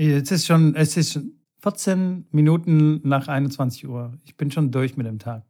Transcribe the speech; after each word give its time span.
Es 0.00 0.30
ist 0.30 0.46
schon, 0.46 0.76
es 0.76 0.96
ist 0.96 1.14
schon 1.14 1.32
14 1.60 2.28
Minuten 2.30 3.00
nach 3.02 3.26
21 3.26 3.88
Uhr. 3.88 4.16
Ich 4.24 4.36
bin 4.36 4.48
schon 4.52 4.70
durch 4.70 4.96
mit 4.96 5.08
dem 5.08 5.18
Tag. 5.18 5.42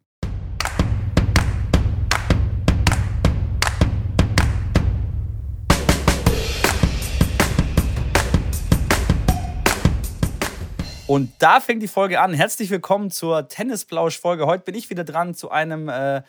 Und 11.07 11.31
da 11.41 11.61
fängt 11.61 11.83
die 11.83 11.87
Folge 11.87 12.19
an. 12.19 12.33
Herzlich 12.33 12.71
willkommen 12.71 13.11
zur 13.11 13.49
Tennisplausch-Folge. 13.49 14.47
Heute 14.47 14.65
bin 14.65 14.75
ich 14.75 14.89
wieder 14.89 15.05
dran 15.05 15.35
zu 15.35 15.51
einem 15.51 15.91
äh, 15.91 16.23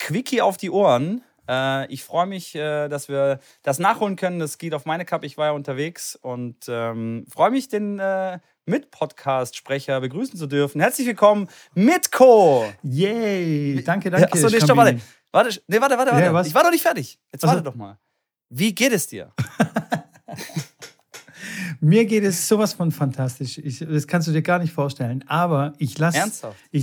Quickie 0.00 0.42
auf 0.42 0.56
die 0.56 0.70
Ohren. 0.70 1.22
Äh, 1.48 1.92
ich 1.92 2.04
freue 2.04 2.26
mich, 2.26 2.54
äh, 2.54 2.88
dass 2.88 3.08
wir 3.08 3.40
das 3.62 3.78
nachholen 3.78 4.16
können. 4.16 4.38
Das 4.38 4.58
geht 4.58 4.74
auf 4.74 4.84
meine 4.84 5.04
Cup. 5.04 5.24
Ich 5.24 5.36
war 5.36 5.46
ja 5.46 5.52
unterwegs 5.52 6.16
und 6.16 6.56
ähm, 6.68 7.24
freue 7.30 7.50
mich, 7.50 7.68
den 7.68 7.98
äh, 7.98 8.38
Mit-Podcast-Sprecher 8.66 10.00
begrüßen 10.00 10.38
zu 10.38 10.46
dürfen. 10.46 10.80
Herzlich 10.80 11.06
willkommen, 11.06 11.48
Mitko! 11.74 12.64
Yay! 12.82 13.82
Danke, 13.84 14.10
danke. 14.10 14.32
Achso, 14.32 14.48
nee, 14.48 14.60
stopp, 14.60 14.76
warte. 14.76 15.00
Warte, 15.32 15.62
nee, 15.66 15.80
warte, 15.80 15.96
warte, 15.98 16.12
warte. 16.12 16.24
Ja, 16.24 16.40
ich 16.42 16.54
war 16.54 16.62
doch 16.62 16.70
nicht 16.70 16.82
fertig. 16.82 17.18
Jetzt 17.32 17.42
Also- 17.44 17.54
warte 17.56 17.64
doch 17.64 17.74
mal. 17.74 17.98
Wie 18.54 18.74
geht 18.74 18.92
es 18.92 19.06
dir? 19.06 19.32
Mir 21.80 22.04
geht 22.04 22.22
es 22.22 22.46
sowas 22.46 22.74
von 22.74 22.92
fantastisch. 22.92 23.58
Ich, 23.58 23.80
das 23.80 24.06
kannst 24.06 24.28
du 24.28 24.32
dir 24.32 24.42
gar 24.42 24.58
nicht 24.58 24.72
vorstellen. 24.72 25.24
Aber 25.26 25.72
ich 25.78 25.98
lasse 25.98 26.18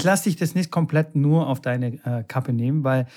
lass 0.04 0.24
dich 0.24 0.36
das 0.36 0.56
nicht 0.56 0.72
komplett 0.72 1.16
nur 1.16 1.48
auf 1.48 1.62
deine 1.62 2.04
äh, 2.04 2.24
Kappe 2.28 2.52
nehmen, 2.54 2.84
weil, 2.84 3.08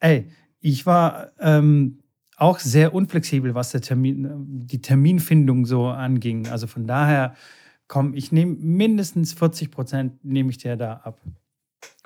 ey, 0.00 0.32
ich 0.62 0.86
war 0.86 1.32
ähm, 1.38 1.98
auch 2.36 2.58
sehr 2.58 2.94
unflexibel, 2.94 3.54
was 3.54 3.72
der 3.72 3.82
Termin, 3.82 4.28
die 4.66 4.80
Terminfindung 4.80 5.66
so 5.66 5.86
anging. 5.86 6.48
Also 6.48 6.66
von 6.66 6.86
daher, 6.86 7.34
komm, 7.88 8.14
ich 8.14 8.32
nehme 8.32 8.54
mindestens 8.54 9.32
40 9.34 9.70
Prozent 9.70 10.24
nehme 10.24 10.50
ich 10.50 10.58
dir 10.58 10.76
da 10.76 10.94
ab. 11.04 11.20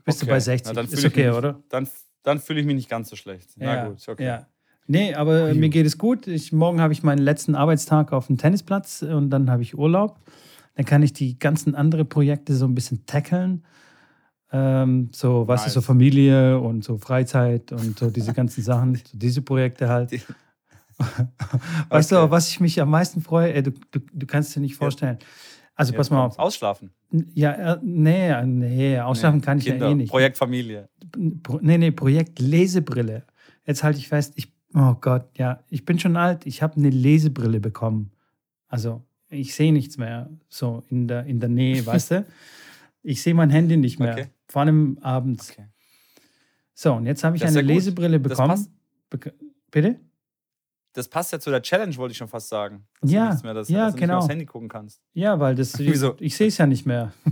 Bist 0.05 0.23
du 0.23 0.27
Okay. 0.27 0.33
bei 0.35 0.41
60? 0.41 0.75
Na, 0.75 0.83
dann 0.83 0.91
Ist 0.91 1.05
okay, 1.05 1.29
mich, 1.29 1.37
oder? 1.37 1.63
Dann, 1.69 1.89
dann 2.23 2.41
fühle 2.41 2.61
ich 2.61 2.67
mich 2.67 2.77
nicht 2.77 2.89
ganz 2.89 3.11
so 3.11 3.17
schlecht. 3.17 3.51
Na 3.57 3.75
ja, 3.75 3.89
gut, 3.89 4.09
okay. 4.09 4.25
Ja. 4.25 4.47
Nee, 4.89 5.15
aber 5.15 5.53
mir 5.53 5.69
geht 5.69 5.85
es 5.85 5.99
gut. 5.99 6.29
Ich, 6.29 6.53
morgen 6.53 6.81
habe 6.81 6.93
ich 6.93 7.03
meinen 7.03 7.19
letzten 7.19 7.57
Arbeitstag 7.57 8.13
auf 8.13 8.29
dem 8.29 8.39
Tennisplatz 8.39 9.03
und 9.03 9.31
dann 9.31 9.51
habe 9.51 9.63
ich 9.63 9.77
Urlaub. 9.77 10.21
Dann 10.77 10.85
kann 10.85 11.03
ich 11.03 11.13
die 11.13 11.39
ganzen 11.39 11.75
anderen 11.75 12.09
Projekte 12.09 12.55
so 12.55 12.67
ein 12.67 12.75
bisschen 12.75 13.05
tackeln. 13.07 13.65
Ähm, 14.53 15.11
so, 15.13 15.47
was 15.49 15.63
Nice. 15.63 15.69
ist 15.69 15.75
so 15.75 15.81
Familie 15.81 16.59
und 16.61 16.85
so 16.85 16.99
Freizeit 16.99 17.73
und 17.73 17.99
so 17.99 18.11
diese 18.11 18.33
ganzen 18.35 18.63
Sachen, 18.63 18.95
so 18.95 19.03
diese 19.13 19.43
Projekte 19.43 19.89
halt. 19.89 20.13
Weißt 21.89 22.11
du, 22.11 22.17
Okay. 22.17 22.25
auf 22.25 22.31
was 22.31 22.49
ich 22.49 22.61
mich 22.61 22.81
am 22.81 22.91
meisten 22.91 23.21
freue? 23.21 23.53
Ey, 23.53 23.63
du, 23.63 23.73
du, 23.91 24.01
du 24.13 24.27
kannst 24.27 24.55
dir 24.57 24.61
nicht 24.61 24.77
vorstellen. 24.77 25.19
Also 25.75 25.93
pass 25.93 26.07
Jetzt 26.07 26.13
mal 26.13 26.25
auf. 26.25 26.39
Ausschlafen. 26.39 26.91
Ja, 27.35 27.75
äh, 27.75 27.79
nee, 27.83 28.43
nee, 28.47 28.99
ausschlafen 28.99 29.43
kann 29.43 29.59
ich 29.59 29.65
Kinder, 29.67 29.87
ja 29.87 29.93
eh 29.93 29.95
nicht. 29.95 30.11
Projekt 30.11 30.39
Familie. 30.39 30.89
Pro, 31.43 31.59
nee, 31.61 31.77
nee, 31.77 31.91
Projekt 31.91 32.39
Lesebrille. 32.39 33.25
Jetzt 33.67 33.83
halte 33.83 33.99
ich 33.99 34.09
fest, 34.09 34.33
ich, 34.37 34.53
oh 34.75 34.95
Gott, 35.01 35.29
ja, 35.37 35.61
ich 35.69 35.85
bin 35.85 35.99
schon 35.99 36.17
alt, 36.17 36.47
ich 36.47 36.63
habe 36.63 36.77
eine 36.77 36.89
Lesebrille 36.89 37.61
bekommen. 37.61 38.11
Also, 38.69 39.03
ich 39.29 39.55
sehe 39.55 39.73
nichts 39.73 39.99
mehr 39.99 40.31
so 40.49 40.83
in 40.89 41.09
der, 41.09 41.27
in 41.27 41.41
der 41.41 41.49
Nähe, 41.51 41.85
weißt 41.85 42.11
du? 42.13 42.27
Ich 43.09 43.23
sehe 43.23 43.35
mein 43.35 43.51
Handy 43.51 43.77
nicht 43.77 44.01
mehr, 44.01 44.15
Okay. 44.15 44.27
Vor 44.57 44.63
allem 44.63 44.97
abends. 45.03 45.51
Okay. 45.51 45.67
So, 46.73 46.95
und 46.95 47.05
jetzt 47.05 47.23
habe 47.23 47.37
ich 47.37 47.43
Das 47.43 47.51
ist 47.51 47.59
eine 47.59 47.69
ja. 47.69 47.75
Lesebrille 47.75 48.19
Das 48.19 48.31
bekommen. 48.31 48.49
passt. 48.49 48.71
Bek 49.11 49.35
Bitte? 49.71 50.01
Das 50.95 51.09
passt 51.09 51.31
ja 51.31 51.39
zu 51.39 51.51
der 51.51 51.61
Challenge, 51.61 51.95
wollte 51.97 52.13
ich 52.13 52.17
schon 52.17 52.27
fast 52.29 52.49
sagen. 52.49 52.87
Dass 53.03 53.11
Ja, 53.11 53.35
du 53.35 53.43
mehr, 53.43 53.53
dass, 53.53 53.69
ja, 53.69 53.81
dass 53.85 53.93
du 53.93 53.97
nicht 53.99 54.01
genau. 54.09 54.19
aufs 54.21 54.31
Handy 54.31 54.47
gucken 54.47 54.71
kannst. 54.71 55.03
Ja, 55.13 55.39
weil 55.41 55.57
das, 55.57 55.79
Wieso? 55.79 56.17
ich 56.21 56.35
sehe 56.39 56.47
es 56.49 56.57
ja 56.57 56.67
nicht 56.67 56.87
mehr. 56.87 57.13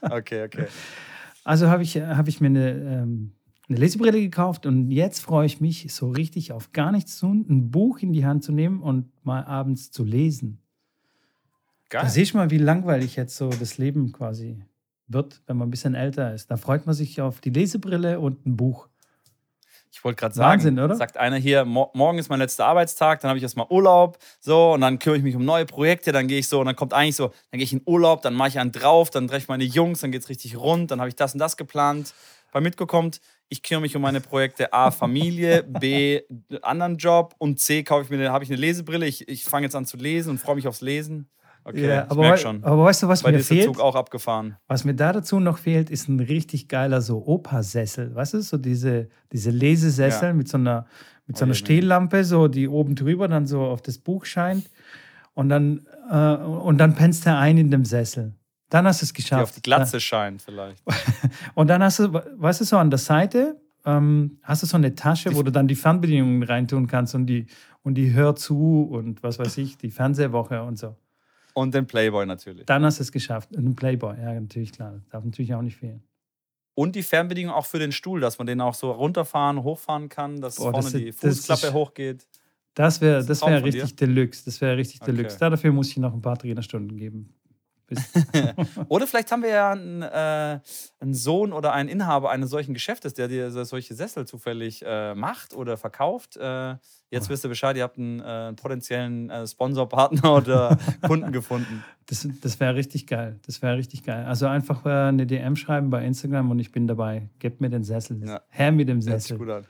Okay, 0.00 0.44
okay. 0.46 0.66
Also 1.44 1.68
habe 1.68 1.82
ich, 1.82 1.96
hab 1.98 2.26
ich 2.26 2.40
mir 2.40 2.46
eine, 2.46 2.70
ähm, 2.70 3.32
eine 3.68 3.78
Lesebrille 3.78 4.18
gekauft 4.20 4.64
und 4.64 4.90
jetzt 4.90 5.20
freue 5.20 5.44
ich 5.44 5.60
mich 5.60 5.92
so 5.92 6.08
richtig 6.08 6.52
auf 6.52 6.72
gar 6.72 6.90
nichts 6.90 7.18
zu 7.18 7.26
tun, 7.26 7.44
ein 7.50 7.70
Buch 7.70 7.98
in 7.98 8.14
die 8.14 8.24
Hand 8.24 8.44
zu 8.44 8.52
nehmen 8.52 8.80
und 8.82 9.12
mal 9.26 9.44
abends 9.44 9.90
zu 9.90 10.04
lesen. 10.04 10.62
Da 11.90 12.00
Geil. 12.00 12.08
sehe 12.10 12.22
ich 12.22 12.32
mal, 12.32 12.50
wie 12.50 12.56
langweilig 12.58 13.14
jetzt 13.16 13.36
so 13.36 13.50
das 13.50 13.76
Leben 13.76 14.12
quasi 14.12 14.64
wird, 15.08 15.40
wenn 15.46 15.56
man 15.56 15.68
ein 15.68 15.70
bisschen 15.70 15.94
älter 15.94 16.34
ist. 16.34 16.50
Da 16.50 16.56
freut 16.56 16.86
man 16.86 16.94
sich 16.94 17.20
auf 17.20 17.40
die 17.40 17.50
Lesebrille 17.50 18.20
und 18.20 18.46
ein 18.46 18.56
Buch. 18.56 18.88
Ich 19.96 20.04
wollte 20.04 20.20
gerade 20.20 20.34
sagen, 20.34 20.60
Wahnsinn, 20.60 20.78
oder? 20.78 20.94
sagt 20.94 21.16
einer 21.16 21.36
hier, 21.36 21.64
mo 21.64 21.90
morgen 21.94 22.18
ist 22.18 22.28
mein 22.28 22.38
letzter 22.38 22.66
Arbeitstag, 22.66 23.20
dann 23.20 23.30
habe 23.30 23.38
ich 23.38 23.42
erstmal 23.42 23.66
Urlaub, 23.70 24.18
so, 24.40 24.74
und 24.74 24.82
dann 24.82 24.98
kümmere 24.98 25.16
ich 25.16 25.24
mich 25.24 25.34
um 25.36 25.44
neue 25.44 25.64
Projekte, 25.64 26.12
dann 26.12 26.28
gehe 26.28 26.38
ich 26.38 26.48
so, 26.48 26.60
und 26.60 26.66
dann 26.66 26.76
kommt 26.76 26.92
eigentlich 26.92 27.16
so, 27.16 27.28
dann 27.50 27.58
gehe 27.58 27.62
ich 27.62 27.72
in 27.72 27.80
Urlaub, 27.86 28.20
dann 28.20 28.34
mache 28.34 28.48
ich 28.48 28.58
einen 28.58 28.72
drauf, 28.72 29.08
dann 29.08 29.26
treffe 29.26 29.38
ich 29.38 29.48
meine 29.48 29.64
Jungs, 29.64 30.00
dann 30.00 30.12
geht 30.12 30.22
es 30.22 30.28
richtig 30.28 30.58
rund, 30.58 30.90
dann 30.90 31.00
habe 31.00 31.08
ich 31.08 31.16
das 31.16 31.32
und 31.32 31.38
das 31.38 31.56
geplant. 31.56 32.12
Bei 32.52 32.60
Mitko 32.60 32.86
kommt, 32.86 33.20
ich 33.48 33.62
kümmere 33.62 33.82
mich 33.82 33.96
um 33.96 34.02
meine 34.02 34.20
Projekte 34.20 34.72
A, 34.72 34.90
Familie, 34.90 35.62
B, 35.62 36.20
anderen 36.60 36.98
Job 36.98 37.34
und 37.38 37.58
C, 37.58 37.82
kaufe 37.82 38.02
ich 38.02 38.10
mir, 38.10 38.30
habe 38.32 38.44
ich 38.44 38.50
eine 38.50 38.60
Lesebrille, 38.60 39.06
ich, 39.06 39.28
ich 39.28 39.44
fange 39.44 39.64
jetzt 39.64 39.76
an 39.76 39.86
zu 39.86 39.96
lesen 39.96 40.30
und 40.30 40.38
freue 40.38 40.56
mich 40.56 40.68
aufs 40.68 40.82
Lesen. 40.82 41.28
Okay, 41.68 41.86
Ja, 41.88 42.04
ich 42.04 42.10
aber, 42.10 42.22
wei- 42.22 42.36
schon. 42.36 42.62
aber 42.62 42.84
weißt 42.84 43.02
du, 43.02 43.08
was 43.08 43.22
Bei 43.22 43.32
mir 43.32 43.40
fehlt? 43.40 43.64
Zug 43.64 43.80
auch 43.80 43.96
abgefahren. 43.96 44.56
Was 44.68 44.84
mir 44.84 44.94
da 44.94 45.12
dazu 45.12 45.40
noch 45.40 45.58
fehlt, 45.58 45.90
ist 45.90 46.08
ein 46.08 46.20
richtig 46.20 46.68
geiler 46.68 47.00
so 47.00 47.26
Opa-Sessel. 47.26 48.14
Weißt 48.14 48.34
du, 48.34 48.40
so 48.42 48.56
diese, 48.56 49.08
diese 49.32 49.50
Lesesessel 49.50 50.28
Ja. 50.28 50.34
mit 50.34 50.48
so 50.48 50.58
einer, 50.58 50.86
mit 51.26 51.36
so 51.36 51.42
Oh 51.42 51.46
einer 51.46 51.54
je, 51.54 51.60
nee. 51.60 51.64
Stehlampe, 51.66 52.24
so 52.24 52.46
die 52.46 52.68
oben 52.68 52.94
drüber 52.94 53.26
dann 53.26 53.46
so 53.46 53.62
auf 53.62 53.82
das 53.82 53.98
Buch 53.98 54.26
scheint. 54.26 54.70
Und 55.34 55.48
dann, 55.48 55.80
äh, 56.10 56.36
und 56.36 56.78
dann 56.78 56.94
pennst 56.94 57.26
du 57.26 57.34
ein 57.36 57.58
in 57.58 57.70
dem 57.72 57.84
Sessel. 57.84 58.34
Dann 58.70 58.86
hast 58.86 59.02
du 59.02 59.04
es 59.06 59.12
Die 59.12 59.22
geschafft. 59.22 59.42
auf 59.42 59.52
die 59.52 59.62
Glatze 59.62 59.98
scheint 60.00 60.42
vielleicht. 60.42 60.82
Und 61.54 61.68
dann 61.68 61.82
hast 61.84 61.98
du, 62.00 62.12
weißt 62.12 62.60
du, 62.60 62.64
so 62.64 62.78
an 62.78 62.90
der 62.90 62.98
Seite 62.98 63.60
ähm, 63.84 64.38
hast 64.42 64.62
du 64.62 64.66
so 64.66 64.76
eine 64.76 64.94
Tasche, 64.96 65.34
wo 65.36 65.42
du 65.44 65.52
dann 65.52 65.68
die 65.68 65.76
Fernbedienungen 65.76 66.42
reintun 66.42 66.86
kannst 66.88 67.14
und 67.14 67.26
die, 67.26 67.46
und 67.84 67.94
die 67.94 68.12
Hör 68.12 68.34
zu 68.34 68.88
und 68.90 69.22
was 69.22 69.38
weiß 69.38 69.58
ich, 69.58 69.78
die 69.78 69.90
Fernsehwoche 69.92 70.62
und 70.64 70.78
so. 70.78 70.96
Und 71.56 71.74
den 71.74 71.86
Playboy 71.86 72.26
natürlich. 72.26 72.66
Dann 72.66 72.84
hast 72.84 72.98
du 72.98 73.02
es 73.02 73.10
geschafft. 73.10 73.56
Und 73.56 73.64
ein 73.64 73.74
Playboy, 73.74 74.14
ja, 74.18 74.38
natürlich, 74.38 74.72
klar. 74.72 75.00
Darf 75.10 75.24
natürlich 75.24 75.54
auch 75.54 75.62
nicht 75.62 75.76
fehlen. 75.76 76.02
Und 76.74 76.94
die 76.94 77.02
Fernbedienung 77.02 77.54
auch 77.54 77.64
für 77.64 77.78
den 77.78 77.92
Stuhl, 77.92 78.20
dass 78.20 78.36
man 78.36 78.46
den 78.46 78.60
auch 78.60 78.74
so 78.74 78.90
runterfahren, 78.90 79.62
hochfahren 79.62 80.10
kann, 80.10 80.38
dass 80.42 80.56
Boah, 80.56 80.72
vorne 80.72 80.82
das 80.84 80.92
die 80.92 81.06
das 81.06 81.16
Fußklappe 81.16 81.68
ist- 81.68 81.72
hochgeht. 81.72 82.28
Das 82.74 83.00
wäre 83.00 83.16
Das 83.24 83.26
das 83.40 83.40
wär 83.48 83.64
richtig 83.64 83.96
Deluxe. 83.96 84.44
Das 84.44 84.60
wäre 84.60 84.76
richtig 84.76 85.00
Okay. 85.00 85.12
Deluxe. 85.12 85.38
Da 85.38 85.48
dafür 85.48 85.72
muss 85.72 85.88
ich 85.88 85.96
noch 85.96 86.12
ein 86.12 86.20
paar 86.20 86.36
Trainerstunden 86.38 86.94
geben. 86.98 87.32
Oder 88.88 89.06
vielleicht 89.06 89.30
haben 89.30 89.42
wir 89.42 89.50
ja 89.50 89.70
einen, 89.70 90.02
äh, 90.02 90.60
einen 91.00 91.14
Sohn 91.14 91.52
oder 91.52 91.72
einen 91.72 91.88
Inhaber 91.88 92.30
eines 92.30 92.50
solchen 92.50 92.74
Geschäftes, 92.74 93.14
der 93.14 93.28
dir 93.28 93.50
so- 93.50 93.62
solche 93.64 93.94
Sessel 93.94 94.26
zufällig 94.26 94.82
äh, 94.84 95.14
macht 95.14 95.54
oder 95.54 95.76
verkauft. 95.76 96.36
Äh, 96.36 96.76
jetzt 97.10 97.28
wisst 97.28 97.44
ihr 97.44 97.48
Bescheid, 97.48 97.76
ihr 97.76 97.84
habt 97.84 97.98
einen 97.98 98.20
äh, 98.20 98.52
potenziellen 98.54 99.30
äh, 99.30 99.46
Sponsorpartner 99.46 100.34
oder 100.36 100.76
Kunden 101.06 101.30
gefunden. 101.32 101.84
das 102.06 102.26
das 102.42 102.58
wäre 102.60 102.74
richtig 102.74 103.06
geil. 103.06 103.38
Das 103.46 103.62
wäre 103.62 103.76
richtig 103.76 104.02
geil. 104.04 104.24
Also 104.24 104.46
einfach 104.46 104.84
äh, 104.84 104.88
eine 104.90 105.26
DM 105.26 105.54
schreiben 105.56 105.90
bei 105.90 106.04
Instagram 106.04 106.50
und 106.50 106.58
ich 106.58 106.72
bin 106.72 106.86
dabei. 106.86 107.28
Gebt 107.38 107.60
mir 107.60 107.70
den 107.70 107.84
Sessel. 107.84 108.20
Ja. 108.26 108.40
Her 108.48 108.72
mit 108.72 108.88
dem 108.88 109.00
Sessel. 109.00 109.38
gut 109.38 109.50
an. 109.50 109.66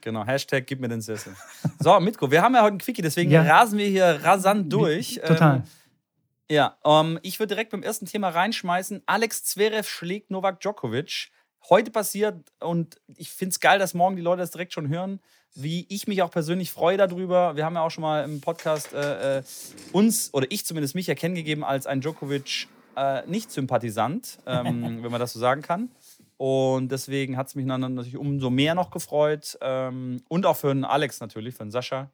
Genau, 0.00 0.24
Hashtag 0.24 0.64
gib 0.66 0.80
mir 0.80 0.88
den 0.88 1.00
Sessel. 1.00 1.34
So, 1.80 1.98
Mitko, 1.98 2.30
wir 2.30 2.40
haben 2.40 2.54
ja 2.54 2.60
heute 2.62 2.70
einen 2.70 2.78
Quickie, 2.78 3.02
deswegen 3.02 3.30
Ja. 3.32 3.42
rasen 3.42 3.76
wir 3.78 3.86
hier 3.88 4.20
rasant 4.22 4.72
durch. 4.72 5.20
Total. 5.26 5.56
Ähm, 5.56 5.62
Ja, 6.50 6.78
ähm, 6.84 7.18
ich 7.22 7.38
würde 7.38 7.54
direkt 7.54 7.72
beim 7.72 7.82
ersten 7.82 8.06
Thema 8.06 8.30
reinschmeißen. 8.30 9.02
Alex 9.06 9.44
Zverev 9.44 9.88
schlägt 9.88 10.30
Novak 10.30 10.60
Djokovic. 10.60 11.30
Heute 11.68 11.90
passiert 11.90 12.50
und 12.60 12.98
ich 13.16 13.30
finde 13.30 13.50
es 13.50 13.60
geil, 13.60 13.78
dass 13.78 13.92
morgen 13.92 14.16
die 14.16 14.22
Leute 14.22 14.40
das 14.40 14.52
direkt 14.52 14.72
schon 14.72 14.88
hören, 14.88 15.20
wie 15.54 15.84
ich 15.90 16.06
mich 16.06 16.22
auch 16.22 16.30
persönlich 16.30 16.70
freue 16.70 16.96
darüber. 16.96 17.56
Wir 17.56 17.66
haben 17.66 17.74
ja 17.74 17.82
auch 17.82 17.90
schon 17.90 18.02
mal 18.02 18.24
im 18.24 18.40
Podcast 18.40 18.94
äh, 18.94 19.38
äh, 19.38 19.42
uns, 19.92 20.32
oder 20.32 20.46
ich 20.50 20.64
zumindest 20.64 20.94
mich, 20.94 21.08
erkennen 21.08 21.34
gegeben 21.34 21.64
als 21.64 21.86
ein 21.86 22.00
Djokovic 22.00 22.68
äh, 22.96 23.26
Nicht-Sympathisant, 23.26 24.38
ähm, 24.46 25.02
wenn 25.02 25.10
man 25.10 25.20
das 25.20 25.34
so 25.34 25.38
sagen 25.38 25.60
kann. 25.60 25.90
Und 26.38 26.92
deswegen 26.92 27.36
hat 27.36 27.48
es 27.48 27.56
mich 27.56 27.66
dann 27.66 27.80
natürlich 27.80 28.16
umso 28.16 28.48
mehr 28.48 28.74
noch 28.74 28.90
gefreut. 28.90 29.58
Ähm, 29.60 30.22
und 30.28 30.46
auch 30.46 30.56
für 30.56 30.68
den 30.68 30.84
Alex 30.84 31.20
natürlich, 31.20 31.54
für 31.54 31.64
den 31.64 31.72
Sascha. 31.72 32.08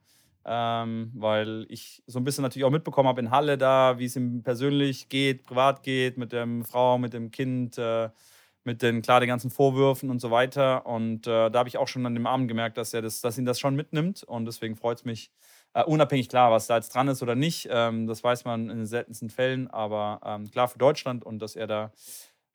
Ähm, 0.46 1.10
weil 1.14 1.66
ich 1.68 2.02
so 2.06 2.18
ein 2.18 2.24
bisschen 2.24 2.42
natürlich 2.42 2.64
auch 2.64 2.70
mitbekommen 2.70 3.08
habe 3.08 3.20
in 3.20 3.30
Halle 3.30 3.56
da, 3.56 3.98
wie 3.98 4.04
es 4.04 4.16
ihm 4.16 4.42
persönlich 4.42 5.08
geht, 5.08 5.42
privat 5.44 5.82
geht, 5.82 6.18
mit 6.18 6.32
der 6.32 6.46
Frau, 6.64 6.98
mit 6.98 7.14
dem 7.14 7.30
Kind, 7.30 7.78
äh, 7.78 8.10
mit 8.64 8.82
den, 8.82 9.02
klar, 9.02 9.20
den 9.20 9.28
ganzen 9.28 9.50
Vorwürfen 9.50 10.10
und 10.10 10.20
so 10.20 10.30
weiter. 10.30 10.86
Und 10.86 11.26
äh, 11.26 11.50
da 11.50 11.58
habe 11.58 11.68
ich 11.68 11.78
auch 11.78 11.88
schon 11.88 12.04
an 12.06 12.14
dem 12.14 12.26
Abend 12.26 12.48
gemerkt, 12.48 12.76
dass, 12.78 12.94
er 12.94 13.02
das, 13.02 13.20
dass 13.20 13.38
ihn 13.38 13.44
das 13.44 13.60
schon 13.60 13.74
mitnimmt. 13.74 14.22
Und 14.22 14.46
deswegen 14.46 14.76
freut 14.76 14.98
es 14.98 15.04
mich, 15.04 15.30
äh, 15.74 15.82
unabhängig 15.84 16.28
klar, 16.28 16.50
was 16.50 16.66
da 16.66 16.76
jetzt 16.76 16.94
dran 16.94 17.08
ist 17.08 17.22
oder 17.22 17.34
nicht. 17.34 17.68
Ähm, 17.70 18.06
das 18.06 18.24
weiß 18.24 18.44
man 18.44 18.70
in 18.70 18.78
den 18.78 18.86
seltensten 18.86 19.28
Fällen, 19.28 19.68
aber 19.68 20.20
ähm, 20.24 20.50
klar 20.50 20.68
für 20.68 20.78
Deutschland 20.78 21.24
und 21.24 21.40
dass 21.40 21.56
er 21.56 21.66
da 21.66 21.92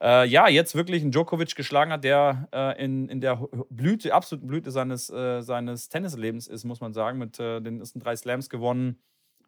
äh, 0.01 0.25
ja, 0.27 0.47
jetzt 0.47 0.75
wirklich 0.75 1.01
einen 1.01 1.11
Djokovic 1.11 1.55
geschlagen 1.55 1.91
hat, 1.91 2.03
der 2.03 2.47
äh, 2.53 2.83
in, 2.83 3.09
in 3.09 3.21
der 3.21 3.35
Blüte, 3.69 4.13
absoluten 4.13 4.47
Blüte 4.47 4.71
seines, 4.71 5.09
äh, 5.09 5.41
seines 5.41 5.89
Tennislebens 5.89 6.47
ist, 6.47 6.63
muss 6.63 6.81
man 6.81 6.93
sagen, 6.93 7.19
mit 7.19 7.39
äh, 7.39 7.61
den 7.61 7.79
ersten 7.79 7.99
drei 7.99 8.15
Slams 8.15 8.49
gewonnen. 8.49 8.99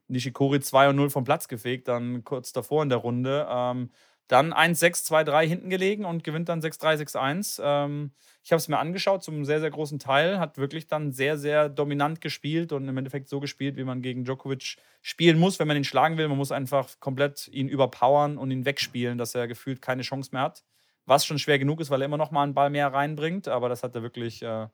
Nishikori 0.08 0.60
2 0.60 0.90
und 0.90 0.98
0 0.98 1.10
vom 1.10 1.24
Platz 1.24 1.48
gefegt, 1.48 1.88
dann 1.88 2.26
kurz 2.26 2.52
davor 2.52 2.84
in 2.84 2.90
der 2.90 2.98
Runde. 2.98 3.48
Ähm, 3.50 3.92
dann 4.32 4.54
1-6, 4.54 5.06
2-3 5.06 5.46
hinten 5.46 5.70
gelegen 5.70 6.06
und 6.06 6.24
gewinnt 6.24 6.48
dann 6.48 6.62
6-3, 6.62 6.96
6-1. 6.96 7.62
Ähm, 7.62 8.12
ich 8.44 8.54
habe 8.54 8.60
es 8.60 8.70
mir 8.70 8.80
angeschaut 8.80 9.24
zum 9.24 9.44
sehr, 9.44 9.60
sehr 9.60 9.70
großen 9.70 10.00
Teil. 10.00 10.40
Hat 10.40 10.58
wirklich 10.58 10.88
dann 10.88 11.12
sehr, 11.12 11.38
sehr 11.38 11.68
dominant 11.68 12.22
gespielt 12.22 12.72
und 12.72 12.88
im 12.88 12.98
Endeffekt 12.98 13.28
so 13.28 13.42
gespielt, 13.42 13.76
wie 13.76 13.84
man 13.84 14.02
gegen 14.02 14.24
Djokovic 14.24 14.78
spielen 15.02 15.38
muss, 15.38 15.60
wenn 15.60 15.68
man 15.68 15.76
ihn 15.76 15.84
schlagen 15.84 16.18
will. 16.18 16.30
Man 16.30 16.38
muss 16.38 16.54
einfach 16.54 16.88
komplett 17.02 17.50
ihn 17.50 17.68
überpowern 17.68 18.38
und 18.38 18.52
ihn 18.52 18.64
wegspielen, 18.64 19.18
dass 19.18 19.36
er 19.36 19.50
gefühlt 19.50 19.82
keine 19.82 20.02
Chance 20.02 20.30
mehr 20.32 20.44
hat. 20.44 20.64
Was 21.06 21.26
schon 21.26 21.38
schwer 21.38 21.60
genug 21.60 21.82
ist, 21.82 21.90
weil 21.90 22.02
er 22.02 22.06
immer 22.06 22.18
noch 22.18 22.32
mal 22.32 22.44
einen 22.44 22.54
Ball 22.54 22.70
mehr 22.70 22.94
reinbringt. 22.94 23.50
Aber 23.50 23.68
das 23.68 23.84
hat 23.84 23.94
er 23.96 24.02
wirklich 24.02 24.42
äh, 24.44 24.68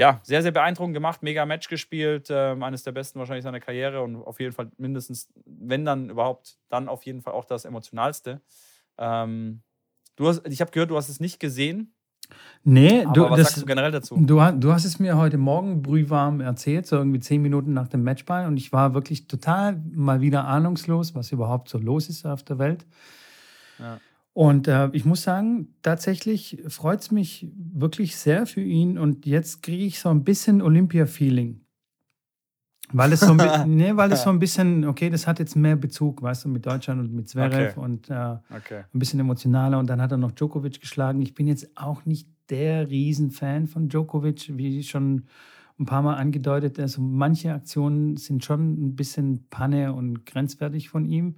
ja, 0.00 0.20
sehr, 0.22 0.40
sehr 0.40 0.52
beeindruckend 0.52 0.94
gemacht. 0.94 1.22
Mega 1.22 1.44
Match 1.44 1.68
gespielt. 1.68 2.30
Äh, 2.30 2.56
eines 2.58 2.82
der 2.82 2.92
besten 2.92 3.18
wahrscheinlich 3.18 3.44
seiner 3.44 3.60
Karriere 3.60 4.00
und 4.00 4.16
auf 4.16 4.40
jeden 4.40 4.52
Fall 4.54 4.70
mindestens, 4.78 5.28
wenn 5.44 5.84
dann 5.84 6.08
überhaupt, 6.08 6.56
dann 6.70 6.88
auf 6.88 7.04
jeden 7.04 7.20
Fall 7.20 7.34
auch 7.34 7.44
das 7.44 7.66
emotionalste. 7.66 8.40
Ähm, 8.98 9.62
du 10.16 10.28
hast, 10.28 10.46
ich 10.46 10.60
habe 10.60 10.70
gehört, 10.70 10.90
du 10.90 10.96
hast 10.96 11.08
es 11.08 11.20
nicht 11.20 11.40
gesehen. 11.40 11.94
Nee, 12.64 13.04
Aber 13.04 13.12
du, 13.12 13.22
was 13.24 13.38
das, 13.38 13.48
sagst 13.48 13.62
du 13.62 13.66
generell 13.66 13.90
dazu? 13.90 14.16
Du, 14.16 14.40
du 14.52 14.72
hast 14.72 14.84
es 14.84 14.98
mir 14.98 15.16
heute 15.16 15.38
Morgen 15.38 15.82
brühwarm 15.82 16.40
erzählt, 16.40 16.86
so 16.86 16.96
irgendwie 16.96 17.20
zehn 17.20 17.42
Minuten 17.42 17.72
nach 17.72 17.88
dem 17.88 18.04
Matchball. 18.04 18.46
Und 18.46 18.56
ich 18.56 18.72
war 18.72 18.94
wirklich 18.94 19.26
total 19.26 19.82
mal 19.92 20.20
wieder 20.20 20.46
ahnungslos, 20.46 21.14
was 21.14 21.32
überhaupt 21.32 21.68
so 21.68 21.78
los 21.78 22.08
ist 22.08 22.24
auf 22.24 22.42
der 22.42 22.58
Welt. 22.58 22.86
Ja. 23.78 24.00
Und 24.34 24.66
äh, 24.66 24.88
ich 24.92 25.04
muss 25.04 25.22
sagen, 25.22 25.74
tatsächlich 25.82 26.62
freut 26.68 27.00
es 27.00 27.10
mich 27.10 27.48
wirklich 27.54 28.16
sehr 28.16 28.46
für 28.46 28.62
ihn. 28.62 28.96
Und 28.96 29.26
jetzt 29.26 29.62
kriege 29.62 29.84
ich 29.84 29.98
so 29.98 30.08
ein 30.08 30.24
bisschen 30.24 30.62
Olympia-Feeling. 30.62 31.61
Weil 32.92 33.12
es, 33.12 33.20
so 33.20 33.32
ein 33.32 33.38
bi- 33.38 33.48
nee, 33.66 33.96
weil 33.96 34.12
es 34.12 34.22
so 34.22 34.30
ein 34.30 34.38
bisschen, 34.38 34.84
okay, 34.84 35.10
das 35.10 35.26
hat 35.26 35.38
jetzt 35.38 35.56
mehr 35.56 35.76
Bezug, 35.76 36.22
weißt 36.22 36.44
du, 36.44 36.48
mit 36.48 36.66
Deutschland 36.66 37.00
und 37.00 37.12
mit 37.12 37.28
Zverev 37.28 37.72
Okay. 37.76 37.80
und 37.80 38.10
äh, 38.10 38.36
Okay. 38.56 38.84
ein 38.92 38.98
bisschen 38.98 39.20
emotionaler 39.20 39.78
und 39.78 39.88
dann 39.88 40.00
hat 40.02 40.10
er 40.12 40.18
noch 40.18 40.32
Djokovic 40.32 40.80
geschlagen. 40.80 41.22
Ich 41.22 41.34
bin 41.34 41.46
jetzt 41.46 41.76
auch 41.76 42.04
nicht 42.04 42.28
der 42.50 42.88
Riesenfan 42.90 43.66
von 43.66 43.88
Djokovic, 43.88 44.56
wie 44.56 44.82
schon 44.82 45.24
ein 45.78 45.86
paar 45.86 46.02
Mal 46.02 46.16
angedeutet. 46.16 46.78
Also 46.78 47.00
manche 47.00 47.52
Aktionen 47.54 48.16
sind 48.16 48.44
schon 48.44 48.72
ein 48.88 48.96
bisschen 48.96 49.46
Panne 49.48 49.94
und 49.94 50.26
grenzwertig 50.26 50.88
von 50.90 51.06
ihm. 51.06 51.36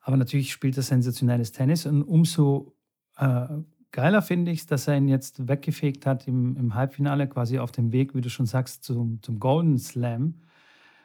Aber 0.00 0.18
natürlich 0.18 0.52
spielt 0.52 0.76
er 0.76 0.82
sensationelles 0.82 1.52
Tennis 1.52 1.86
und 1.86 2.02
umso 2.02 2.74
äh, 3.16 3.46
geiler 3.90 4.20
finde 4.20 4.50
ich 4.50 4.60
es, 4.60 4.66
dass 4.66 4.86
er 4.86 4.98
ihn 4.98 5.08
jetzt 5.08 5.48
weggefegt 5.48 6.04
hat 6.04 6.28
im, 6.28 6.56
im 6.56 6.74
Halbfinale, 6.74 7.26
quasi 7.26 7.58
auf 7.58 7.72
dem 7.72 7.90
Weg, 7.92 8.14
wie 8.14 8.20
du 8.20 8.28
schon 8.28 8.44
sagst, 8.44 8.84
zum, 8.84 9.22
zum 9.22 9.38
Golden 9.40 9.78
Slam. 9.78 10.34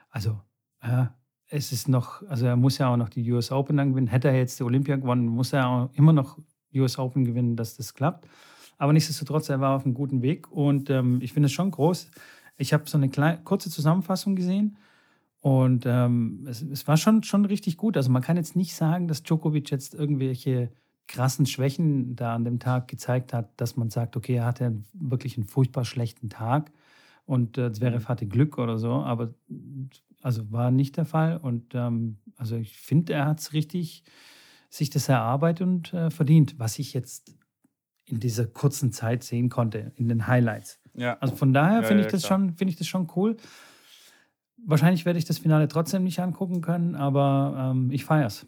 Also, 0.10 0.40
äh, 0.82 1.06
es 1.50 1.72
ist 1.72 1.88
noch, 1.88 2.22
also 2.28 2.46
er 2.46 2.56
muss 2.56 2.78
ja 2.78 2.92
auch 2.92 2.98
noch 2.98 3.10
die 3.10 3.30
US 3.32 3.52
Open 3.52 3.78
dann 3.78 3.90
gewinnen. 3.90 4.08
Hätte 4.08 4.28
er 4.28 4.38
jetzt 4.38 4.60
die 4.60 4.64
Olympia 4.64 4.96
gewonnen, 4.96 5.26
muss 5.26 5.54
er 5.54 5.68
auch 5.68 5.90
immer 5.94 6.14
noch 6.14 6.38
US 6.74 7.00
Open 7.00 7.26
gewinnen, 7.26 7.56
dass 7.56 7.76
das 7.76 7.94
klappt. 7.94 8.28
Aber 8.78 8.94
nichtsdestotrotz, 8.94 9.50
er 9.50 9.60
war 9.60 9.76
auf 9.76 9.86
einem 9.86 9.94
guten 9.94 10.22
Weg 10.22 10.52
und 10.52 10.90
ähm, 10.90 11.20
ich 11.22 11.34
finde 11.34 11.48
es 11.48 11.54
schon 11.54 11.72
groß. 11.72 12.10
Ich 12.58 12.72
habe 12.72 12.88
so 12.88 12.98
eine 12.98 13.10
kleine, 13.10 13.42
kurze 13.44 13.70
Zusammenfassung 13.70 14.36
gesehen 14.36 14.78
und 15.42 15.86
ähm, 15.86 16.46
es, 16.48 16.62
es 16.62 16.88
war 16.88 16.98
schon, 16.98 17.24
schon 17.24 17.46
richtig 17.46 17.78
gut. 17.78 17.98
Also 17.98 18.12
man 18.12 18.22
kann 18.22 18.38
jetzt 18.38 18.56
nicht 18.56 18.76
sagen, 18.76 19.08
dass 19.08 19.24
Djokovic 19.24 19.72
jetzt 19.72 19.96
irgendwelche 19.96 20.72
krassen 21.08 21.46
Schwächen 21.46 22.16
da 22.16 22.36
an 22.36 22.46
dem 22.46 22.60
Tag 22.60 22.88
gezeigt 22.88 23.34
hat, 23.34 23.50
dass 23.60 23.76
man 23.76 23.90
sagt, 23.90 24.16
okay, 24.16 24.36
er 24.36 24.46
hatte 24.46 24.84
wirklich 24.94 25.38
einen 25.38 25.48
furchtbar 25.48 25.84
schlechten 25.84 26.30
Tag 26.30 26.72
und 27.30 27.60
äh, 27.60 27.72
Zverev 27.72 28.08
hatte 28.08 28.26
Glück 28.26 28.58
oder 28.58 28.80
so, 28.80 28.92
aber 28.92 29.36
also 30.24 30.52
war 30.52 30.72
nicht 30.72 30.98
der 30.98 31.06
Fall. 31.06 31.38
Und 31.38 31.76
ähm, 31.76 32.18
also 32.36 32.56
ich 32.56 32.78
finde, 32.80 33.14
er 33.14 33.28
hat 33.28 33.40
es 33.40 33.54
richtig 33.54 34.04
sich 34.70 34.90
das 34.90 35.08
erarbeitet 35.10 35.68
und 35.68 35.94
äh, 35.94 36.10
verdient, 36.10 36.58
was 36.58 36.80
ich 36.80 36.94
jetzt 36.94 37.36
in 38.06 38.20
dieser 38.20 38.48
kurzen 38.48 38.92
Zeit 38.92 39.24
sehen 39.24 39.50
konnte, 39.50 39.92
in 39.96 40.10
den 40.10 40.26
Highlights. 40.26 40.80
Ja. 40.96 41.18
Also 41.20 41.36
von 41.36 41.54
daher 41.54 41.82
Ja, 41.82 41.88
finde 41.88 42.02
ja, 42.02 42.08
ich, 42.08 42.12
das 42.12 42.26
schon- 42.26 42.56
finde 42.56 42.72
ich 42.72 42.78
das 42.78 42.88
schon 42.88 43.08
cool. 43.16 43.38
Wahrscheinlich 44.66 45.06
werde 45.06 45.20
ich 45.20 45.26
das 45.26 45.38
Finale 45.38 45.68
trotzdem 45.68 46.04
nicht 46.04 46.20
angucken 46.20 46.62
können, 46.62 46.96
aber 46.96 47.72
ähm, 47.76 47.92
ich 47.92 48.06
feiere 48.06 48.26
es. 48.28 48.48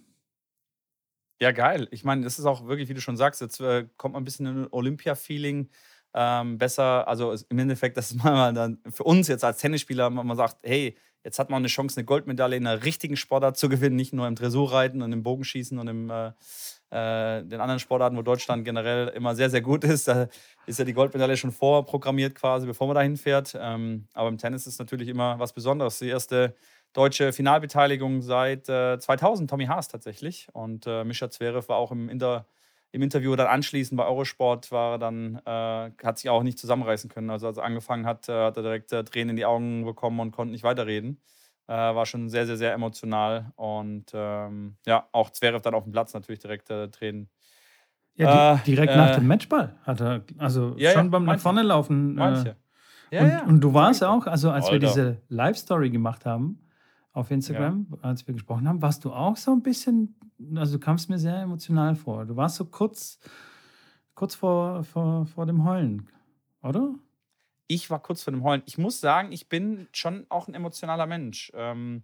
Ja, 1.40 1.52
geil. 1.52 1.88
Ich 1.92 2.04
meine, 2.04 2.24
das 2.24 2.38
ist 2.40 2.46
auch 2.46 2.68
wirklich, 2.68 2.90
wie 2.90 2.94
du 2.96 3.02
schon 3.02 3.18
sagst, 3.18 3.42
jetzt 3.42 3.60
äh, 3.62 3.88
kommt 3.98 4.14
man 4.14 4.22
ein 4.22 4.26
bisschen 4.26 4.46
in 4.48 4.58
ein 4.64 4.68
Olympia-Feeling. 4.72 5.70
Ähm, 6.14 6.58
besser, 6.58 7.08
also 7.08 7.36
im 7.50 7.60
Endeffekt, 7.60 7.98
dass 7.98 8.14
man 8.24 8.56
dann 8.56 8.80
für 8.90 9.04
uns 9.04 9.28
jetzt 9.28 9.44
als 9.44 9.60
Tennisspieler 9.60 10.10
man 10.10 10.36
sagt, 10.36 10.58
hey, 10.64 10.98
jetzt 11.24 11.40
hat 11.40 11.50
man 11.50 11.62
eine 11.62 11.68
Chance, 11.68 11.98
eine 11.98 12.06
Goldmedaille 12.06 12.58
in 12.58 12.68
einer 12.68 12.84
richtigen 12.84 13.16
Sportart 13.16 13.58
zu 13.58 13.70
gewinnen, 13.70 13.96
nicht 13.96 14.14
nur 14.14 14.28
im 14.28 14.36
Dressurreiten 14.36 15.02
und 15.02 15.14
im 15.14 15.24
Bogenschießen 15.24 15.78
und 15.78 15.88
im 15.88 16.10
äh, 16.10 16.32
äh, 16.92 17.44
den 17.44 17.62
anderen 17.62 17.80
Sportarten, 17.80 18.18
wo 18.18 18.22
Deutschland 18.22 18.66
generell 18.66 19.08
immer 19.10 19.34
sehr, 19.34 19.50
sehr 19.50 19.62
gut 19.62 19.84
ist. 19.86 20.08
Da 20.08 20.28
ist 20.66 20.78
ja 20.78 20.86
die 20.86 20.94
Goldmedaille 20.94 21.38
schon 21.38 21.52
vorprogrammiert 21.52 22.36
quasi, 22.36 22.68
bevor 22.68 22.88
man 22.88 22.96
dahin 22.96 23.16
fährt. 23.16 23.58
Ähm, 23.58 24.08
aber 24.14 24.28
im 24.28 24.38
Tennis 24.38 24.68
ist 24.68 24.78
natürlich 24.78 25.08
immer 25.08 25.40
was 25.40 25.54
Besonderes. 25.54 26.00
Die 26.00 26.10
erste 26.10 26.54
deutsche 26.94 27.32
Finalbeteiligung 27.32 28.22
seit 28.22 28.68
äh, 28.68 29.00
2000, 29.00 29.50
Tommy 29.50 29.68
Haas 29.68 29.88
tatsächlich. 29.88 30.48
Und 30.52 30.86
äh, 30.86 31.06
Mischa 31.06 31.30
Zverev 31.30 31.70
war 31.70 31.78
auch 31.78 31.92
im, 31.92 32.10
Inter, 32.10 32.46
im 32.92 33.02
Interview 33.02 33.36
dann 33.36 33.48
anschließend 33.48 33.98
bei 33.98 34.06
Eurosport, 34.06 34.72
war 34.72 34.94
er 34.94 35.00
dann, 35.00 35.42
äh, 35.46 35.92
hat 36.06 36.18
sich 36.18 36.30
auch 36.30 36.44
nicht 36.44 36.60
zusammenreißen 36.60 37.10
können. 37.10 37.30
Also 37.30 37.48
als 37.48 37.58
er 37.58 37.64
angefangen 37.64 38.06
hat, 38.06 38.28
äh, 38.28 38.46
hat 38.46 38.58
er 38.58 38.64
direkt 38.64 38.92
äh, 38.92 39.04
Tränen 39.04 39.32
in 39.32 39.36
die 39.38 39.46
Augen 39.46 39.86
bekommen 39.86 40.20
und 40.20 40.32
konnte 40.32 40.52
nicht 40.52 40.64
weiterreden. 40.64 41.22
Äh, 41.68 41.74
war 41.74 42.06
schon 42.06 42.28
sehr, 42.30 42.46
sehr, 42.46 42.58
sehr 42.58 42.74
emotional. 42.74 43.54
Und 43.56 44.12
ähm, 44.14 44.76
ja, 44.86 45.08
auch 45.14 45.30
Zverev 45.30 45.62
dann 45.62 45.74
auf 45.74 45.84
dem 45.84 45.94
Platz 45.94 46.14
natürlich 46.14 46.40
direkt 46.40 46.70
äh, 46.70 46.90
Tränen. 46.90 47.30
Ja, 48.16 48.56
Äh, 48.56 48.58
di 48.66 48.72
direkt 48.72 48.94
äh, 48.94 48.98
nach 48.98 49.16
dem 49.16 49.28
Matchball 49.28 49.78
hat 49.84 50.02
er, 50.02 50.26
also 50.38 50.76
Ja, 50.78 50.92
schon 50.92 51.06
ja, 51.06 51.10
beim 51.12 51.24
nach 51.26 51.40
vorne 51.40 51.62
laufen. 51.64 52.18
Äh, 52.18 52.20
Manche. 52.20 52.56
und, 53.12 53.42
und 53.48 53.62
du 53.62 53.74
warst 53.74 54.04
auch, 54.04 54.28
also 54.28 54.52
als 54.52 54.66
wir 54.66 54.74
Alter. 54.74 54.88
diese 54.88 55.22
Live-Story 55.30 55.90
gemacht 55.92 56.26
haben 56.26 56.60
auf 57.14 57.32
Instagram, 57.32 57.88
als 58.02 58.26
wir 58.28 58.34
gesprochen 58.34 58.68
haben, 58.68 58.82
warst 58.82 59.06
du 59.06 59.12
auch 59.14 59.38
so 59.38 59.52
ein 59.52 59.62
bisschen, 59.62 60.16
also 60.56 60.78
du 60.78 60.80
kamst 60.80 61.10
mir 61.10 61.20
sehr 61.20 61.42
emotional 61.42 61.96
vor. 61.96 62.26
Du 62.26 62.36
warst 62.36 62.56
so 62.58 62.66
kurz, 62.66 63.20
kurz 64.16 64.36
vor, 64.36 64.84
vor, 64.84 65.26
vor 65.26 65.46
dem 65.46 65.66
Heulen, 65.66 66.10
oder? 66.62 66.96
ich 67.74 67.90
war 67.90 68.02
kurz 68.02 68.22
vor 68.24 68.34
dem 68.34 68.44
Heulen. 68.44 68.64
Ich 68.66 68.78
muss 68.78 69.00
sagen, 69.00 69.32
ich 69.32 69.48
bin 69.48 69.88
schon 69.94 70.26
auch 70.30 70.48
ein 70.48 70.54
emotionaler 70.54 71.06
Mensch. 71.06 71.52
Ähm, 71.56 72.04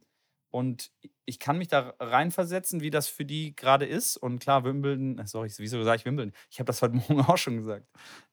und 0.49 0.91
ich 1.25 1.39
kann 1.39 1.57
mich 1.57 1.67
da 1.67 1.93
reinversetzen, 1.99 2.79
wie 2.79 2.89
das 2.89 3.09
für 3.09 3.25
die 3.25 3.53
gerade 3.53 3.85
ist. 3.85 4.15
Und 4.15 4.39
klar, 4.39 4.63
Wimbledon, 4.63 5.19
äh, 5.19 5.27
sorry, 5.27 5.51
wieso 5.57 5.83
sage 5.83 5.97
ich 5.97 6.05
Wimbledon? 6.05 6.33
Ich 6.49 6.59
habe 6.59 6.67
das 6.67 6.81
heute 6.81 6.95
Morgen 6.95 7.19
auch 7.27 7.37
schon 7.37 7.57
gesagt. 7.57 7.85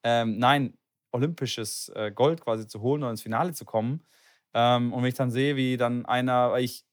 Ähm, 0.05 0.38
nein, 0.38 0.79
olympisches 1.11 1.88
äh, 1.97 2.12
Gold 2.12 2.40
quasi 2.40 2.69
zu 2.69 2.81
holen 2.81 3.02
und 3.02 3.11
ins 3.11 3.23
Finale 3.23 3.52
zu 3.52 3.64
kommen. 3.64 4.07
Ähm, 4.52 4.93
und 4.93 5.02
wenn 5.02 5.09
ich 5.09 5.17
dann 5.17 5.33
sehe, 5.33 5.57
wie 5.57 5.76
dann 5.76 6.07
einer, 6.07 6.52
weil 6.52 6.62
ich 6.62 6.85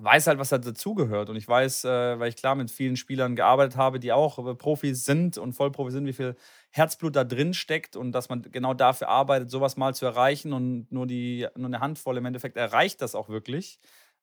weiß 0.00 0.26
halt, 0.26 0.38
was 0.38 0.50
da 0.50 0.58
dazugehört. 0.58 1.30
Und 1.30 1.36
ich 1.36 1.46
weiß, 1.48 1.84
äh, 1.84 2.18
weil 2.18 2.28
ich 2.28 2.36
klar 2.36 2.54
mit 2.54 2.70
vielen 2.70 2.96
Spielern 2.96 3.36
gearbeitet 3.36 3.76
habe, 3.76 3.98
die 4.00 4.12
auch 4.12 4.38
äh, 4.46 4.54
Profis 4.54 5.04
sind 5.04 5.38
und 5.38 5.54
Vollprofis 5.54 5.94
sind, 5.94 6.06
wie 6.06 6.12
viel 6.12 6.36
Herzblut 6.70 7.16
da 7.16 7.24
drin 7.24 7.54
steckt 7.54 7.96
und 7.96 8.12
dass 8.12 8.28
man 8.28 8.42
genau 8.42 8.74
dafür 8.74 9.08
arbeitet, 9.08 9.50
sowas 9.50 9.76
mal 9.76 9.94
zu 9.94 10.06
erreichen 10.06 10.52
und 10.52 10.90
nur, 10.92 11.06
die, 11.06 11.46
nur 11.56 11.66
eine 11.66 11.80
Handvoll 11.80 12.16
im 12.18 12.26
Endeffekt 12.26 12.56
erreicht 12.56 13.00
das 13.02 13.14
auch 13.14 13.28
wirklich. 13.28 13.78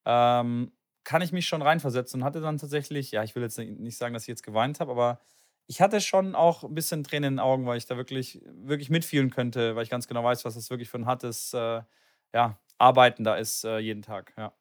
Ähm, 0.06 0.72
kann 1.04 1.22
ich 1.22 1.32
mich 1.32 1.48
schon 1.48 1.62
reinversetzen 1.62 2.22
und 2.22 2.26
hatte 2.26 2.42
dann 2.42 2.58
tatsächlich, 2.58 3.12
ja, 3.12 3.24
ich 3.24 3.36
will 3.36 3.44
jetzt 3.44 3.58
nicht 3.60 3.98
sagen, 3.98 4.14
dass 4.14 4.24
ich 4.24 4.28
jetzt 4.30 4.44
geweint 4.44 4.80
habe, 4.80 4.92
aber 4.92 5.20
ich 5.68 5.82
hatte 5.82 6.02
schon 6.02 6.36
auch 6.36 6.64
ein 6.64 6.74
bisschen 6.76 7.04
Tränen 7.04 7.26
in 7.30 7.34
den 7.36 7.40
Augen, 7.40 7.66
weil 7.66 7.78
ich 7.78 7.86
da 7.86 7.98
wirklich, 7.98 8.42
wirklich 8.54 8.90
mitfühlen 8.90 9.30
könnte, 9.32 9.76
weil 9.76 9.84
ich 9.84 9.90
ganz 9.90 10.08
genau 10.08 10.24
weiß, 10.24 10.46
was 10.46 10.56
das 10.56 10.70
wirklich 10.70 10.90
für 10.90 10.98
ein 10.98 11.06
hartes 11.06 11.54
äh, 11.54 11.82
ja, 12.34 12.60
Arbeiten 12.78 13.24
da 13.24 13.36
ist 13.36 13.64
äh, 13.66 13.80
jeden 13.80 14.02
Tag. 14.02 14.34
Ja. 14.38 14.54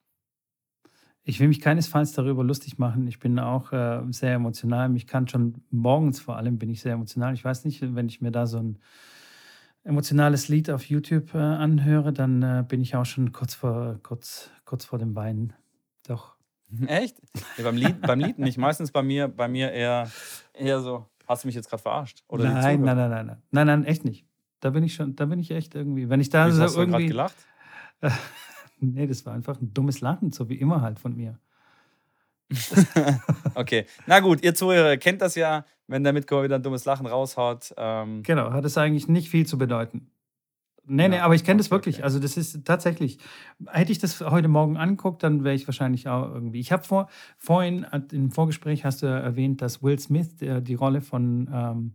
Ich 1.27 1.41
will 1.41 1.49
mich 1.49 1.61
keinesfalls 1.61 2.13
darüber 2.13 2.45
lustig 2.45 2.79
machen. 2.79 3.07
Ich 3.07 3.19
bin 3.19 3.39
auch 3.39 3.73
äh, 3.73 4.03
sehr 4.11 4.35
emotional. 4.35 4.91
Mich 4.91 5.07
kann 5.07 5.27
schon 5.27 5.63
morgens 5.71 6.21
vor 6.21 6.37
allem 6.37 6.59
bin 6.59 6.69
ich 6.69 6.83
sehr 6.83 6.93
emotional. 6.93 7.33
Ich 7.33 7.45
weiß 7.45 7.65
nicht, 7.65 7.81
wenn 7.95 8.07
ich 8.07 8.21
mir 8.21 8.31
da 8.31 8.47
so 8.47 8.59
ein 8.59 8.79
emotionales 9.85 10.49
Lied 10.49 10.69
auf 10.71 10.85
YouTube 10.85 11.35
äh, 11.35 11.39
anhöre, 11.39 12.13
dann 12.13 12.43
äh, 12.43 12.65
bin 12.67 12.83
ich 12.83 12.95
auch 12.95 13.07
schon 13.07 13.33
kurz 13.33 13.55
vor, 13.55 13.99
kurz, 14.03 14.51
kurz 14.67 14.85
vor 14.85 14.99
dem 14.99 15.15
Weinen. 15.15 15.55
Doch. 16.07 16.37
Echt? 16.87 17.17
Ja, 17.57 17.65
beim, 17.65 17.77
Lied, 17.77 18.03
beim 18.03 18.21
Lied 18.21 18.39
nicht. 18.39 18.59
Meistens 18.59 18.93
bei 18.93 19.03
mir, 19.03 19.29
bei 19.29 19.49
mir 19.49 19.73
eher, 19.73 20.11
eher 20.53 20.81
so. 20.81 21.07
Hast 21.27 21.45
du 21.45 21.49
mich 21.49 21.55
jetzt 21.55 21.71
gerade 21.71 21.83
verarscht? 21.83 22.23
Oder 22.29 22.45
nein, 22.45 22.83
nein, 22.83 22.97
nein, 22.97 23.11
nein, 23.11 23.27
nein. 23.27 23.43
Nein, 23.51 23.67
nein, 23.67 23.85
echt 23.85 24.05
nicht. 24.05 24.27
Da 24.61 24.71
bin 24.71 24.85
ich 24.85 24.95
schon, 24.95 25.17
da 25.17 25.25
bin 25.25 25.39
ich 25.39 25.51
echt 25.51 25.75
irgendwie. 25.75 26.11
Wenn 26.11 26.21
ich 26.21 26.29
da 26.29 26.47
Wieso 26.47 26.59
so 26.59 26.65
hast 26.65 26.75
du 26.75 26.81
gerade 26.81 26.93
irgendwie. 26.93 27.07
gelacht? 27.07 27.37
nee, 28.81 29.07
das 29.07 29.25
war 29.27 29.35
einfach 29.35 29.61
ein 29.61 29.73
dummes 29.75 30.01
Lachen, 30.01 30.33
so 30.33 30.49
wie 30.49 30.57
immer 30.57 30.81
halt 30.83 30.99
von 30.99 31.17
mir. 31.17 31.39
Okay. 33.55 33.87
Na 34.07 34.21
gut, 34.21 34.43
ihr 34.43 34.55
Zuhörer 34.55 34.97
kennt 34.97 35.23
das 35.23 35.35
ja, 35.35 35.65
wenn 35.87 36.05
der 36.05 36.13
Mitkommmer 36.13 36.45
wieder 36.45 36.57
ein 36.57 36.63
dummes 36.63 36.85
Lachen 36.85 37.07
raushaut. 37.07 37.73
Ähm, 37.77 38.23
Genau, 38.23 38.53
hat 38.53 38.65
es 38.65 38.77
eigentlich 38.77 39.09
nicht 39.09 39.29
viel 39.31 39.47
zu 39.47 39.59
bedeuten. 39.59 40.11
Nee, 40.87 41.09
nee, 41.09 41.17
Ja, 41.17 41.25
aber 41.25 41.35
ich 41.35 41.45
kenne 41.45 41.59
das 41.59 41.69
okay, 41.69 41.75
wirklich. 41.77 41.97
okay. 41.97 42.05
Also 42.05 42.19
das 42.19 42.37
ist 42.37 42.65
tatsächlich, 42.67 43.19
hätte 43.69 43.91
ich 43.93 43.99
das 44.01 44.21
heute 44.21 44.49
Morgen 44.49 44.77
angeguckt, 44.77 45.23
dann 45.23 45.43
wäre 45.43 45.55
ich 45.55 45.67
wahrscheinlich 45.67 46.09
auch 46.09 46.31
irgendwie. 46.35 46.61
Ich 46.61 46.73
habe 46.73 46.85
vor, 46.85 47.09
vorhin 47.39 47.85
äh, 47.85 48.03
im 48.13 48.31
Vorgespräch 48.31 48.85
hast 48.85 49.03
du 49.03 49.07
erwähnt, 49.07 49.63
dass 49.63 49.83
Will 49.83 49.99
Smith 49.99 50.37
der, 50.37 50.61
die 50.61 50.75
Rolle 50.75 51.01
von 51.01 51.49
ähm, 51.53 51.95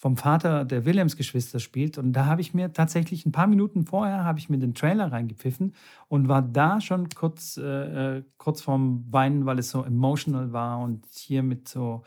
vom 0.00 0.16
Vater 0.16 0.64
der 0.64 0.86
Williams-Geschwister 0.86 1.60
spielt. 1.60 1.98
Und 1.98 2.14
da 2.14 2.24
habe 2.24 2.40
ich 2.40 2.54
mir 2.54 2.72
tatsächlich 2.72 3.26
ein 3.26 3.32
paar 3.32 3.46
Minuten 3.46 3.84
vorher 3.84 4.24
habe 4.24 4.38
ich 4.38 4.48
mir 4.48 4.56
den 4.56 4.72
Trailer 4.72 5.12
reingepfiffen 5.12 5.74
und 6.08 6.26
war 6.26 6.40
da 6.40 6.80
schon 6.80 7.10
kurz, 7.10 7.58
äh, 7.58 8.16
äh, 8.16 8.22
kurz 8.38 8.62
vorm 8.62 9.04
Weinen, 9.10 9.44
weil 9.44 9.58
es 9.58 9.68
so 9.68 9.84
emotional 9.84 10.54
war 10.54 10.78
und 10.78 11.04
hier 11.12 11.42
mit 11.42 11.68
so 11.68 12.02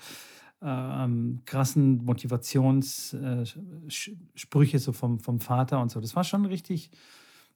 ähm, 0.64 1.44
krassen 1.46 2.04
Motivationssprüche 2.04 4.80
so 4.80 4.92
vom, 4.92 5.20
vom 5.20 5.40
Vater 5.40 5.80
und 5.80 5.92
so. 5.92 6.02
Das 6.02 6.16
war 6.16 6.24
schon 6.24 6.48
richtig, 6.48 6.90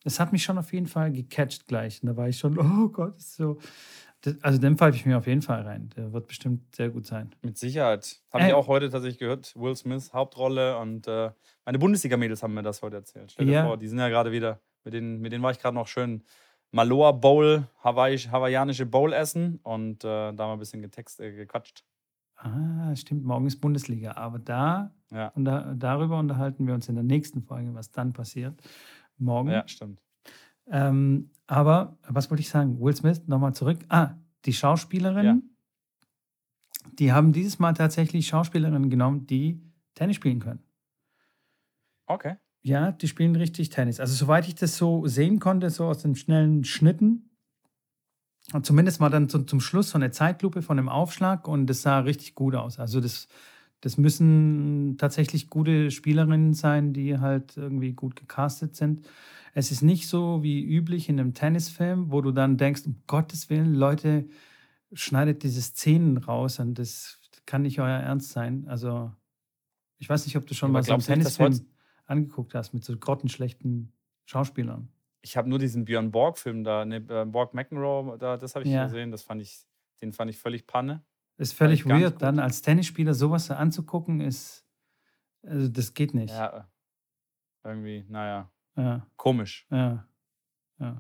das 0.03 0.20
hat 0.20 0.34
mich 0.34 0.44
schon 0.44 0.60
auf 0.60 0.72
jeden 0.72 0.86
Fall 0.86 1.12
gecatcht 1.12 1.65
gleich. 1.65 2.03
Und 2.03 2.10
da 2.10 2.15
war 2.15 2.29
ich 2.29 2.38
schon, 2.38 2.60
oh 2.60 2.89
Gott, 2.89 3.17
ist 3.17 3.38
so. 3.38 3.58
Also 4.41 4.60
den 4.60 4.77
pfeife 4.77 4.96
ich 4.98 5.05
mir 5.05 5.17
auf 5.17 5.27
jeden 5.27 5.41
Fall 5.41 5.62
rein. 5.62 5.89
Der 5.96 6.13
wird 6.13 6.27
bestimmt 6.27 6.75
sehr 6.75 6.89
gut 6.89 7.05
sein. 7.05 7.34
Mit 7.41 7.57
Sicherheit. 7.57 8.17
Habe 8.31 8.43
Äh. 8.43 8.48
ich 8.48 8.53
auch 8.53 8.67
heute 8.67 8.89
tatsächlich 8.89 9.19
gehört. 9.19 9.55
Will 9.55 9.75
Smith, 9.75 10.12
Hauptrolle. 10.13 10.77
Und 10.77 11.07
äh, 11.07 11.31
meine 11.65 11.79
Bundesliga-Mädels 11.79 12.43
haben 12.43 12.53
mir 12.53 12.63
das 12.63 12.81
heute 12.81 12.98
erzählt. 12.98 13.31
Stell 13.31 13.46
dir 13.46 13.51
Ja. 13.53 13.65
vor, 13.65 13.77
die 13.77 13.88
sind 13.88 14.00
ja 14.00 14.10
gerade 14.10 14.31
wieder. 14.31 14.60
Mit 14.84 14.93
denen, 14.93 15.19
mit 15.19 15.31
denen 15.34 15.43
war 15.43 15.51
ich 15.51 15.60
gerade 15.60 15.75
noch 15.75 15.88
schön 15.88 16.24
Maloa 16.72 17.12
Bowl, 17.13 17.67
Hawaii, 17.84 18.17
hawaiianische 18.17 18.86
Bowl 18.86 19.13
essen. 19.13 19.60
Und 19.63 20.03
äh, 20.03 20.07
da 20.07 20.29
haben 20.29 20.38
wir 20.38 20.53
ein 20.53 20.60
bisschen 20.60 20.81
getext, 20.81 21.19
äh, 21.19 21.31
gequatscht. 21.31 21.84
Ah, 22.36 22.96
stimmt, 22.96 23.24
morgen 23.25 23.48
ist 23.48 23.60
Bundesliga. 23.60 24.12
Aber 24.15 24.38
da, 24.39 24.91
Ja. 25.12 25.29
und 25.29 25.46
da, 25.46 25.74
darüber 25.75 26.19
unterhalten 26.19 26.67
wir 26.67 26.74
uns 26.75 26.88
in 26.88 26.96
der 26.96 27.03
nächsten 27.03 27.41
Folge, 27.41 27.74
was 27.74 27.91
dann 27.91 28.13
passiert. 28.13 28.62
Morgen. 29.17 29.50
Ja, 29.50 29.67
stimmt. 29.67 30.00
Ähm, 30.69 31.31
aber, 31.47 31.97
was 32.07 32.29
wollte 32.29 32.41
ich 32.41 32.50
sagen? 32.50 32.79
Will 32.81 32.95
Smith, 32.95 33.21
nochmal 33.27 33.53
zurück. 33.53 33.79
Ah, 33.89 34.15
die 34.45 34.53
Schauspielerinnen, 34.53 35.55
die 36.93 37.12
haben 37.12 37.31
dieses 37.33 37.59
Mal 37.59 37.74
tatsächlich 37.74 38.27
Schauspielerinnen 38.27 38.89
genommen, 38.89 39.27
die 39.27 39.62
Tennis 39.95 40.17
spielen 40.17 40.39
können. 40.39 40.63
Okay. 42.05 42.36
Ja, 42.62 42.91
die 42.91 43.07
spielen 43.07 43.36
richtig 43.36 43.69
Tennis. 43.69 44.00
Also, 44.00 44.13
soweit 44.13 44.47
ich 44.47 44.55
das 44.55 44.77
so 44.77 45.07
sehen 45.07 45.39
konnte, 45.39 45.69
so 45.69 45.86
aus 45.86 46.01
den 46.01 46.15
schnellen 46.15 46.63
Schnitten. 46.63 47.29
Und 48.53 48.65
zumindest 48.65 49.00
mal 49.00 49.09
dann 49.09 49.29
zum, 49.29 49.47
zum 49.47 49.59
Schluss 49.59 49.89
so 49.89 49.97
eine 49.97 50.12
Zeitlupe 50.12 50.62
von 50.62 50.77
dem 50.77 50.89
Aufschlag 50.89 51.47
und 51.47 51.67
das 51.67 51.81
sah 51.81 52.00
richtig 52.00 52.36
gut 52.36 52.55
aus. 52.55 52.79
Also, 52.79 53.00
das, 53.00 53.27
das 53.81 53.98
müssen 53.98 54.98
tatsächlich 54.98 55.50
gute 55.50 55.91
Spielerinnen 55.91 56.53
sein, 56.53 56.93
die 56.93 57.19
halt 57.19 57.57
irgendwie 57.57 57.93
gut 57.93 58.15
gecastet 58.15 58.75
sind. 58.75 59.07
Es 59.53 59.72
ist 59.72 59.81
nicht 59.84 60.07
so 60.07 60.43
wie 60.43 60.63
üblich 60.63 61.10
in 61.10 61.19
einem 61.19 61.34
Tennisfilm, 61.34 62.12
wo 62.12 62.22
du 62.22 62.31
dann 62.31 62.57
denkst, 62.57 62.84
um 62.86 63.03
Gottes 63.07 63.50
Willen, 63.50 63.74
Leute, 63.75 64.27
schneidet 64.93 65.43
diese 65.43 65.62
Szenen 65.62 66.17
raus 66.17 66.60
und 66.60 66.79
das 66.79 67.22
kann 67.46 67.63
nicht 67.63 67.79
euer 67.79 68.00
Ernst 68.00 68.31
sein. 68.31 68.65
Also, 68.67 69.13
ich 70.00 70.10
weiß 70.10 70.25
nicht, 70.25 70.38
ob 70.38 70.48
du 70.48 70.55
schon 70.55 70.72
Aber 70.72 70.74
mal 70.74 70.84
so 70.84 70.93
einen 70.93 71.03
du 71.03 71.13
nicht, 71.13 71.13
Tennisfilm 71.15 71.67
angeguckt 72.05 72.55
hast 72.55 72.74
mit 72.74 72.86
so 72.86 72.98
grottenschlechten 72.98 73.93
Schauspielern. 74.25 74.89
Ich 75.22 75.36
habe 75.36 75.50
nur 75.50 75.60
diesen 75.60 75.86
Björn 75.86 76.12
Borg-Film 76.12 76.63
da, 76.63 76.86
ne, 76.86 77.01
Borg 77.01 77.53
McEnroe, 77.53 78.17
da, 78.17 78.38
das 78.38 78.55
habe 78.55 78.63
ich 78.63 78.69
Ja. 78.72 78.77
gesehen. 78.77 79.12
Das 79.12 79.24
fand 79.24 79.41
ich, 79.41 79.65
den 80.01 80.13
fand 80.13 80.29
ich 80.31 80.38
völlig 80.38 80.67
Panne. 80.67 81.03
Ist 81.38 81.53
völlig 81.53 81.86
weird, 81.86 82.22
dann 82.22 82.39
als 82.39 82.62
Tennisspieler 82.62 83.13
sowas 83.13 83.51
anzugucken, 83.51 84.22
ist. 84.22 84.65
Also, 85.44 85.67
das 85.67 85.94
geht 85.94 86.13
nicht. 86.13 86.34
Ja, 86.34 86.58
Ja. 86.58 86.72
Irgendwie, 87.63 88.06
naja, 88.10 88.50
ja, 88.77 89.06
komisch. 89.17 89.67
ja. 89.72 90.08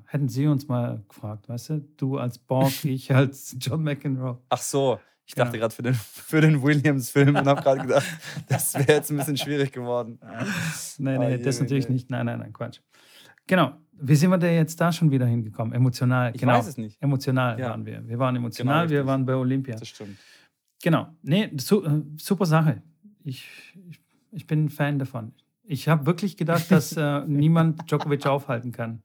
Hätten 0.07 0.27
sie 0.27 0.47
uns 0.47 0.67
mal 0.67 1.03
gefragt, 1.07 1.47
weißt 1.49 1.69
du? 1.69 1.79
Du 1.97 2.17
als 2.17 2.37
Borg, 2.39 2.71
ich 2.83 3.13
als 3.13 3.55
John 3.59 3.83
McEnroe. 3.83 4.41
Ach 4.49 4.57
so, 4.57 4.99
ich 5.25 5.35
dachte 5.35 5.59
gerade 5.59 5.73
für 5.73 5.83
den, 5.83 5.93
für 5.93 6.41
den 6.41 6.61
Williams-Film 6.63 7.35
und 7.35 7.47
habe 7.47 7.61
gerade 7.61 7.81
gedacht, 7.81 8.05
das 8.49 8.73
wäre 8.73 8.93
jetzt 8.93 9.11
ein 9.11 9.17
bisschen 9.17 9.37
schwierig 9.37 9.71
geworden. 9.71 10.19
Nein, 10.21 11.17
Oh, 11.17 11.21
nein, 11.21 11.31
je, 11.31 11.37
das 11.37 11.57
je, 11.57 11.63
natürlich 11.63 11.89
nicht. 11.89 12.09
Nein, 12.09 12.25
nein, 12.25 12.39
nein, 12.39 12.53
Quatsch. 12.53 12.79
Genau. 13.45 13.77
Wie 13.99 14.15
sind 14.15 14.29
wir 14.29 14.37
denn 14.37 14.55
jetzt 14.55 14.79
da 14.79 14.91
schon 14.91 15.11
wieder 15.11 15.25
hingekommen? 15.25 15.73
Emotional. 15.73 16.31
Ich 16.33 16.41
genau. 16.41 16.53
weiß 16.53 16.67
es 16.67 16.77
nicht. 16.77 17.01
Emotional 17.01 17.59
Ja. 17.59 17.69
waren 17.69 17.85
wir. 17.85 18.07
Wir 18.07 18.19
waren 18.19 18.35
emotional, 18.35 18.87
Genau, 18.87 18.99
wir 18.99 19.05
waren 19.07 19.25
bei 19.25 19.35
Olympia. 19.35 19.75
Das 19.75 19.87
stimmt. 19.87 20.17
Genau. 20.83 21.07
Nee, 21.23 21.51
su 21.57 21.83
äh, 21.83 22.03
super 22.17 22.45
Sache. 22.45 22.81
Ich, 23.23 23.49
ich, 23.89 23.99
ich 24.31 24.47
bin 24.47 24.65
ein 24.65 24.69
Fan 24.69 24.99
davon. 24.99 25.33
Ich 25.63 25.87
habe 25.87 26.05
wirklich 26.05 26.37
gedacht, 26.37 26.71
dass 26.71 26.95
äh, 26.95 27.21
niemand 27.27 27.89
Djokovic 27.89 28.25
aufhalten 28.25 28.71
kann. 28.71 29.01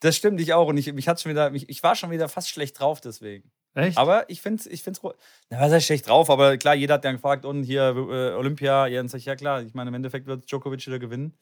Das 0.00 0.16
stimmt, 0.16 0.40
ich 0.40 0.54
auch. 0.54 0.68
Und 0.68 0.78
ich, 0.78 0.92
mich 0.92 1.08
hat's 1.08 1.22
schon 1.22 1.30
wieder, 1.30 1.50
mich, 1.50 1.68
ich 1.68 1.82
war 1.82 1.94
schon 1.94 2.10
wieder 2.10 2.28
fast 2.28 2.48
schlecht 2.48 2.78
drauf 2.80 3.00
deswegen. 3.00 3.50
Echt? 3.74 3.98
Aber 3.98 4.28
ich 4.30 4.40
finde 4.40 4.60
es, 4.60 4.66
ich 4.66 4.82
find's, 4.82 5.00
na, 5.02 5.60
was 5.60 5.72
heißt 5.72 5.86
schlecht 5.86 6.08
drauf? 6.08 6.30
Aber 6.30 6.56
klar, 6.56 6.74
jeder 6.74 6.94
hat 6.94 7.04
dann 7.04 7.16
gefragt, 7.16 7.44
und 7.44 7.62
hier 7.62 7.94
äh, 7.94 8.34
Olympia, 8.34 8.86
ich, 8.88 9.24
ja 9.24 9.36
klar, 9.36 9.62
ich 9.62 9.74
meine, 9.74 9.88
im 9.88 9.94
Endeffekt 9.94 10.26
wird 10.26 10.50
Djokovic 10.50 10.86
wieder 10.86 10.98
gewinnen. 10.98 11.34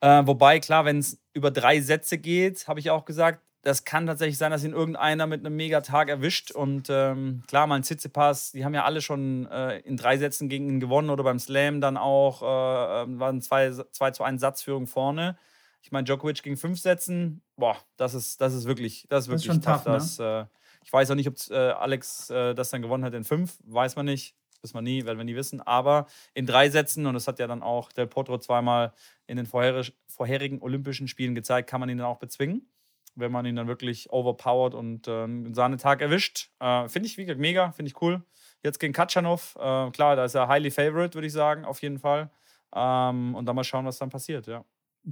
Äh, 0.00 0.26
wobei, 0.26 0.60
klar, 0.60 0.84
wenn 0.84 0.98
es 0.98 1.18
über 1.32 1.50
drei 1.50 1.80
Sätze 1.80 2.18
geht, 2.18 2.68
habe 2.68 2.80
ich 2.80 2.90
auch 2.90 3.04
gesagt, 3.04 3.42
das 3.62 3.84
kann 3.84 4.06
tatsächlich 4.06 4.38
sein, 4.38 4.52
dass 4.52 4.62
ihn 4.62 4.72
irgendeiner 4.72 5.26
mit 5.26 5.44
einem 5.44 5.56
Megatag 5.56 6.08
erwischt. 6.08 6.52
Und 6.52 6.86
ähm, 6.88 7.42
klar, 7.48 7.66
mal 7.66 7.74
ein 7.74 7.82
Tsitsipas, 7.82 8.52
die 8.52 8.64
haben 8.64 8.74
ja 8.74 8.84
alle 8.84 9.00
schon 9.00 9.46
äh, 9.46 9.78
in 9.80 9.96
drei 9.96 10.18
Sätzen 10.18 10.48
gegen 10.48 10.68
ihn 10.68 10.78
gewonnen 10.78 11.10
oder 11.10 11.24
beim 11.24 11.40
Slam 11.40 11.80
dann 11.80 11.96
auch, 11.96 12.42
äh, 12.42 13.02
ähm, 13.02 13.18
waren 13.18 13.42
zwei, 13.42 13.72
zwei 13.90 14.12
zu 14.12 14.22
1 14.22 14.40
Satzführung 14.40 14.86
vorne. 14.86 15.36
Ich 15.82 15.90
meine, 15.90 16.04
Djokovic 16.04 16.44
gegen 16.44 16.56
fünf 16.56 16.78
Sätzen, 16.80 17.42
boah, 17.56 17.76
das 17.96 18.14
ist, 18.14 18.40
das 18.40 18.54
ist 18.54 18.66
wirklich, 18.66 19.06
das 19.08 19.26
ist 19.26 19.32
Das 19.32 19.40
ist 19.42 19.46
wirklich 19.46 19.46
schon 19.46 19.62
tough. 19.62 19.82
tough, 19.82 19.86
ne? 19.86 19.92
das, 19.94 20.18
äh, 20.20 20.44
ich 20.84 20.92
weiß 20.92 21.10
auch 21.10 21.16
nicht, 21.16 21.28
ob 21.28 21.34
äh, 21.50 21.70
Alex 21.70 22.30
äh, 22.30 22.54
das 22.54 22.70
dann 22.70 22.82
gewonnen 22.82 23.04
hat 23.04 23.14
in 23.14 23.24
fünf, 23.24 23.58
weiß 23.64 23.96
man 23.96 24.06
nicht. 24.06 24.36
Wissen 24.62 24.74
wir 24.74 24.82
nie, 24.82 25.04
werden 25.04 25.18
wir 25.18 25.24
nie 25.24 25.36
wissen. 25.36 25.60
Aber 25.60 26.06
in 26.34 26.46
drei 26.46 26.70
Sätzen, 26.70 27.06
und 27.06 27.14
das 27.14 27.28
hat 27.28 27.38
ja 27.38 27.46
dann 27.46 27.62
auch 27.62 27.92
Del 27.92 28.06
Potro 28.06 28.38
zweimal 28.38 28.92
in 29.26 29.36
den 29.36 29.46
vorherig, 29.46 29.94
vorherigen 30.08 30.60
Olympischen 30.62 31.08
Spielen 31.08 31.34
gezeigt, 31.34 31.68
kann 31.68 31.80
man 31.80 31.88
ihn 31.88 31.98
dann 31.98 32.06
auch 32.06 32.18
bezwingen, 32.18 32.68
wenn 33.14 33.32
man 33.32 33.46
ihn 33.46 33.56
dann 33.56 33.68
wirklich 33.68 34.10
overpowered 34.10 34.74
und 34.74 35.08
äh, 35.08 35.24
einen 35.24 35.54
Sahnetag 35.54 36.00
erwischt. 36.00 36.50
Äh, 36.60 36.88
finde 36.88 37.08
ich, 37.08 37.16
wie 37.16 37.24
gesagt, 37.24 37.40
mega, 37.40 37.72
finde 37.72 37.90
ich 37.90 38.00
cool. 38.02 38.22
Jetzt 38.62 38.78
gegen 38.78 38.92
Katschanov, 38.92 39.56
äh, 39.56 39.90
klar, 39.90 40.16
da 40.16 40.24
ist 40.24 40.34
er 40.34 40.48
highly 40.48 40.70
favorite, 40.70 41.14
würde 41.14 41.26
ich 41.26 41.32
sagen, 41.32 41.64
auf 41.64 41.82
jeden 41.82 41.98
Fall. 41.98 42.30
Ähm, 42.74 43.34
und 43.34 43.46
dann 43.46 43.56
mal 43.56 43.64
schauen, 43.64 43.84
was 43.86 43.98
dann 43.98 44.10
passiert, 44.10 44.46
ja. 44.46 44.64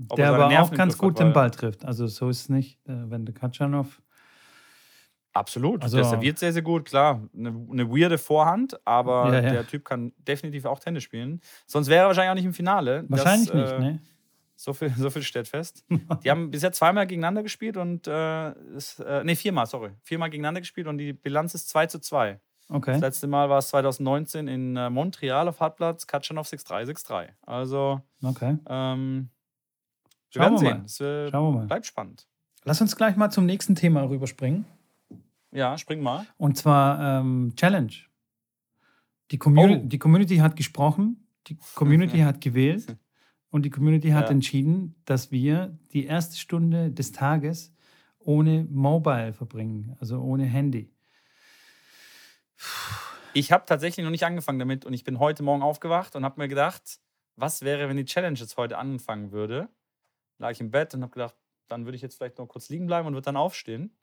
Ob 0.08 0.16
der 0.16 0.26
er 0.26 0.34
aber 0.34 0.60
auch 0.60 0.72
ganz 0.72 0.98
gut 0.98 1.18
den 1.20 1.32
Ball 1.32 1.50
trifft. 1.50 1.84
Also 1.84 2.06
so 2.08 2.28
ist 2.28 2.42
es 2.42 2.48
nicht, 2.48 2.80
äh, 2.86 3.10
wenn 3.10 3.24
der 3.24 3.34
Katschanov. 3.34 4.02
Absolut. 5.34 5.82
Also- 5.82 5.96
der 5.96 6.04
serviert 6.06 6.38
sehr, 6.38 6.52
sehr 6.52 6.62
gut, 6.62 6.86
klar. 6.86 7.20
Eine, 7.36 7.48
eine 7.70 7.90
weirde 7.90 8.18
Vorhand, 8.18 8.78
aber 8.86 9.32
Ja, 9.34 9.40
ja. 9.42 9.50
der 9.52 9.66
Typ 9.66 9.84
kann 9.84 10.12
definitiv 10.16 10.64
auch 10.64 10.78
Tennis 10.78 11.02
spielen. 11.02 11.40
Sonst 11.66 11.88
wäre 11.88 12.04
er 12.04 12.06
wahrscheinlich 12.06 12.30
auch 12.30 12.34
nicht 12.36 12.44
im 12.46 12.54
Finale. 12.54 13.04
Wahrscheinlich 13.08 13.50
das, 13.50 13.56
nicht, 13.60 13.72
äh, 13.72 13.78
ne? 13.80 13.98
So 14.56 14.72
viel, 14.72 14.90
so 14.96 15.10
viel 15.10 15.22
steht 15.22 15.48
fest. 15.48 15.84
Die 16.22 16.30
haben 16.30 16.50
bisher 16.52 16.70
zweimal 16.72 17.06
gegeneinander 17.08 17.42
gespielt 17.42 17.76
und 17.76 18.06
äh, 18.06 18.52
ist, 18.76 19.00
äh, 19.00 19.24
nee, 19.24 19.34
viermal, 19.34 19.66
sorry. 19.66 19.90
Viermal 20.02 20.30
gegeneinander 20.30 20.60
gespielt 20.60 20.86
und 20.86 20.98
die 20.98 21.12
Bilanz 21.12 21.54
ist 21.54 21.68
2 21.70 21.86
zu 21.86 21.98
2. 21.98 22.38
Okay. 22.68 22.92
Das 22.92 23.00
letzte 23.00 23.26
Mal 23.26 23.50
war 23.50 23.58
es 23.58 23.68
2019 23.68 24.46
in 24.48 24.76
äh, 24.76 24.88
Montreal 24.88 25.48
auf 25.48 25.58
Hartplatz, 25.60 26.06
Katschanov 26.06 26.46
6-3, 26.46 26.84
6-3. 26.86 27.28
Also, 27.42 28.00
Okay. 28.22 28.56
ähm, 28.68 29.28
wir 30.32 30.42
Schauen 30.42 30.42
werden 30.42 30.52
wir 30.52 30.58
sehen. 30.58 30.78
mal. 30.78 30.84
Es 30.86 31.00
äh, 31.00 31.30
Schauen 31.30 31.52
wir 31.54 31.58
mal. 31.60 31.66
bleibt 31.66 31.86
spannend. 31.86 32.26
Lass 32.64 32.80
uns 32.80 32.94
gleich 32.96 33.16
mal 33.16 33.30
zum 33.30 33.44
nächsten 33.46 33.74
Thema 33.74 34.02
rüberspringen. 34.08 34.64
Ja, 35.54 35.78
spring 35.78 36.02
mal. 36.02 36.26
Und 36.37 36.58
zwar 36.58 37.20
ähm, 37.20 37.52
Challenge. 37.56 37.92
Die, 39.30 39.38
Communi 39.38 39.76
Oh. 39.76 39.87
die 39.87 39.99
Community 39.99 40.37
hat 40.38 40.56
gesprochen, 40.56 41.26
die 41.46 41.56
Community 41.75 42.18
hat 42.20 42.40
gewählt 42.40 42.96
und 43.50 43.62
die 43.64 43.70
Community 43.70 44.11
hat 44.11 44.26
Ja. 44.26 44.32
entschieden, 44.32 44.96
dass 45.04 45.30
wir 45.30 45.78
die 45.92 46.04
erste 46.06 46.37
Stunde 46.37 46.90
des 46.90 47.12
Tages 47.12 47.73
ohne 48.18 48.64
Mobile 48.68 49.32
verbringen, 49.32 49.96
also 50.00 50.20
ohne 50.20 50.44
Handy. 50.44 50.90
Ich 53.34 53.50
habe 53.52 53.64
tatsächlich 53.66 54.04
noch 54.04 54.11
nicht 54.11 54.25
angefangen 54.25 54.58
damit 54.58 54.84
und 54.84 54.92
ich 54.92 55.04
bin 55.04 55.18
heute 55.18 55.42
Morgen 55.42 55.62
aufgewacht 55.62 56.14
und 56.16 56.25
habe 56.25 56.40
mir 56.40 56.49
gedacht, 56.49 57.00
was 57.37 57.62
wäre, 57.62 57.88
wenn 57.88 57.96
die 57.96 58.04
Challenge 58.04 58.38
jetzt 58.38 58.56
heute 58.56 58.78
anfangen 58.78 59.32
würde? 59.32 59.68
Lag 60.38 60.50
ich 60.52 60.61
im 60.61 60.70
Bett 60.70 60.94
und 60.94 61.02
habe 61.02 61.12
gedacht, 61.12 61.34
dann 61.68 61.84
würde 61.84 61.96
ich 61.96 62.02
jetzt 62.02 62.16
vielleicht 62.16 62.38
noch 62.38 62.46
kurz 62.46 62.68
liegen 62.68 62.87
bleiben 62.87 63.06
und 63.08 63.14
würde 63.14 63.25
dann 63.25 63.37
aufstehen. 63.37 63.96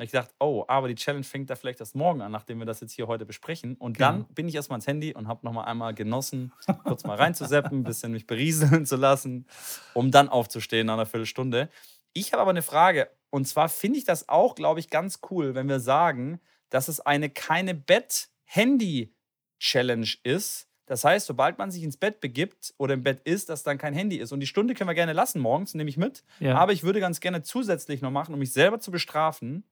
Habe 0.00 0.06
ich 0.06 0.12
gedacht, 0.12 0.30
oh, 0.40 0.64
aber 0.66 0.88
die 0.88 0.94
Challenge 0.94 1.24
fängt 1.24 1.50
da 1.50 1.56
vielleicht 1.56 1.80
erst 1.80 1.94
morgen 1.94 2.22
an, 2.22 2.32
nachdem 2.32 2.58
wir 2.58 2.64
das 2.64 2.80
jetzt 2.80 2.92
hier 2.92 3.06
heute 3.06 3.26
besprechen. 3.26 3.76
Und 3.76 3.98
Genau. 3.98 4.12
dann 4.12 4.24
bin 4.34 4.48
ich 4.48 4.54
erstmal 4.54 4.76
ans 4.76 4.86
Handy 4.86 5.12
und 5.12 5.28
habe 5.28 5.44
nochmal 5.44 5.66
einmal 5.66 5.92
genossen, 5.92 6.52
kurz 6.84 7.04
mal 7.04 7.18
reinzuseppen, 7.18 7.80
ein 7.80 7.84
bisschen 7.84 8.12
mich 8.12 8.26
berieseln 8.26 8.86
zu 8.86 8.96
lassen, 8.96 9.44
um 9.92 10.10
dann 10.10 10.30
aufzustehen 10.30 10.86
nach 10.86 10.94
einer 10.94 11.04
Viertelstunde. 11.04 11.68
Ich 12.14 12.32
habe 12.32 12.40
aber 12.40 12.48
eine 12.50 12.62
Frage. 12.62 13.10
Und 13.28 13.46
zwar 13.46 13.68
finde 13.68 13.98
ich 13.98 14.06
das 14.06 14.30
auch, 14.30 14.54
glaube 14.54 14.80
ich, 14.80 14.88
ganz 14.88 15.20
cool, 15.30 15.54
wenn 15.54 15.68
wir 15.68 15.80
sagen, 15.80 16.40
dass 16.70 16.88
es 16.88 17.00
eine 17.00 17.28
keine 17.28 17.74
Bett-Handy-Challenge 17.74 20.08
ist. 20.22 20.66
Das 20.86 21.04
heißt, 21.04 21.26
sobald 21.26 21.58
man 21.58 21.70
sich 21.70 21.82
ins 21.82 21.98
Bett 21.98 22.20
begibt 22.20 22.72
oder 22.78 22.94
im 22.94 23.02
Bett 23.02 23.20
ist, 23.24 23.50
dass 23.50 23.64
dann 23.64 23.76
kein 23.76 23.92
Handy 23.92 24.16
ist. 24.16 24.32
Und 24.32 24.40
die 24.40 24.46
Stunde 24.46 24.72
können 24.74 24.88
wir 24.88 24.94
gerne 24.94 25.12
lassen 25.12 25.40
morgens, 25.40 25.74
nehme 25.74 25.90
ich 25.90 25.98
mit. 25.98 26.24
Ja. 26.40 26.56
Aber 26.56 26.72
ich 26.72 26.84
würde 26.84 27.00
ganz 27.00 27.20
gerne 27.20 27.42
zusätzlich 27.42 28.00
noch 28.00 28.10
machen, 28.10 28.32
um 28.32 28.38
mich 28.40 28.52
selber 28.52 28.80
zu 28.80 28.90
bestrafen. 28.90 29.62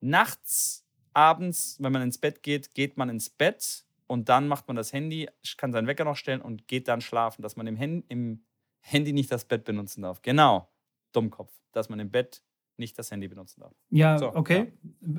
Nachts, 0.00 0.84
abends, 1.12 1.76
wenn 1.80 1.92
man 1.92 2.02
ins 2.02 2.18
Bett 2.18 2.42
geht, 2.42 2.74
geht 2.74 2.96
man 2.96 3.08
ins 3.08 3.30
Bett 3.30 3.84
und 4.06 4.28
dann 4.28 4.48
macht 4.48 4.66
man 4.68 4.76
das 4.76 4.92
Handy, 4.92 5.28
kann 5.56 5.72
seinen 5.72 5.86
Wecker 5.86 6.04
noch 6.04 6.16
stellen 6.16 6.40
und 6.40 6.66
geht 6.68 6.88
dann 6.88 7.00
schlafen, 7.00 7.42
dass 7.42 7.56
man 7.56 7.66
im, 7.66 7.76
Hen 7.76 8.04
im 8.08 8.42
Handy 8.80 9.12
nicht 9.12 9.30
das 9.30 9.44
Bett 9.44 9.64
benutzen 9.64 10.02
darf. 10.02 10.22
Genau, 10.22 10.68
Dummkopf, 11.12 11.52
dass 11.72 11.88
man 11.88 12.00
im 12.00 12.10
Bett 12.10 12.42
nicht 12.76 12.98
das 12.98 13.10
Handy 13.10 13.28
benutzen 13.28 13.60
darf. 13.60 13.74
Ja, 13.90 14.18
So, 14.18 14.34
okay. 14.34 14.72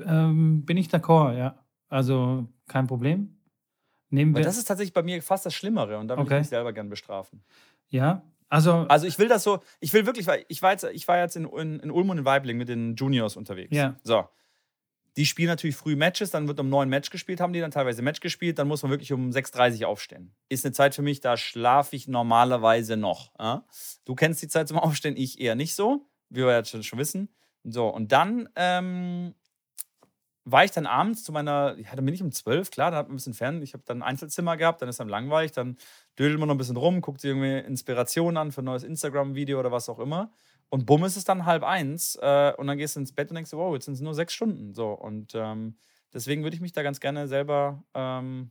Ähm, 0.04 0.64
bin 0.64 0.76
ich 0.76 0.88
d'accord, 0.88 1.36
ja. 1.38 1.58
Also 1.88 2.46
kein 2.66 2.86
Problem. 2.86 3.36
Nehmen 4.10 4.34
wir. 4.34 4.42
das 4.42 4.58
ist 4.58 4.64
tatsächlich 4.64 4.92
bei 4.92 5.02
mir 5.02 5.22
fast 5.22 5.46
das 5.46 5.54
Schlimmere 5.54 5.96
und 5.98 6.08
da 6.08 6.16
will 6.16 6.24
Okay. 6.24 6.34
ich 6.36 6.40
mich 6.40 6.48
selber 6.48 6.72
gern 6.72 6.88
bestrafen. 6.88 7.42
ja, 7.88 8.22
also, 8.48 8.84
Also 8.88 9.06
ich 9.06 9.18
will 9.18 9.28
das 9.28 9.42
so, 9.44 9.60
ich 9.80 9.94
will 9.94 10.04
wirklich, 10.04 10.26
weil 10.26 10.44
ich 10.48 10.60
war 10.60 10.72
jetzt, 10.72 10.84
ich 10.84 11.08
war 11.08 11.16
jetzt 11.18 11.36
in, 11.36 11.46
in, 11.46 11.80
in 11.80 11.90
Ulm 11.90 12.10
und 12.10 12.18
in 12.18 12.24
Weibling 12.26 12.58
mit 12.58 12.68
den 12.68 12.94
Juniors 12.96 13.36
unterwegs. 13.36 13.74
Ja. 13.74 13.96
So. 14.02 14.28
Die 15.16 15.26
spielen 15.26 15.48
natürlich 15.48 15.76
früh 15.76 15.94
Matches, 15.94 16.30
dann 16.30 16.48
wird 16.48 16.58
um 16.58 16.70
neun 16.70 16.88
Match 16.88 17.10
gespielt, 17.10 17.40
haben 17.40 17.52
die 17.52 17.60
dann 17.60 17.70
teilweise 17.70 18.00
Match 18.00 18.20
gespielt, 18.20 18.58
dann 18.58 18.68
muss 18.68 18.82
man 18.82 18.90
wirklich 18.90 19.12
um 19.12 19.30
6.30 19.30 19.82
Uhr 19.82 19.88
aufstehen. 19.88 20.34
Ist 20.48 20.64
eine 20.64 20.72
Zeit 20.72 20.94
für 20.94 21.02
mich, 21.02 21.20
da 21.20 21.36
schlafe 21.36 21.96
ich 21.96 22.08
normalerweise 22.08 22.96
noch. 22.96 23.32
Ja? 23.38 23.66
Du 24.04 24.14
kennst 24.14 24.40
die 24.42 24.48
Zeit 24.48 24.68
zum 24.68 24.78
Aufstehen, 24.78 25.16
ich 25.16 25.40
eher 25.40 25.54
nicht 25.54 25.74
so, 25.74 26.06
wie 26.30 26.40
wir 26.40 26.56
jetzt 26.56 26.70
schon, 26.70 26.82
schon 26.82 26.98
wissen. 26.98 27.28
So, 27.64 27.88
und 27.88 28.10
dann 28.10 28.48
ähm, 28.56 29.34
war 30.44 30.64
ich 30.64 30.72
dann 30.72 30.86
abends 30.86 31.22
zu 31.22 31.32
meiner, 31.32 31.76
ja, 31.78 31.94
dann 31.94 32.04
bin 32.04 32.14
ich 32.14 32.22
um 32.22 32.32
12, 32.32 32.70
klar, 32.70 32.90
dann 32.90 32.98
hat 32.98 33.06
man 33.08 33.14
ein 33.14 33.16
bisschen 33.16 33.34
fern. 33.34 33.62
Ich 33.62 33.74
habe 33.74 33.84
dann 33.86 33.98
ein 33.98 34.02
Einzelzimmer 34.02 34.56
gehabt, 34.56 34.82
dann 34.82 34.88
ist 34.88 34.98
dann 34.98 35.08
langweilig, 35.08 35.52
dann 35.52 35.76
dödelt 36.18 36.38
man 36.40 36.48
noch 36.48 36.54
ein 36.54 36.58
bisschen 36.58 36.76
rum, 36.76 37.00
guckt 37.00 37.20
sich 37.20 37.30
irgendwie 37.30 37.58
Inspirationen 37.58 38.36
an 38.36 38.52
für 38.52 38.62
ein 38.62 38.64
neues 38.64 38.82
Instagram-Video 38.82 39.60
oder 39.60 39.70
was 39.70 39.88
auch 39.88 39.98
immer. 39.98 40.32
Und 40.72 40.86
bumm 40.86 41.04
ist 41.04 41.16
es 41.16 41.24
dann 41.24 41.44
halb 41.44 41.64
eins 41.64 42.16
äh, 42.22 42.54
und 42.56 42.66
dann 42.66 42.78
gehst 42.78 42.96
du 42.96 43.00
ins 43.00 43.12
Bett 43.12 43.28
und 43.28 43.34
denkst, 43.34 43.52
wow, 43.52 43.74
jetzt 43.74 43.84
sind 43.84 43.92
es 43.92 44.00
nur 44.00 44.14
sechs 44.14 44.32
Stunden. 44.32 44.72
So, 44.72 44.92
und 44.92 45.34
ähm, 45.34 45.76
deswegen 46.14 46.44
würde 46.44 46.56
ich 46.56 46.62
mich 46.62 46.72
da 46.72 46.82
ganz 46.82 46.98
gerne 46.98 47.28
selber 47.28 47.84
ähm, 47.92 48.50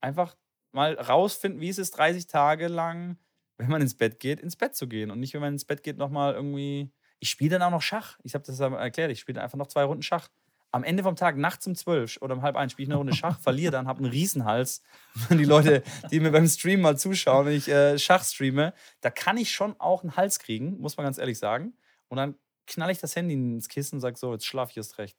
einfach 0.00 0.36
mal 0.72 0.94
rausfinden, 0.94 1.60
wie 1.60 1.68
es 1.68 1.78
ist, 1.78 1.92
30 1.92 2.26
Tage 2.26 2.66
lang, 2.66 3.18
wenn 3.56 3.70
man 3.70 3.80
ins 3.80 3.96
Bett 3.96 4.18
geht, 4.18 4.40
ins 4.40 4.56
Bett 4.56 4.74
zu 4.74 4.88
gehen. 4.88 5.12
Und 5.12 5.20
nicht, 5.20 5.32
wenn 5.32 5.40
man 5.40 5.52
ins 5.54 5.64
Bett 5.64 5.84
geht, 5.84 5.96
nochmal 5.96 6.34
irgendwie. 6.34 6.90
Ich 7.20 7.30
spiele 7.30 7.50
dann 7.50 7.62
auch 7.62 7.70
noch 7.70 7.82
Schach. 7.82 8.18
Ich 8.24 8.34
habe 8.34 8.44
das 8.44 8.58
erklärt, 8.58 9.12
ich 9.12 9.20
spiele 9.20 9.40
einfach 9.40 9.58
noch 9.58 9.68
zwei 9.68 9.84
Runden 9.84 10.02
Schach. 10.02 10.28
Am 10.70 10.84
Ende 10.84 11.02
vom 11.02 11.16
Tag, 11.16 11.36
nachts 11.36 11.66
um 11.66 11.74
12 11.74 12.18
oder 12.20 12.34
um 12.34 12.42
halb 12.42 12.56
eins, 12.56 12.72
spiele 12.72 12.84
ich 12.84 12.90
eine 12.90 12.98
Runde 12.98 13.14
Schach, 13.14 13.40
verliere 13.40 13.72
dann, 13.72 13.86
habe 13.86 14.00
einen 14.00 14.10
Riesenhals. 14.10 14.82
Und 15.30 15.38
die 15.38 15.44
Leute, 15.44 15.82
die 16.10 16.20
mir 16.20 16.30
beim 16.30 16.46
Stream 16.46 16.82
mal 16.82 16.98
zuschauen, 16.98 17.46
wenn 17.46 17.54
ich 17.54 17.68
äh, 17.68 17.98
Schach 17.98 18.22
streame, 18.24 18.74
da 19.00 19.10
kann 19.10 19.38
ich 19.38 19.50
schon 19.50 19.74
auch 19.78 20.02
einen 20.02 20.16
Hals 20.16 20.38
kriegen, 20.38 20.78
muss 20.78 20.96
man 20.96 21.04
ganz 21.04 21.18
ehrlich 21.18 21.38
sagen. 21.38 21.72
Und 22.08 22.18
dann 22.18 22.34
knall 22.66 22.90
ich 22.90 22.98
das 22.98 23.16
Handy 23.16 23.34
ins 23.34 23.68
Kissen 23.68 23.96
und 23.96 24.00
sage 24.00 24.18
so, 24.18 24.32
jetzt 24.32 24.46
schlaf 24.46 24.70
ich 24.70 24.76
erst 24.76 24.98
recht. 24.98 25.16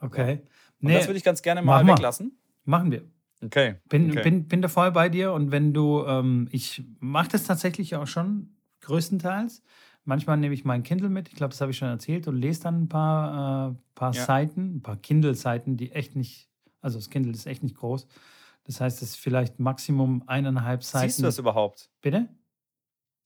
okay. 0.00 0.42
Und 0.80 0.92
das 0.92 1.08
würde 1.08 1.18
ich 1.18 1.24
ganz 1.24 1.42
gerne 1.42 1.60
mal 1.60 1.78
Mach 1.78 1.86
mal. 1.88 1.92
weglassen. 1.94 2.38
machen 2.64 2.92
wir. 2.92 3.02
Okay. 3.44 3.76
Bin, 3.88 4.10
okay. 4.10 4.22
bin, 4.22 4.48
bin 4.48 4.62
da 4.62 4.68
voll 4.68 4.90
bei 4.92 5.08
dir 5.08 5.32
und 5.32 5.50
wenn 5.50 5.72
du, 5.72 6.04
ähm, 6.06 6.48
ich 6.50 6.84
mache 6.98 7.28
das 7.30 7.44
tatsächlich 7.44 7.94
auch 7.96 8.06
schon 8.06 8.56
größtenteils. 8.80 9.62
Manchmal 10.08 10.38
nehme 10.38 10.54
ich 10.54 10.64
mein 10.64 10.82
Kindle 10.84 11.10
mit, 11.10 11.28
ich 11.28 11.34
glaube, 11.34 11.50
das 11.50 11.60
habe 11.60 11.70
ich 11.70 11.76
schon 11.76 11.88
erzählt, 11.88 12.26
und 12.28 12.36
lese 12.36 12.62
dann 12.62 12.84
ein 12.84 12.88
paar, 12.88 13.72
äh, 13.72 13.74
paar 13.94 14.14
Ja. 14.14 14.24
Seiten, 14.24 14.76
ein 14.76 14.80
paar 14.80 14.96
Kindle-Seiten, 14.96 15.76
die 15.76 15.92
echt 15.92 16.16
nicht, 16.16 16.48
also 16.80 16.96
das 16.98 17.10
Kindle 17.10 17.30
ist 17.30 17.46
echt 17.46 17.62
nicht 17.62 17.76
groß. 17.76 18.06
Das 18.64 18.80
heißt, 18.80 19.02
es 19.02 19.10
ist 19.10 19.16
vielleicht 19.16 19.60
Maximum 19.60 20.22
eineinhalb 20.26 20.82
Seiten. 20.82 21.08
Siehst 21.08 21.18
du 21.18 21.24
das 21.24 21.38
überhaupt? 21.38 21.90
Bitte? 22.00 22.26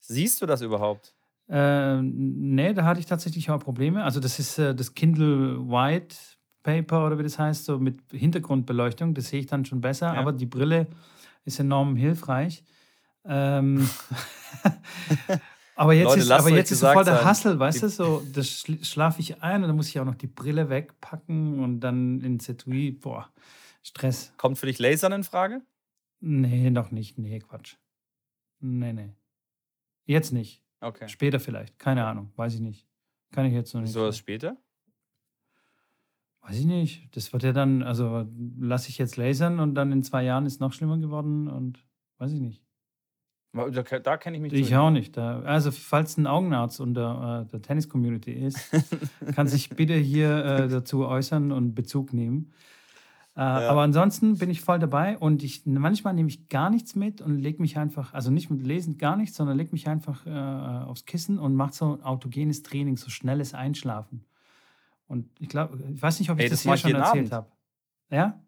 Siehst 0.00 0.42
du 0.42 0.46
das 0.46 0.60
überhaupt? 0.60 1.14
Äh, 1.48 2.02
nee, 2.02 2.74
da 2.74 2.84
hatte 2.84 2.98
ich 2.98 3.06
tatsächlich 3.06 3.48
auch 3.48 3.60
Probleme. 3.60 4.02
Also 4.02 4.18
das 4.18 4.40
ist 4.40 4.58
äh, 4.58 4.74
das 4.74 4.92
Kindle 4.94 5.60
White 5.60 6.16
Paper 6.64 7.06
oder 7.06 7.16
wie 7.16 7.22
das 7.22 7.38
heißt, 7.38 7.64
so 7.64 7.78
mit 7.78 8.00
Hintergrundbeleuchtung. 8.10 9.14
Das 9.14 9.28
sehe 9.28 9.38
ich 9.38 9.46
dann 9.46 9.64
schon 9.64 9.80
besser. 9.80 10.14
Ja. 10.14 10.18
Aber 10.18 10.32
die 10.32 10.46
Brille 10.46 10.88
ist 11.44 11.60
enorm 11.60 11.94
hilfreich. 11.94 12.64
Ähm, 13.24 13.88
aber 15.74 15.92
jetzt 15.94 16.04
Leute, 16.06 16.20
ist, 16.20 16.30
aber 16.30 16.50
jetzt 16.50 16.70
ist 16.70 16.80
so 16.80 16.92
voll 16.92 17.04
der 17.04 17.24
Hassel, 17.24 17.58
weißt 17.58 17.82
du? 17.82 17.88
So, 17.88 18.22
das 18.32 18.46
schla- 18.46 18.84
schlafe 18.84 19.20
ich 19.20 19.42
ein 19.42 19.62
und 19.62 19.68
dann 19.68 19.76
muss 19.76 19.88
ich 19.88 19.98
auch 20.00 20.04
noch 20.04 20.14
die 20.14 20.26
Brille 20.26 20.68
wegpacken 20.68 21.60
und 21.60 21.80
dann 21.80 22.20
ins 22.20 22.48
Etui. 22.48 22.92
Boah, 22.92 23.30
Stress. 23.82 24.32
Kommt 24.36 24.58
für 24.58 24.66
dich 24.66 24.78
Lasern 24.78 25.12
in 25.12 25.24
Frage? 25.24 25.62
Nee, 26.20 26.70
noch 26.70 26.90
nicht. 26.90 27.18
Nee, 27.18 27.40
Quatsch. 27.40 27.76
Nee, 28.60 28.92
nee. 28.92 29.14
Jetzt 30.04 30.32
nicht. 30.32 30.62
Okay. 30.80 31.08
Später 31.08 31.40
vielleicht. 31.40 31.78
Keine 31.78 32.04
Ahnung. 32.06 32.32
Weiß 32.36 32.54
ich 32.54 32.60
nicht. 32.60 32.86
Kann 33.32 33.46
ich 33.46 33.52
jetzt 33.52 33.72
noch 33.74 33.80
nicht. 33.80 33.92
So 33.92 34.02
was 34.02 34.16
später? 34.18 34.56
Weiß 36.42 36.58
ich 36.58 36.66
nicht. 36.66 37.16
Das 37.16 37.32
wird 37.32 37.44
ja 37.44 37.52
dann, 37.52 37.82
also 37.82 38.26
lasse 38.58 38.88
ich 38.88 38.98
jetzt 38.98 39.16
lasern 39.16 39.60
und 39.60 39.74
dann 39.74 39.92
in 39.92 40.02
zwei 40.02 40.24
Jahren 40.24 40.44
ist 40.44 40.60
noch 40.60 40.72
schlimmer 40.72 40.98
geworden 40.98 41.48
und 41.48 41.84
weiß 42.18 42.32
ich 42.32 42.40
nicht. 42.40 42.62
Da, 43.52 43.68
da 43.68 44.16
kenne 44.16 44.36
ich 44.38 44.42
mich 44.42 44.52
Ich 44.54 44.68
zu. 44.68 44.80
auch 44.80 44.90
nicht. 44.90 45.16
Da, 45.16 45.40
also 45.40 45.70
falls 45.70 46.16
ein 46.16 46.26
Augenarzt 46.26 46.80
unter 46.80 47.44
äh, 47.46 47.50
der 47.50 47.60
Tennis-Community 47.60 48.32
ist, 48.32 48.70
kann 49.34 49.46
sich 49.46 49.68
bitte 49.70 49.94
hier 49.94 50.44
äh, 50.44 50.68
dazu 50.68 51.06
äußern 51.06 51.52
und 51.52 51.74
Bezug 51.74 52.12
nehmen. 52.14 52.52
Äh, 53.34 53.40
Aber 53.40 53.82
ansonsten 53.82 54.36
bin 54.36 54.50
ich 54.50 54.60
voll 54.60 54.78
dabei 54.78 55.16
und 55.16 55.42
ich 55.42 55.64
manchmal 55.64 56.12
nehme 56.14 56.28
ich 56.28 56.48
gar 56.48 56.68
nichts 56.70 56.94
mit 56.94 57.20
und 57.20 57.38
lege 57.38 57.62
mich 57.62 57.78
einfach, 57.78 58.12
also 58.12 58.30
nicht 58.30 58.50
mit 58.50 58.66
Lesen 58.66 58.98
gar 58.98 59.16
nichts, 59.16 59.36
sondern 59.36 59.56
lege 59.56 59.72
mich 59.72 59.88
einfach 59.88 60.26
äh, 60.26 60.30
aufs 60.30 61.04
Kissen 61.06 61.38
und 61.38 61.54
mache 61.54 61.72
so 61.72 61.94
ein 61.94 62.02
autogenes 62.02 62.62
Training, 62.62 62.96
so 62.96 63.08
schnelles 63.10 63.54
Einschlafen. 63.54 64.24
Und 65.08 65.28
ich 65.38 65.48
glaube, 65.48 65.78
ich 65.92 66.00
weiß 66.00 66.20
nicht, 66.20 66.30
ob 66.30 66.38
ich 66.38 66.44
Ey, 66.44 66.50
das, 66.50 66.62
das 66.62 66.62
hier 66.62 66.74
ich 66.74 66.80
schon 66.80 66.94
erzählt 66.94 67.32
habe. 67.32 67.48
Ja? 68.10 68.40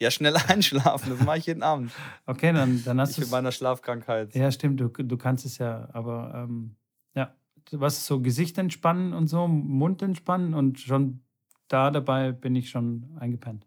Ja, 0.00 0.10
schnell 0.10 0.36
einschlafen, 0.48 1.10
das 1.10 1.24
mache 1.24 1.38
ich 1.38 1.46
jeden 1.46 1.62
Abend. 1.62 1.92
Okay, 2.26 2.52
dann, 2.52 2.82
dann 2.84 3.00
hast 3.00 3.16
du 3.16 3.22
mit 3.22 3.30
meiner 3.30 3.52
Schlafkrankheit. 3.52 4.34
Ja, 4.34 4.50
stimmt, 4.50 4.80
du, 4.80 4.88
du 4.88 5.16
kannst 5.16 5.46
es 5.46 5.58
ja, 5.58 5.88
aber 5.92 6.32
ähm, 6.34 6.76
ja, 7.14 7.34
was 7.72 8.06
so 8.06 8.20
Gesicht 8.20 8.58
entspannen 8.58 9.12
und 9.12 9.28
so, 9.28 9.46
Mund 9.48 10.02
entspannen 10.02 10.54
und 10.54 10.80
schon 10.80 11.22
da 11.68 11.90
dabei 11.90 12.32
bin 12.32 12.54
ich 12.54 12.70
schon 12.70 13.16
eingepennt. 13.18 13.66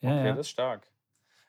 Ja, 0.00 0.10
okay, 0.10 0.26
ja. 0.26 0.34
das 0.34 0.46
ist 0.46 0.50
stark. 0.50 0.86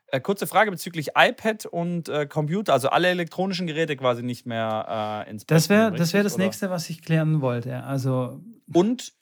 Äh, 0.07 0.19
kurze 0.19 0.45
Frage 0.45 0.71
bezüglich 0.71 1.11
iPad 1.15 1.65
und 1.67 2.09
äh, 2.09 2.25
Computer, 2.25 2.73
also 2.73 2.89
alle 2.89 3.07
elektronischen 3.07 3.65
Geräte 3.65 3.95
quasi 3.95 4.23
nicht 4.23 4.45
mehr 4.45 5.23
äh, 5.25 5.29
ins 5.29 5.45
Bett 5.45 5.55
Das 5.55 5.69
wäre 5.69 5.91
das, 5.91 6.13
wär 6.13 6.23
das 6.23 6.35
oder? 6.35 6.43
nächste, 6.43 6.69
was 6.69 6.89
ich 6.89 7.01
klären 7.01 7.39
wollte. 7.39 7.83
Also, 7.83 8.41
Und, 8.73 9.13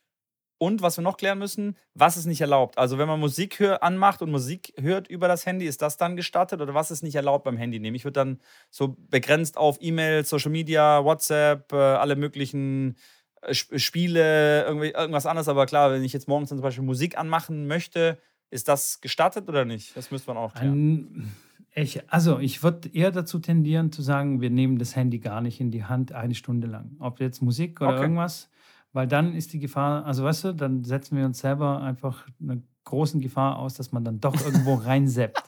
und 0.60 0.84
was 0.84 0.98
wir 0.98 1.02
noch 1.02 1.18
klären 1.18 1.40
müssen, 1.40 1.76
was 1.96 2.18
ist 2.18 2.26
nicht 2.28 2.42
erlaubt? 2.42 2.78
Also 2.78 2.98
wenn 3.00 3.08
man 3.08 3.20
Musik 3.20 3.60
hör, 3.60 3.82
anmacht 3.82 4.22
und 4.22 4.30
Musik 4.30 4.74
hört 4.78 5.08
über 5.08 5.28
das 5.28 5.46
Handy, 5.48 5.66
ist 5.66 5.82
das 5.82 5.98
dann 5.98 6.16
gestattet 6.16 6.62
oder 6.62 6.76
was 6.76 6.92
ist 6.92 7.02
nicht 7.02 7.16
erlaubt 7.16 7.46
beim 7.46 7.58
Handy 7.58 7.80
nehmen? 7.80 7.96
Ich 7.96 8.04
würde 8.04 8.20
dann 8.20 8.40
so 8.70 8.96
begrenzt 9.10 9.58
auf 9.58 9.78
E-Mail, 9.82 10.24
Social 10.26 10.52
Media, 10.52 11.04
WhatsApp, 11.04 11.72
äh, 11.74 11.76
alle 11.78 12.16
möglichen 12.16 12.96
äh, 13.42 13.52
Sp- 13.58 13.80
Spiele, 13.80 14.66
irgendwas 14.66 15.26
anderes. 15.26 15.48
Aber 15.48 15.66
klar, 15.66 15.92
wenn 15.92 16.04
ich 16.04 16.14
jetzt 16.14 16.28
morgens 16.28 16.50
dann 16.50 16.60
zum 16.60 16.64
Beispiel 16.64 16.84
Musik 16.84 17.18
anmachen 17.18 17.66
möchte, 17.66 18.20
ist 18.52 18.68
das 18.68 19.00
gestattet 19.02 19.48
oder 19.48 19.64
nicht? 19.66 19.96
Das 19.96 20.12
müsste 20.12 20.30
man 20.34 20.38
auch 20.38 20.54
klären. 20.54 21.32
ich, 21.76 22.02
also 22.12 22.40
ich 22.40 22.64
würde 22.64 22.90
eher 22.94 23.12
dazu 23.12 23.40
tendieren 23.40 23.92
zu 23.92 24.02
sagen, 24.02 24.42
wir 24.42 24.50
nehmen 24.50 24.78
das 24.80 24.96
Handy 24.96 25.20
gar 25.20 25.40
nicht 25.40 25.62
in 25.62 25.72
die 25.72 25.86
Hand 25.86 26.12
eine 26.12 26.36
Stunde 26.36 26.68
lang. 26.68 26.96
Ob 27.00 27.20
jetzt 27.20 27.42
Musik 27.42 27.80
oder 27.80 27.92
Okay. 27.92 28.02
irgendwas, 28.02 28.50
weil 28.94 29.08
dann 29.08 29.34
ist 29.36 29.54
die 29.54 29.60
Gefahr, 29.60 30.06
also 30.06 30.24
weißt 30.24 30.44
du, 30.46 30.54
dann 30.54 30.84
setzen 30.84 31.18
wir 31.18 31.26
uns 31.26 31.40
selber 31.40 31.82
einfach 31.82 32.26
einer 32.42 32.58
großen 32.86 33.22
Gefahr 33.22 33.60
aus, 33.60 33.76
dass 33.76 33.92
man 33.92 34.04
dann 34.04 34.20
doch 34.20 34.36
irgendwo 34.44 34.74
reinseppt. 34.86 35.42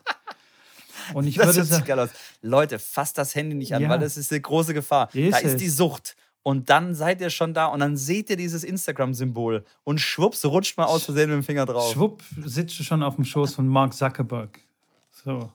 Und 1.13 1.27
ich 1.27 1.36
das 1.36 1.47
würde 1.56 1.63
sagen, 1.63 1.86
geil 1.86 1.99
aus. 1.99 2.10
Leute, 2.41 2.77
fasst 2.80 3.17
das 3.17 3.34
Handy 3.36 3.56
nicht 3.56 3.73
an, 3.75 3.82
Ja. 3.82 3.89
weil 3.89 3.99
das 3.99 4.15
ist 4.17 4.32
eine 4.32 4.41
große 4.41 4.73
Gefahr. 4.73 5.10
Ist 5.13 5.34
da 5.34 5.38
ist 5.39 5.54
es. 5.54 5.58
die 5.58 5.69
Sucht. 5.69 6.15
Und 6.43 6.69
dann 6.69 6.95
seid 6.95 7.21
ihr 7.21 7.30
schon 7.30 7.54
da 7.54 7.67
und 7.67 7.82
dann 7.82 7.97
seht 7.97 8.30
ihr 8.32 8.36
dieses 8.38 8.63
Instagram-Symbol 8.63 9.63
und 9.84 9.99
schwupps, 10.01 10.43
rutscht 10.45 10.75
mal 10.77 10.86
aus 10.86 11.04
Versehen 11.06 11.30
mit 11.30 11.36
dem 11.38 11.43
Finger 11.43 11.65
drauf. 11.67 11.91
schwupp, 11.91 12.23
sitzt 12.45 12.80
du 12.80 12.84
schon 12.84 13.04
auf 13.04 13.15
dem 13.15 13.25
Schoß 13.25 13.54
von 13.56 13.67
Mark 13.67 13.93
Zuckerberg. 13.93 14.60
So. 15.23 15.51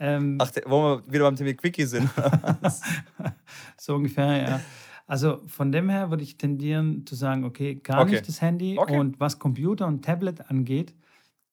Ähm, 0.00 0.38
Ach, 0.40 0.50
wo 0.66 0.82
wir 0.82 1.02
wieder 1.12 1.24
beim 1.24 1.36
Thema 1.36 1.54
Quickie 1.54 1.84
sind. 1.84 2.08
So 3.76 3.94
ungefähr, 3.96 4.36
ja. 4.48 4.60
Also 5.12 5.42
von 5.46 5.72
dem 5.72 5.90
her 5.90 6.08
würde 6.08 6.22
ich 6.22 6.38
tendieren 6.38 7.04
zu 7.04 7.14
sagen, 7.16 7.44
okay, 7.44 7.74
gar 7.74 8.00
Okay. 8.00 8.12
nicht 8.12 8.28
das 8.28 8.40
Handy. 8.40 8.78
Okay. 8.78 8.98
Und 8.98 9.20
was 9.20 9.38
Computer 9.38 9.86
und 9.86 10.02
Tablet 10.02 10.48
angeht, 10.50 10.94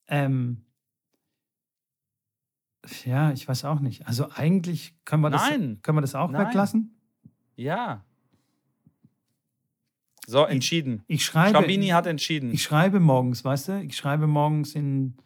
ähm, 0.07 0.63
ja, 3.03 3.33
ich 3.33 3.45
weiß 3.49 3.65
auch 3.65 3.81
nicht. 3.81 4.07
Also 4.07 4.29
eigentlich 4.31 4.95
können 5.03 5.23
wir 5.23 5.29
das, 5.29 5.41
Nein. 5.49 5.79
können 5.81 5.97
wir 5.97 6.01
das 6.01 6.15
auch 6.15 6.31
Nein. 6.31 6.47
weglassen. 6.47 6.95
ja. 7.57 8.05
So, 10.25 10.45
entschieden. 10.45 11.03
Ich 11.07 11.25
schreibe, 11.25 11.57
Schabini 11.57 11.87
hat 11.87 12.07
entschieden. 12.07 12.51
ich 12.53 12.63
schreibe 12.63 13.01
morgens, 13.01 13.43
weißt 13.43 13.67
du? 13.67 13.81
Ich 13.81 13.97
schreibe 13.97 14.25
morgens 14.25 14.73
in, 14.73 15.17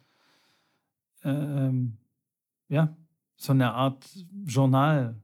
ähm, 1.22 1.98
ja, 2.68 2.96
so 3.36 3.52
eine 3.52 3.74
Art 3.74 4.04
Journal 4.44 5.14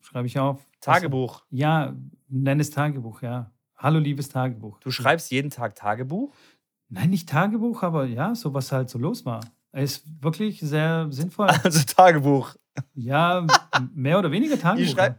schreibe 0.00 0.28
ich 0.28 0.38
auf. 0.38 0.64
Tagebuch. 0.80 1.44
Ja, 1.50 1.94
nenn 2.30 2.60
es 2.60 2.70
Tagebuch, 2.70 3.22
ja. 3.22 3.50
Hallo, 3.76 3.98
liebes 3.98 4.28
Tagebuch. 4.28 4.78
Du 4.80 4.90
schreibst 4.90 5.30
jeden 5.30 5.50
Tag 5.50 5.74
Tagebuch? 5.74 6.32
Nein, 6.88 7.10
nicht 7.10 7.28
Tagebuch, 7.28 7.82
aber 7.82 8.04
ja, 8.04 8.34
so 8.34 8.52
was 8.54 8.72
halt 8.72 8.90
so 8.90 8.98
los 8.98 9.24
war. 9.24 9.40
Es 9.72 9.98
ist 9.98 10.22
wirklich 10.22 10.60
sehr 10.60 11.06
sinnvoll. 11.10 11.48
Also 11.64 11.84
Tagebuch. 11.84 12.54
Ja, 12.94 13.46
mehr 13.94 14.18
oder 14.18 14.30
weniger 14.30 14.58
Tagebuch. 14.58 14.82
Ich 14.82 14.90
schreibe 14.90 15.16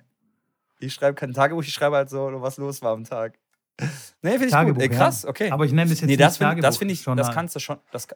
schreib 0.88 1.16
kein 1.16 1.34
Tagebuch, 1.34 1.64
ich 1.64 1.74
schreibe 1.74 1.96
halt 1.96 2.10
so, 2.10 2.30
was 2.42 2.58
los 2.58 2.82
war 2.82 2.94
am 2.94 3.04
Tag. 3.04 3.38
Nee, 4.22 4.32
finde 4.32 4.46
ich 4.46 4.52
Tagebuch, 4.52 4.82
gut. 4.82 4.84
Ey, 4.84 4.90
krass, 4.90 5.26
okay. 5.26 5.52
Aber 5.52 5.66
ich 5.66 5.72
nenne 5.72 5.90
das 5.90 6.02
jetzt 6.02 6.10
nee, 6.10 6.18
das 6.18 6.34
nicht 6.34 6.38
find, 6.38 6.50
Tagebuch. 6.50 6.68
Das 6.68 6.78
finde 6.78 6.94
ich, 6.94 7.04
das 7.04 7.32
kannst 7.32 7.56
du 7.56 7.60
schon, 7.60 7.78
das, 7.92 8.08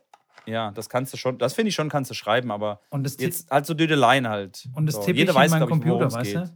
ja, 0.45 0.71
das 0.71 0.89
kannst 0.89 1.13
du 1.13 1.17
schon, 1.17 1.37
das 1.37 1.53
finde 1.53 1.69
ich 1.69 1.75
schon, 1.75 1.89
kannst 1.89 2.11
du 2.11 2.15
schreiben, 2.15 2.51
aber 2.51 2.81
und 2.89 3.03
das 3.03 3.17
jetzt 3.19 3.49
halt 3.49 3.65
so 3.65 3.73
Dödeleien 3.73 4.27
halt. 4.27 4.67
Und 4.73 4.85
das 4.85 4.95
so. 4.95 5.01
tippe 5.01 5.19
ich 5.19 5.27
in 5.27 5.33
meinen 5.33 5.67
Computer, 5.67 6.11
weißt 6.11 6.35
du? 6.35 6.53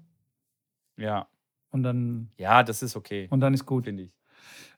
Ja. 0.98 1.28
Und 1.72 1.84
dann. 1.84 2.30
Ja, 2.38 2.64
das 2.64 2.82
ist 2.82 2.96
okay. 2.96 3.28
Und 3.30 3.40
dann 3.40 3.54
ist 3.54 3.66
gut. 3.66 3.86
Finde 3.86 4.04
ich. 4.04 4.14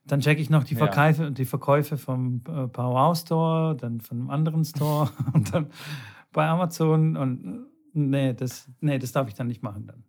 Dann 0.06 0.20
checke 0.20 0.42
ich 0.42 0.50
noch 0.50 0.64
die 0.64 0.76
Verkäufe, 0.76 1.24
ja. 1.24 1.30
die 1.30 1.46
Verkäufe 1.46 1.98
vom 1.98 2.42
äh, 2.48 2.68
Power 2.68 3.16
Store, 3.16 3.76
dann 3.76 4.02
von 4.02 4.20
einem 4.20 4.30
anderen 4.32 4.66
Store 4.66 5.12
und 5.34 5.54
dann 5.54 5.68
bei 6.32 6.48
Amazon 6.48 7.16
und 7.16 7.68
nee, 7.94 8.34
das, 8.34 8.70
nee, 8.80 8.98
das 8.98 9.12
darf 9.12 9.28
ich 9.28 9.36
dann 9.36 9.48
nicht 9.48 9.62
machen 9.62 9.86
dann. 9.88 10.04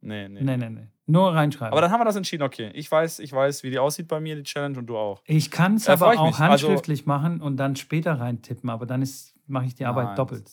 Nee, 0.00 0.28
nee. 0.28 0.42
Nee, 0.42 0.56
nee, 0.58 0.68
nee. 0.68 0.88
Nur 1.06 1.34
reinschreiben. 1.34 1.72
Aber 1.72 1.80
dann 1.80 1.90
haben 1.90 2.00
wir 2.00 2.04
das 2.04 2.16
entschieden, 2.16 2.42
okay. 2.42 2.70
Ich 2.74 2.90
weiß, 2.90 3.18
ich 3.20 3.32
weiß, 3.32 3.62
wie 3.62 3.70
die 3.70 3.78
aussieht 3.78 4.08
bei 4.08 4.20
mir, 4.20 4.36
die 4.36 4.42
Challenge, 4.42 4.78
und 4.78 4.86
du 4.86 4.96
auch. 4.96 5.22
Ich 5.26 5.50
kann 5.50 5.76
es 5.76 5.88
aber 5.88 6.08
auch 6.08 6.26
also 6.26 6.38
handschriftlich 6.38 7.00
also, 7.00 7.08
machen 7.08 7.40
und 7.40 7.56
dann 7.56 7.76
später 7.76 8.20
reintippen, 8.20 8.68
aber 8.68 8.84
dann 8.84 9.06
mache 9.46 9.66
ich 9.66 9.74
die 9.74 9.86
Arbeit 9.86 10.06
nein, 10.08 10.16
doppelt. 10.16 10.50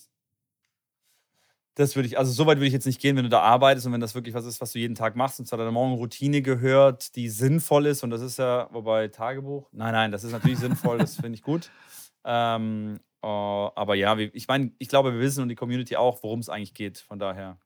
Das 1.76 1.96
würde 1.96 2.08
ich, 2.08 2.18
also 2.18 2.32
so 2.32 2.46
weit 2.46 2.58
würde 2.58 2.68
ich 2.68 2.74
jetzt 2.74 2.86
nicht 2.86 3.00
gehen, 3.00 3.16
wenn 3.16 3.24
du 3.24 3.30
da 3.30 3.42
arbeitest 3.42 3.88
und 3.88 3.94
wenn 3.94 4.02
das 4.02 4.14
wirklich 4.14 4.36
was 4.36 4.46
ist, 4.46 4.60
was 4.60 4.74
du 4.74 4.80
jeden 4.80 4.96
Tag 4.96 5.16
machst 5.16 5.40
und 5.40 5.46
zu 5.46 5.56
deiner 5.56 5.72
Morgenroutine 5.72 6.42
gehört, 6.42 7.16
die 7.16 7.30
sinnvoll 7.30 7.86
ist 7.86 8.04
und 8.04 8.10
das 8.10 8.22
ist 8.22 8.38
ja, 8.38 8.68
wobei 8.72 9.08
Tagebuch, 9.08 9.70
nein, 9.72 9.94
nein, 9.94 10.12
das 10.12 10.26
ist 10.26 10.34
natürlich 10.34 10.60
sinnvoll, 10.60 10.98
das 10.98 11.16
finde 11.16 11.36
ich 11.36 11.44
gut. 11.44 11.72
Ähm, 12.26 13.00
uh, 13.24 13.70
aber 13.76 13.96
ja, 13.96 14.18
ich 14.18 14.48
meine, 14.48 14.72
ich 14.80 14.90
glaube, 14.90 15.14
wir 15.14 15.20
wissen 15.22 15.42
und 15.42 15.50
die 15.50 15.56
Community 15.56 15.96
auch, 15.96 16.22
worum 16.24 16.40
es 16.40 16.50
eigentlich 16.50 16.74
geht, 16.74 17.00
von 17.00 17.20
daher. 17.20 17.58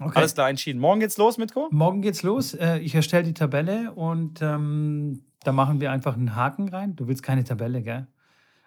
Okay. 0.00 0.12
Alles 0.16 0.34
klar, 0.34 0.48
entschieden. 0.48 0.80
Morgen 0.80 1.00
geht's 1.00 1.18
los, 1.18 1.36
Mitko? 1.36 1.68
Morgen 1.70 2.00
geht's 2.00 2.22
los. 2.22 2.54
Äh, 2.54 2.78
ich 2.78 2.94
erstelle 2.94 3.24
die 3.24 3.34
Tabelle 3.34 3.92
und 3.92 4.40
ähm, 4.40 5.24
da 5.42 5.52
machen 5.52 5.80
wir 5.80 5.92
einfach 5.92 6.14
einen 6.16 6.36
Haken 6.36 6.68
rein. 6.68 6.96
Du 6.96 7.06
willst 7.06 7.22
keine 7.22 7.44
Tabelle, 7.44 7.82
gell? 7.82 8.06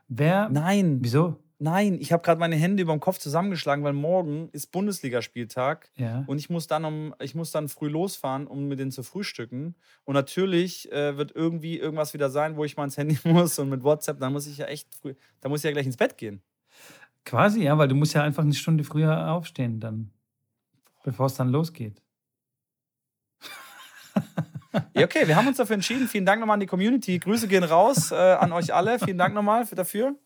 Wer? 0.08 0.50
Nein. 0.50 1.00
Wieso? 1.02 1.43
Nein, 1.64 1.98
ich 2.02 2.12
habe 2.12 2.22
gerade 2.22 2.42
meine 2.42 2.58
Hände 2.58 2.84
über 2.84 2.92
dem 2.92 3.00
Kopf 3.00 3.20
zusammengeschlagen, 3.20 3.86
weil 3.86 3.94
morgen 3.94 4.50
ist 4.52 4.74
Bundesligaspieltag 4.74 5.90
ja. 5.96 6.26
und 6.28 6.38
ich 6.38 6.50
muss 6.50 6.68
dann 6.68 6.84
um, 6.84 7.16
ich 7.22 7.36
muss 7.36 7.52
dann 7.52 7.70
früh 7.70 7.88
losfahren, 7.88 8.48
um 8.48 8.68
mit 8.68 8.80
denen 8.80 8.92
zu 8.92 9.02
frühstücken. 9.02 9.74
Und 10.04 10.14
natürlich 10.14 10.92
äh, 10.92 11.16
wird 11.16 11.34
irgendwie 11.34 11.80
irgendwas 11.80 12.14
wieder 12.14 12.30
sein, 12.30 12.58
wo 12.58 12.66
ich 12.66 12.76
mal 12.76 12.84
ins 12.84 12.98
Handy 12.98 13.18
muss 13.24 13.60
und 13.60 13.70
mit 13.70 13.82
WhatsApp, 13.82 14.20
dann 14.20 14.34
muss 14.34 14.46
ich 14.46 14.58
ja 14.58 14.66
echt 14.66 14.94
früh, 14.94 15.14
da 15.40 15.48
muss 15.48 15.62
ich 15.62 15.64
ja 15.64 15.72
gleich 15.72 15.86
ins 15.86 15.96
Bett 15.96 16.18
gehen. 16.18 16.42
Quasi, 17.24 17.64
ja, 17.64 17.78
weil 17.78 17.88
du 17.88 17.96
musst 17.96 18.14
ja 18.14 18.24
einfach 18.24 18.44
eine 18.44 18.54
Stunde 18.54 18.84
früher 18.84 19.32
aufstehen 19.32 19.80
dann, 19.80 20.12
bevor 21.06 21.28
es 21.28 21.36
dann 21.36 21.48
losgeht. 21.48 22.02
ja, 24.96 25.06
okay, 25.06 25.26
wir 25.30 25.38
haben 25.38 25.48
uns 25.48 25.56
dafür 25.56 25.76
entschieden. 25.76 26.10
Vielen 26.10 26.26
Dank 26.26 26.42
nochmal 26.42 26.56
an 26.56 26.60
die 26.60 26.66
Community. 26.66 27.20
Grüße 27.20 27.48
gehen 27.48 27.64
raus 27.64 28.12
äh, 28.12 28.16
an 28.16 28.52
euch 28.52 28.74
alle. 28.74 29.00
Vielen 29.00 29.18
Dank 29.18 29.34
nochmal 29.34 29.66
dafür. 29.74 30.18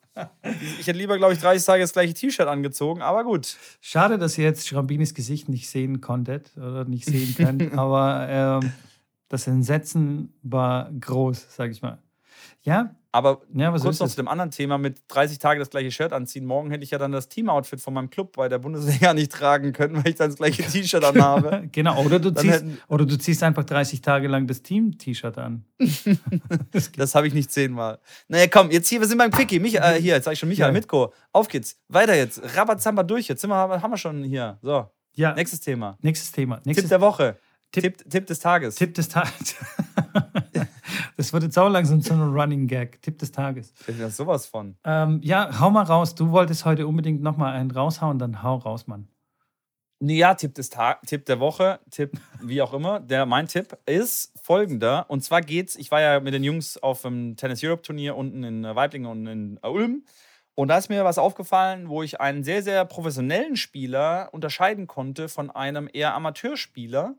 Ich 0.79 0.87
hätte 0.87 0.97
lieber, 0.97 1.17
glaube 1.17 1.33
ich, 1.33 1.39
30 1.39 1.65
Tage 1.65 1.81
das 1.81 1.93
gleiche 1.93 2.13
T-Shirt 2.13 2.47
angezogen, 2.47 3.01
aber 3.01 3.23
gut. 3.23 3.57
Schade, 3.81 4.17
dass 4.17 4.37
ihr 4.37 4.45
jetzt 4.45 4.67
Schrambinis 4.67 5.13
Gesicht 5.13 5.49
nicht 5.49 5.69
sehen 5.69 6.01
konntet 6.01 6.55
oder 6.57 6.85
nicht 6.85 7.05
sehen 7.05 7.35
könnt, 7.35 7.73
aber 7.77 8.27
ähm, 8.29 8.71
das 9.29 9.47
Entsetzen 9.47 10.33
war 10.41 10.91
groß, 10.99 11.55
sage 11.55 11.71
ich 11.71 11.81
mal. 11.81 11.99
Ja, 12.63 12.95
aber 13.17 13.41
ja, 13.51 13.71
kurz 13.71 13.99
noch 13.99 14.07
zu 14.07 14.15
dem 14.15 14.27
anderen 14.27 14.51
Thema 14.51 14.77
mit 14.77 15.01
30 15.07 15.39
Tage 15.39 15.59
das 15.59 15.71
gleiche 15.71 15.89
Shirt 15.89 16.13
anziehen. 16.13 16.45
Morgen 16.45 16.69
hätte 16.69 16.83
ich 16.83 16.91
ja 16.91 16.99
dann 16.99 17.11
das 17.11 17.29
Teamoutfit 17.29 17.81
von 17.81 17.95
meinem 17.95 18.11
Club 18.11 18.35
bei 18.35 18.47
der 18.47 18.59
Bundesliga 18.59 19.11
nicht 19.15 19.31
tragen 19.31 19.73
können, 19.73 19.95
weil 19.95 20.09
ich 20.11 20.15
dann 20.17 20.29
das 20.29 20.37
gleiche 20.37 20.61
T-Shirt 20.71 21.03
anhabe. 21.03 21.67
genau, 21.71 21.99
oder 22.03 22.19
du, 22.19 22.29
ziehst, 22.29 22.63
oder 22.87 23.07
du 23.07 23.17
ziehst 23.17 23.41
einfach 23.41 23.63
30 23.63 24.01
Tage 24.01 24.27
lang 24.27 24.45
das 24.45 24.61
Team-T-Shirt 24.61 25.35
an. 25.39 25.65
das, 26.71 26.91
das 26.91 27.15
habe 27.15 27.27
ich 27.27 27.33
nicht 27.33 27.51
zehnmal. 27.51 27.97
Naja, 28.27 28.45
komm, 28.51 28.69
jetzt 28.69 28.87
hier, 28.87 28.99
wir 28.99 29.07
sind 29.07 29.17
beim 29.17 29.31
Quickie. 29.31 29.59
Mich, 29.59 29.75
äh, 29.75 29.99
hier, 29.99 30.13
jetzt 30.13 30.25
sage 30.25 30.33
ich 30.33 30.39
schon 30.39 30.49
Michael 30.49 30.69
ja. 30.69 30.73
Mitko. 30.73 31.11
Auf 31.33 31.47
geht's. 31.47 31.79
Weiter 31.87 32.15
jetzt. 32.15 32.39
Rabazamba 32.55 33.01
durch. 33.01 33.27
Jetzt 33.27 33.41
sind 33.41 33.49
wir, 33.49 33.55
haben 33.55 33.91
wir 33.91 33.97
schon 33.97 34.23
hier. 34.23 34.59
So. 34.61 34.91
Ja. 35.15 35.33
Nächstes 35.33 35.59
Thema. 35.61 35.97
Nächstes 36.01 36.31
Thema. 36.31 36.61
Nächstes 36.65 36.83
Tipp 36.83 36.89
der 36.89 37.01
Woche. 37.01 37.37
Tipp, 37.71 37.97
Tipp, 37.97 38.09
Tipp 38.11 38.27
des 38.27 38.39
Tages. 38.39 38.75
Tipp 38.75 38.93
des 38.93 39.09
Tages. 39.09 39.55
Das 41.17 41.33
wird 41.33 41.41
jetzt 41.41 41.57
auch 41.57 41.69
langsam 41.69 41.99
so 41.99 42.13
ein 42.13 42.21
Running 42.21 42.67
Gag. 42.67 43.01
Tipp 43.01 43.17
des 43.17 43.31
Tages. 43.31 43.73
Ich 43.87 43.97
ja 43.97 44.09
sowas 44.09 44.45
von. 44.45 44.77
Ähm, 44.83 45.19
ja, 45.23 45.59
hau 45.59 45.71
mal 45.71 45.81
raus. 45.83 46.13
Du 46.13 46.29
wolltest 46.29 46.63
heute 46.63 46.85
unbedingt 46.85 47.23
nochmal 47.23 47.53
einen 47.53 47.71
raushauen, 47.71 48.19
dann 48.19 48.43
hau 48.43 48.57
raus, 48.57 48.85
Mann. 48.85 49.07
Ja, 49.99 50.35
Tipp 50.35 50.53
des 50.53 50.69
Tag, 50.69 51.01
Tipp 51.07 51.25
der 51.25 51.39
Woche, 51.39 51.79
Tipp 51.89 52.19
wie 52.39 52.61
auch 52.61 52.71
immer. 52.71 52.99
Der, 52.99 53.25
mein 53.25 53.47
Tipp 53.47 53.75
ist 53.87 54.31
folgender. 54.39 55.09
Und 55.09 55.23
zwar 55.23 55.41
geht's, 55.41 55.75
ich 55.75 55.89
war 55.89 56.01
ja 56.01 56.19
mit 56.19 56.35
den 56.35 56.43
Jungs 56.43 56.77
auf 56.77 57.01
dem 57.01 57.35
Tennis 57.35 57.63
Europe 57.63 57.81
Turnier 57.81 58.15
unten 58.15 58.43
in 58.43 58.63
Weiblingen 58.63 59.09
und 59.09 59.25
in 59.25 59.59
Ulm. 59.63 60.03
Und 60.53 60.67
da 60.67 60.77
ist 60.77 60.89
mir 60.89 61.03
was 61.03 61.17
aufgefallen, 61.17 61.89
wo 61.89 62.03
ich 62.03 62.21
einen 62.21 62.43
sehr, 62.43 62.61
sehr 62.61 62.85
professionellen 62.85 63.55
Spieler 63.55 64.29
unterscheiden 64.33 64.85
konnte 64.85 65.29
von 65.29 65.49
einem 65.49 65.89
eher 65.91 66.13
Amateurspieler. 66.13 67.15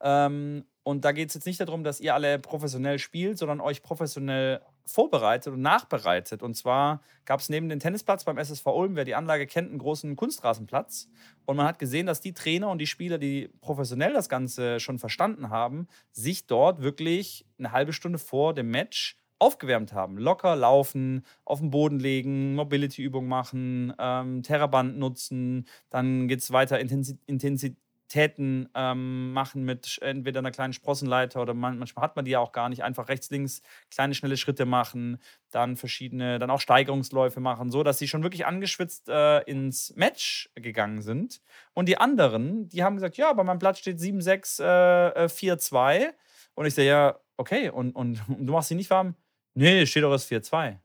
Ähm, 0.00 0.64
und 0.84 1.04
da 1.04 1.12
geht 1.12 1.28
es 1.28 1.34
jetzt 1.34 1.46
nicht 1.46 1.60
darum, 1.60 1.84
dass 1.84 2.00
ihr 2.00 2.14
alle 2.14 2.38
professionell 2.38 2.98
spielt, 2.98 3.38
sondern 3.38 3.60
euch 3.60 3.82
professionell 3.82 4.60
vorbereitet 4.84 5.52
und 5.52 5.62
nachbereitet. 5.62 6.42
Und 6.42 6.54
zwar 6.54 7.02
gab 7.24 7.38
es 7.38 7.48
neben 7.48 7.68
dem 7.68 7.78
Tennisplatz 7.78 8.24
beim 8.24 8.36
SSV 8.36 8.66
Ulm, 8.66 8.96
wer 8.96 9.04
die 9.04 9.14
Anlage 9.14 9.46
kennt, 9.46 9.70
einen 9.70 9.78
großen 9.78 10.16
Kunstrasenplatz. 10.16 11.08
Und 11.46 11.56
man 11.56 11.66
hat 11.66 11.78
gesehen, 11.78 12.06
dass 12.06 12.20
die 12.20 12.32
Trainer 12.32 12.68
und 12.68 12.78
die 12.78 12.88
Spieler, 12.88 13.18
die 13.18 13.48
professionell 13.60 14.12
das 14.12 14.28
Ganze 14.28 14.80
schon 14.80 14.98
verstanden 14.98 15.50
haben, 15.50 15.86
sich 16.10 16.46
dort 16.46 16.82
wirklich 16.82 17.46
eine 17.58 17.70
halbe 17.70 17.92
Stunde 17.92 18.18
vor 18.18 18.52
dem 18.52 18.70
Match 18.70 19.16
aufgewärmt 19.38 19.92
haben. 19.92 20.18
Locker 20.18 20.56
laufen, 20.56 21.24
auf 21.44 21.60
den 21.60 21.70
Boden 21.70 22.00
legen, 22.00 22.54
Mobility-Übung 22.54 23.26
machen, 23.26 23.92
ähm, 23.98 24.42
Terraband 24.42 24.98
nutzen. 24.98 25.66
Dann 25.90 26.26
geht 26.26 26.40
es 26.40 26.52
weiter, 26.52 26.78
Intensität 26.78 27.76
Täten 28.12 28.68
ähm, 28.74 29.32
machen 29.32 29.64
mit 29.64 29.98
entweder 30.02 30.40
einer 30.40 30.50
kleinen 30.50 30.74
Sprossenleiter 30.74 31.40
oder 31.40 31.54
man, 31.54 31.78
manchmal 31.78 32.02
hat 32.04 32.14
man 32.14 32.26
die 32.26 32.32
ja 32.32 32.40
auch 32.40 32.52
gar 32.52 32.68
nicht. 32.68 32.84
Einfach 32.84 33.08
rechts, 33.08 33.30
links 33.30 33.62
kleine, 33.90 34.14
schnelle 34.14 34.36
Schritte 34.36 34.66
machen, 34.66 35.18
dann 35.50 35.76
verschiedene, 35.76 36.38
dann 36.38 36.50
auch 36.50 36.60
Steigerungsläufe 36.60 37.40
machen, 37.40 37.70
so 37.70 37.82
dass 37.82 37.98
sie 37.98 38.08
schon 38.08 38.22
wirklich 38.22 38.44
angeschwitzt 38.44 39.08
äh, 39.08 39.40
ins 39.44 39.94
Match 39.96 40.50
gegangen 40.54 41.00
sind. 41.00 41.40
Und 41.72 41.88
die 41.88 41.96
anderen, 41.96 42.68
die 42.68 42.84
haben 42.84 42.96
gesagt: 42.96 43.16
Ja, 43.16 43.32
bei 43.32 43.44
meinem 43.44 43.58
Platz 43.58 43.78
steht 43.78 43.98
7-6, 43.98 44.62
äh, 44.62 45.24
4-2. 45.24 45.94
Äh, 45.96 46.12
und 46.54 46.66
ich 46.66 46.74
sage: 46.74 46.88
Ja, 46.88 47.18
okay, 47.38 47.70
und, 47.70 47.92
und, 47.92 48.20
und 48.28 48.46
du 48.46 48.52
machst 48.52 48.68
sie 48.68 48.74
nicht 48.74 48.90
warm? 48.90 49.14
Nee, 49.54 49.86
steht 49.86 50.02
doch 50.02 50.12
das 50.12 50.30
4-2. 50.30 50.76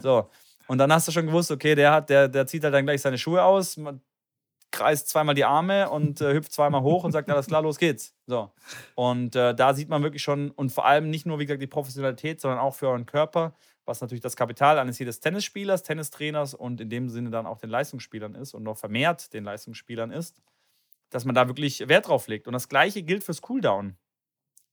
so. 0.00 0.30
Und 0.68 0.78
dann 0.78 0.92
hast 0.92 1.08
du 1.08 1.12
schon 1.12 1.26
gewusst, 1.26 1.50
okay, 1.50 1.74
der 1.74 1.92
hat, 1.92 2.08
der, 2.10 2.28
der 2.28 2.46
zieht 2.46 2.62
halt 2.64 2.72
dann 2.72 2.84
gleich 2.84 3.02
seine 3.02 3.18
Schuhe 3.18 3.42
aus, 3.42 3.76
kreist 4.74 5.08
zweimal 5.08 5.34
die 5.34 5.44
Arme 5.44 5.88
und 5.88 6.20
äh, 6.20 6.34
hüpft 6.34 6.52
zweimal 6.52 6.82
hoch 6.82 7.04
und 7.04 7.12
sagt, 7.12 7.30
alles 7.30 7.46
klar, 7.46 7.62
los 7.62 7.78
geht's. 7.78 8.14
So. 8.26 8.52
Und 8.96 9.36
äh, 9.36 9.54
da 9.54 9.72
sieht 9.72 9.88
man 9.88 10.02
wirklich 10.02 10.22
schon, 10.22 10.50
und 10.50 10.72
vor 10.72 10.84
allem 10.84 11.10
nicht 11.10 11.26
nur, 11.26 11.38
wie 11.38 11.46
gesagt, 11.46 11.62
die 11.62 11.68
Professionalität, 11.68 12.40
sondern 12.40 12.58
auch 12.58 12.74
für 12.74 12.88
euren 12.88 13.06
Körper, 13.06 13.54
was 13.84 14.00
natürlich 14.00 14.22
das 14.22 14.34
Kapital 14.34 14.78
eines 14.78 14.98
jedes 14.98 15.20
Tennisspielers, 15.20 15.84
Tennistrainers 15.84 16.54
und 16.54 16.80
in 16.80 16.90
dem 16.90 17.08
Sinne 17.08 17.30
dann 17.30 17.46
auch 17.46 17.58
den 17.58 17.70
Leistungsspielern 17.70 18.34
ist 18.34 18.52
und 18.52 18.64
noch 18.64 18.76
vermehrt 18.76 19.32
den 19.32 19.44
Leistungsspielern 19.44 20.10
ist, 20.10 20.42
dass 21.10 21.24
man 21.24 21.36
da 21.36 21.46
wirklich 21.46 21.88
Wert 21.88 22.08
drauf 22.08 22.26
legt. 22.26 22.48
Und 22.48 22.52
das 22.52 22.68
Gleiche 22.68 23.02
gilt 23.02 23.22
fürs 23.22 23.42
Cooldown. 23.42 23.96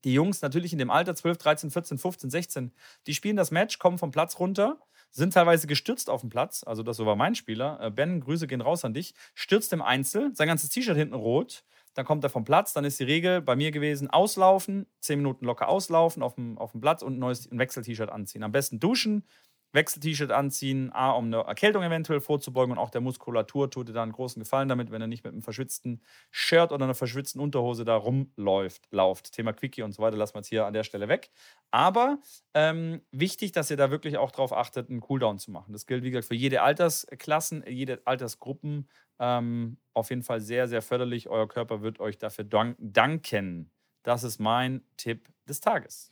Die 0.03 0.13
Jungs 0.13 0.41
natürlich 0.41 0.73
in 0.73 0.79
dem 0.79 0.89
Alter 0.89 1.13
12, 1.13 1.37
13, 1.37 1.69
14, 1.71 1.97
15, 1.99 2.29
16, 2.31 2.71
die 3.05 3.13
spielen 3.13 3.35
das 3.35 3.51
Match, 3.51 3.77
kommen 3.77 3.99
vom 3.99 4.09
Platz 4.09 4.39
runter 4.39 4.79
sind 5.11 5.33
teilweise 5.33 5.67
gestürzt 5.67 6.09
auf 6.09 6.21
dem 6.21 6.29
Platz. 6.29 6.63
Also, 6.65 6.83
das 6.83 6.99
war 6.99 7.15
mein 7.15 7.35
Spieler. 7.35 7.79
Äh, 7.81 7.91
ben, 7.91 8.21
Grüße 8.21 8.47
gehen 8.47 8.61
raus 8.61 8.85
an 8.85 8.93
dich. 8.93 9.13
Stürzt 9.35 9.73
im 9.73 9.81
Einzel, 9.81 10.33
sein 10.33 10.47
ganzes 10.47 10.69
T-Shirt 10.69 10.97
hinten 10.97 11.15
rot. 11.15 11.63
Dann 11.93 12.05
kommt 12.05 12.23
er 12.23 12.29
vom 12.29 12.45
Platz. 12.45 12.73
Dann 12.73 12.85
ist 12.85 12.99
die 12.99 13.03
Regel 13.03 13.41
bei 13.41 13.55
mir 13.55 13.71
gewesen: 13.71 14.09
auslaufen, 14.09 14.87
zehn 14.99 15.19
Minuten 15.19 15.45
locker 15.45 15.67
auslaufen 15.67 16.23
auf 16.23 16.35
dem, 16.35 16.57
auf 16.57 16.71
dem 16.71 16.81
Platz 16.81 17.01
und 17.01 17.15
ein 17.15 17.19
neues 17.19 17.49
Wechsel-T-Shirt 17.51 18.09
anziehen. 18.09 18.43
Am 18.43 18.51
besten 18.51 18.79
duschen, 18.79 19.25
Wechsel-T-Shirt 19.73 20.31
anziehen, 20.31 20.91
A, 20.93 21.11
um 21.11 21.25
eine 21.25 21.37
Erkältung 21.37 21.83
eventuell 21.83 22.19
vorzubeugen 22.19 22.71
und 22.73 22.77
auch 22.77 22.89
der 22.89 23.01
Muskulatur 23.01 23.69
tut 23.69 23.89
dir 23.89 23.93
da 23.93 24.03
einen 24.03 24.11
großen 24.11 24.41
Gefallen 24.41 24.67
damit, 24.67 24.91
wenn 24.91 25.01
er 25.01 25.07
nicht 25.07 25.23
mit 25.23 25.33
einem 25.33 25.41
verschwitzten 25.41 26.01
Shirt 26.29 26.71
oder 26.71 26.83
einer 26.85 26.95
verschwitzten 26.95 27.39
Unterhose 27.39 27.85
da 27.85 27.95
rumläuft. 27.95 28.87
Lauft. 28.91 29.31
Thema 29.31 29.53
Quickie 29.53 29.83
und 29.83 29.93
so 29.93 30.01
weiter 30.01 30.17
lassen 30.17 30.35
wir 30.35 30.39
jetzt 30.39 30.47
hier 30.49 30.65
an 30.65 30.73
der 30.73 30.83
Stelle 30.83 31.07
weg. 31.07 31.31
Aber 31.71 32.19
ähm, 32.53 33.01
wichtig, 33.11 33.51
dass 33.53 33.71
ihr 33.71 33.77
da 33.77 33.91
wirklich 33.91 34.17
auch 34.17 34.31
darauf 34.31 34.53
achtet, 34.53 34.89
einen 34.89 34.99
Cooldown 34.99 35.39
zu 35.39 35.51
machen. 35.51 35.71
Das 35.71 35.85
gilt, 35.85 36.03
wie 36.03 36.11
gesagt, 36.11 36.27
für 36.27 36.35
jede 36.35 36.61
Altersklassen, 36.61 37.63
jede 37.67 38.01
Altersgruppen. 38.05 38.89
Ähm, 39.19 39.77
auf 39.93 40.09
jeden 40.09 40.23
Fall 40.23 40.41
sehr, 40.41 40.67
sehr 40.67 40.81
förderlich. 40.81 41.29
Euer 41.29 41.47
Körper 41.47 41.81
wird 41.81 41.99
euch 41.99 42.17
dafür 42.17 42.43
danken. 42.43 43.71
Das 44.03 44.23
ist 44.23 44.39
mein 44.39 44.83
Tipp 44.97 45.29
des 45.47 45.61
Tages. 45.61 46.09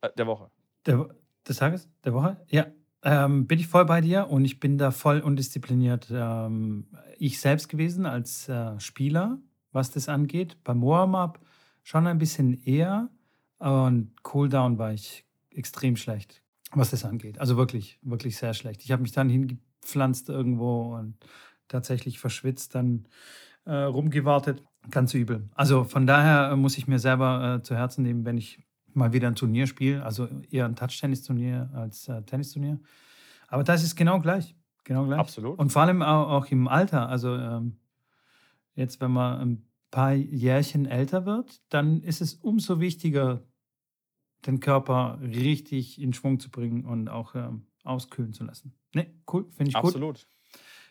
Äh, 0.00 0.10
der 0.16 0.26
Woche. 0.26 0.50
Der, 0.86 1.08
des 1.48 1.56
Tages? 1.58 1.88
Der 2.04 2.12
Woche? 2.14 2.36
Ja. 2.48 2.66
Ähm, 3.02 3.46
bin 3.46 3.58
ich 3.58 3.66
voll 3.66 3.86
bei 3.86 4.00
dir 4.02 4.28
und 4.28 4.44
ich 4.44 4.60
bin 4.60 4.76
da 4.76 4.90
voll 4.90 5.20
undiszipliniert. 5.20 6.08
Ähm, 6.12 6.86
ich 7.18 7.40
selbst 7.40 7.68
gewesen 7.68 8.04
als 8.04 8.48
äh, 8.48 8.78
Spieler, 8.78 9.38
was 9.72 9.90
das 9.90 10.08
angeht. 10.08 10.58
Beim 10.64 10.82
Warm-up 10.82 11.40
schon 11.82 12.06
ein 12.06 12.18
bisschen 12.18 12.62
eher. 12.62 13.08
Und 13.58 14.22
Cooldown 14.22 14.78
war 14.78 14.92
ich 14.92 15.24
extrem 15.50 15.96
schlecht, 15.96 16.42
was 16.72 16.90
das 16.90 17.04
angeht. 17.04 17.38
Also 17.38 17.56
wirklich, 17.56 17.98
wirklich 18.02 18.36
sehr 18.36 18.54
schlecht. 18.54 18.82
Ich 18.84 18.92
habe 18.92 19.02
mich 19.02 19.12
dann 19.12 19.28
hingepflanzt 19.28 20.28
irgendwo 20.28 20.94
und 20.94 21.14
tatsächlich 21.68 22.18
verschwitzt, 22.18 22.74
dann 22.74 23.06
äh, 23.64 23.74
rumgewartet. 23.74 24.62
Ganz 24.90 25.12
übel. 25.12 25.48
Also 25.54 25.84
von 25.84 26.06
daher 26.06 26.52
äh, 26.52 26.56
muss 26.56 26.78
ich 26.78 26.88
mir 26.88 26.98
selber 26.98 27.56
äh, 27.56 27.62
zu 27.62 27.74
Herzen 27.76 28.02
nehmen, 28.02 28.24
wenn 28.24 28.38
ich 28.38 28.60
mal 28.94 29.12
wieder 29.12 29.28
ein 29.28 29.34
Turnier 29.34 29.66
spiele, 29.66 30.04
also 30.04 30.28
eher 30.50 30.66
ein 30.66 30.76
Touch-Tennis-Turnier 30.76 31.70
als 31.74 32.08
äh, 32.08 32.22
Tennisturnier. 32.22 32.80
Aber 33.48 33.64
das 33.64 33.82
ist 33.82 33.96
genau 33.96 34.20
gleich. 34.20 34.54
Genau 34.84 35.06
gleich. 35.06 35.18
Absolut. 35.18 35.58
Und 35.58 35.70
vor 35.72 35.82
allem 35.82 36.02
auch, 36.02 36.28
auch 36.30 36.46
im 36.46 36.68
Alter. 36.68 37.08
Also 37.08 37.34
ähm, 37.34 37.78
jetzt, 38.74 39.00
wenn 39.00 39.10
man 39.10 39.40
ein 39.40 39.68
paar 39.90 40.12
Jährchen 40.12 40.86
älter 40.86 41.26
wird, 41.26 41.60
dann 41.68 42.02
ist 42.02 42.20
es 42.20 42.34
umso 42.34 42.80
wichtiger, 42.80 43.42
den 44.46 44.60
Körper 44.60 45.18
richtig 45.20 46.00
in 46.00 46.12
Schwung 46.14 46.40
zu 46.40 46.50
bringen 46.50 46.84
und 46.84 47.08
auch 47.08 47.34
ähm, 47.34 47.66
auskühlen 47.84 48.32
zu 48.32 48.44
lassen. 48.44 48.72
Ne, 48.94 49.12
cool, 49.32 49.46
finde 49.50 49.70
ich 49.70 49.74
gut. 49.74 49.84
Absolut. 49.84 50.26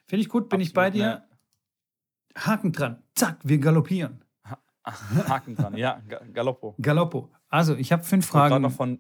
Finde 0.05 0.21
ich 0.21 0.29
gut, 0.29 0.49
bin 0.49 0.62
Absolut, 0.62 0.67
ich 0.67 0.73
bei 0.73 0.89
dir. 0.91 1.05
ne. 1.05 1.23
Haken 2.35 2.71
dran. 2.71 3.03
Zack, 3.15 3.39
wir 3.43 3.57
galoppieren. 3.57 4.23
Haken 5.27 5.55
dran. 5.55 5.75
Ja, 5.77 6.01
Ga- 6.07 6.23
Galoppo. 6.33 6.75
Galoppo. 6.81 7.31
Also, 7.49 7.75
ich 7.75 7.91
habe 7.91 8.03
fünf 8.03 8.25
Ich 8.25 8.31
Fragen. 8.31 8.61
noch 8.61 8.71
von. 8.71 8.99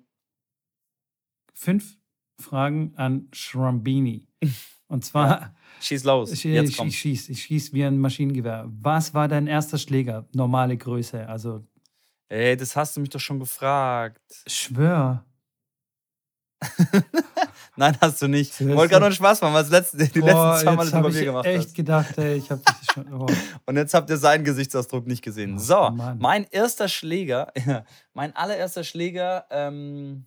fünf 1.53 1.97
Fragen 2.39 2.93
an 2.95 3.27
Schrambini. 3.33 4.27
Und 4.87 5.05
zwar, 5.05 5.53
Schieß 5.81 6.03
los. 6.03 6.31
ich, 6.31 6.43
Jetzt 6.45 6.69
ich, 6.71 6.77
kommt. 6.77 6.89
ich 6.89 6.97
schieß, 6.97 7.29
ich 7.29 7.43
schieß 7.43 7.73
wie 7.73 7.83
ein 7.85 7.99
Maschinengewehr. 7.99 8.65
Was 8.69 9.13
war 9.13 9.27
dein 9.27 9.45
erster 9.45 9.77
Schläger? 9.77 10.27
Normale 10.33 10.75
Größe. 10.77 11.27
Also, 11.27 11.63
Ey, 12.27 12.57
das 12.57 12.75
hast 12.75 12.95
du 12.97 13.01
mich 13.01 13.09
doch 13.09 13.19
schon 13.19 13.39
gefragt. 13.39 14.43
schwör. 14.47 15.25
Nein, 17.75 17.97
hast 18.01 18.21
du 18.21 18.27
nicht. 18.27 18.51
Ist 18.59 18.67
Wollte 18.67 18.89
gerade 18.91 19.05
nur 19.05 19.11
Spaß 19.13 19.41
machen, 19.41 19.53
weil 19.53 19.63
das 19.63 19.71
letzte, 19.71 19.97
die 20.09 20.19
Boah, 20.19 20.51
letzten 20.53 20.65
zwei 20.65 20.75
Mal 20.75 20.83
jetzt 20.83 20.93
das 20.93 20.99
über 20.99 21.07
hab 21.07 21.13
mir 21.13 21.19
ich 21.19 21.25
gemacht 21.25 21.45
echt 21.45 21.65
hast. 21.67 21.75
gedacht, 21.75 22.17
ey, 22.17 22.35
ich 22.35 22.51
habe 22.51 22.61
das 22.65 22.75
schon. 22.93 23.13
Oh. 23.13 23.27
Und 23.65 23.77
jetzt 23.77 23.93
habt 23.93 24.09
ihr 24.09 24.17
seinen 24.17 24.43
Gesichtsausdruck 24.43 25.07
nicht 25.07 25.21
gesehen. 25.21 25.55
Oh, 25.55 25.59
So, 25.59 25.89
Mann. 25.91 26.17
mein 26.19 26.45
erster 26.51 26.89
Schläger, 26.89 27.53
mein 28.13 28.35
allererster 28.35 28.83
Schläger, 28.83 29.45
ähm, 29.49 30.25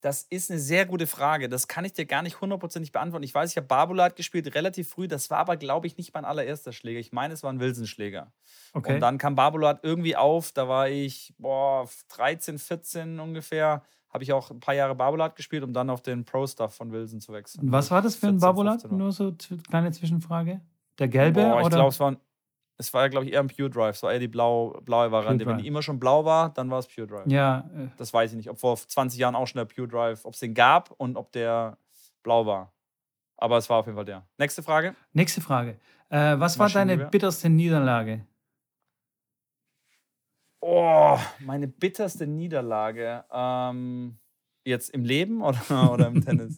das 0.00 0.22
ist 0.30 0.50
eine 0.50 0.58
sehr 0.58 0.86
gute 0.86 1.06
Frage. 1.06 1.50
Das 1.50 1.68
kann 1.68 1.84
ich 1.84 1.92
dir 1.92 2.06
gar 2.06 2.22
nicht 2.22 2.40
hundertprozentig 2.40 2.90
beantworten. 2.90 3.22
Ich 3.22 3.34
weiß, 3.34 3.50
ich 3.50 3.56
habe 3.58 3.66
Barbulat 3.66 4.16
gespielt, 4.16 4.54
relativ 4.54 4.88
früh. 4.88 5.06
Das 5.08 5.28
war 5.28 5.36
aber, 5.40 5.58
glaube 5.58 5.86
ich, 5.86 5.98
nicht 5.98 6.14
mein 6.14 6.24
allererster 6.24 6.72
Schläger. 6.72 6.98
Ich 7.00 7.12
meine, 7.12 7.34
es 7.34 7.42
war 7.42 7.52
ein 7.52 7.60
Wilson-Schläger. 7.60 8.32
Okay. 8.72 8.94
Und 8.94 9.00
dann 9.00 9.18
kam 9.18 9.34
Barbulat 9.34 9.80
irgendwie 9.82 10.16
auf. 10.16 10.52
Da 10.52 10.68
war 10.68 10.88
ich 10.88 11.34
boah, 11.36 11.86
13, 12.08 12.58
14 12.58 13.20
ungefähr. 13.20 13.82
Habe 14.12 14.24
ich 14.24 14.32
auch 14.32 14.50
ein 14.50 14.58
paar 14.60 14.74
Jahre 14.74 14.94
Barbulat 14.94 15.36
gespielt, 15.36 15.62
um 15.62 15.72
dann 15.72 15.88
auf 15.90 16.02
den 16.02 16.24
Pro-Stuff 16.24 16.74
von 16.74 16.90
Wilson 16.90 17.20
zu 17.20 17.32
wechseln. 17.32 17.70
Was 17.70 17.90
war 17.90 18.02
das 18.02 18.16
für 18.16 18.26
ein 18.26 18.34
14, 18.34 18.40
Barbulat? 18.40 18.72
15 18.82 18.90
war. 18.90 18.98
Nur 18.98 19.12
so 19.12 19.32
kleine 19.68 19.92
Zwischenfrage. 19.92 20.60
Der 20.98 21.08
gelbe 21.08 21.40
Boah, 21.42 21.60
ich 21.60 21.66
oder? 21.66 21.76
glaube, 21.76 21.88
es 21.90 22.00
war, 22.00 22.10
ein- 22.12 22.16
es 22.76 22.92
war 22.92 23.08
glaube 23.08 23.26
ich, 23.26 23.32
eher 23.32 23.40
ein 23.40 23.46
Pure 23.48 23.70
Drive. 23.70 24.02
War 24.02 24.12
eher 24.12 24.18
die 24.18 24.26
blau, 24.28 24.80
blaue 24.84 25.12
Variante. 25.12 25.46
Wenn 25.46 25.58
die 25.58 25.66
immer 25.66 25.82
schon 25.82 26.00
blau 26.00 26.24
war, 26.24 26.50
dann 26.52 26.70
war 26.70 26.78
es 26.80 26.88
Pure 26.88 27.06
Drive. 27.06 27.26
ja, 27.26 27.60
äh, 27.76 27.88
Das 27.98 28.12
weiß 28.12 28.32
ich 28.32 28.36
nicht. 28.36 28.50
Ob 28.50 28.58
vor 28.58 28.76
20 28.76 29.18
Jahren 29.20 29.34
auch 29.36 29.46
schon 29.46 29.58
der 29.58 29.66
Pure 29.66 29.86
Drive, 29.88 30.24
ob 30.24 30.34
es 30.34 30.40
den 30.40 30.54
gab 30.54 30.90
und 30.92 31.16
ob 31.16 31.30
der 31.32 31.78
blau 32.22 32.46
war. 32.46 32.72
Aber 33.36 33.56
es 33.58 33.70
war 33.70 33.78
auf 33.78 33.86
jeden 33.86 33.96
Fall 33.96 34.04
der. 34.04 34.26
Nächste 34.38 34.62
Frage. 34.62 34.94
nächste 35.12 35.40
Frage. 35.40 35.78
Äh, 36.10 36.38
was 36.40 36.58
war 36.58 36.68
deine 36.68 36.96
bitterste 36.98 37.48
Niederlage? 37.48 38.26
Oh, 40.60 41.18
meine 41.40 41.68
bitterste 41.68 42.26
Niederlage. 42.26 43.24
Ähm, 43.32 44.18
jetzt 44.64 44.90
im 44.90 45.04
Leben 45.04 45.42
oder, 45.42 45.60
oder 45.92 46.08
im 46.08 46.24
Tennis? 46.24 46.56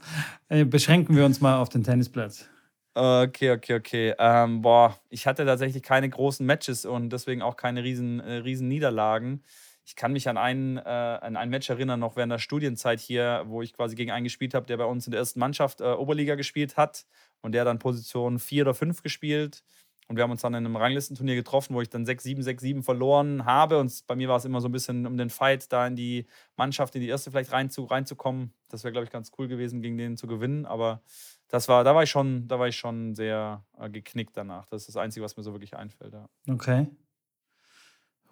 Äh, 0.49 0.65
beschränken 0.65 1.17
wir 1.17 1.25
uns 1.25 1.41
mal 1.41 1.59
auf 1.59 1.69
den 1.69 1.85
Tennisplatz. 1.85 2.49
Okay, 2.95 3.53
okay, 3.53 3.75
okay. 3.75 4.15
Ähm, 4.19 4.61
boah, 4.61 4.99
ich 5.09 5.27
hatte 5.27 5.47
tatsächlich 5.47 5.83
keine 5.83 6.11
großen 6.11 6.45
Matches 6.45 6.85
und 6.85 7.11
deswegen 7.11 7.41
auch 7.41 7.57
keine 7.57 7.83
riesen, 7.85 8.21
äh, 8.21 8.35
riesen 8.35 8.69
Niederlagen. 8.69 9.43
Ich 9.85 9.97
kann 9.97 10.13
mich 10.13 10.29
an, 10.29 10.37
einen, 10.37 10.77
äh, 10.77 10.81
an 10.83 11.37
ein 11.37 11.49
Match 11.49 11.71
erinnern, 11.71 12.01
noch 12.01 12.17
während 12.17 12.33
der 12.33 12.39
Studienzeit 12.39 13.01
hier, 13.01 13.45
wo 13.47 13.63
ich 13.63 13.73
quasi 13.73 13.97
gegen 13.97 14.11
einen 14.11 14.25
gespielt 14.25 14.55
habe, 14.55 14.67
der 14.67 14.77
bei 14.77 14.85
uns 14.85 15.07
in 15.07 15.11
der 15.11 15.21
ersten 15.21 15.41
Mannschaft 15.41 15.81
äh, 15.81 15.85
Oberliga 15.85 16.35
gespielt 16.35 16.77
hat 16.77 17.07
und 17.41 17.53
der 17.53 17.65
dann 17.65 17.79
Position 17.79 18.39
4 18.39 18.65
oder 18.65 18.75
5 18.75 19.03
gespielt. 19.03 19.65
Und 20.09 20.17
wir 20.17 20.25
haben 20.25 20.31
uns 20.31 20.43
dann 20.43 20.53
in 20.55 20.67
einem 20.67 20.77
Ranglistenturnier 20.77 21.37
getroffen, 21.37 21.75
wo 21.75 21.81
ich 21.81 21.89
dann 21.89 22.05
6-7, 22.05 22.43
6-7 22.43 22.83
verloren 22.83 23.45
habe. 23.45 23.79
Und 23.79 24.07
bei 24.07 24.17
mir 24.17 24.29
war 24.29 24.37
es 24.37 24.45
immer 24.45 24.61
so 24.61 24.69
ein 24.69 24.73
bisschen 24.73 25.07
um 25.07 25.17
den 25.17 25.31
Fight, 25.31 25.73
da 25.73 25.87
in 25.87 25.97
die 25.97 26.27
Mannschaft, 26.57 26.95
in 26.95 27.01
die 27.01 27.09
erste 27.09 27.31
vielleicht 27.31 27.53
reinzu, 27.53 27.85
reinzukommen. 27.85 28.53
Das 28.69 28.85
wäre, 28.85 28.93
glaube 28.93 29.05
ich, 29.05 29.11
ganz 29.11 29.31
cool 29.39 29.49
gewesen, 29.49 29.81
gegen 29.81 29.97
den 29.97 30.17
zu 30.17 30.27
gewinnen. 30.27 30.67
Aber 30.67 31.03
das 31.49 31.69
war, 31.69 31.85
da 31.85 31.95
war 31.95 32.03
ich 32.03 32.11
schon, 32.11 32.49
da 32.49 32.59
war 32.59 32.69
ich 32.69 32.77
schon 32.77 33.15
sehr 33.15 33.65
äh, 33.79 33.89
geknickt 33.89 34.37
danach. 34.37 34.67
Das 34.67 34.83
ist 34.83 34.89
das 34.89 34.97
Einzige, 34.97 35.25
was 35.25 35.37
mir 35.37 35.43
so 35.43 35.53
wirklich 35.53 35.77
einfällt. 35.77 36.13
Ja, 36.13 36.29
Okay. 36.49 36.89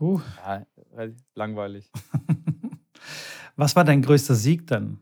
Huh. 0.01 0.21
ja 0.39 0.65
langweilig. 1.35 1.91
Was 3.57 3.77
war 3.77 3.85
dein 3.85 4.01
größter 4.01 4.35
Sieg 4.35 4.67
dann? 4.67 4.99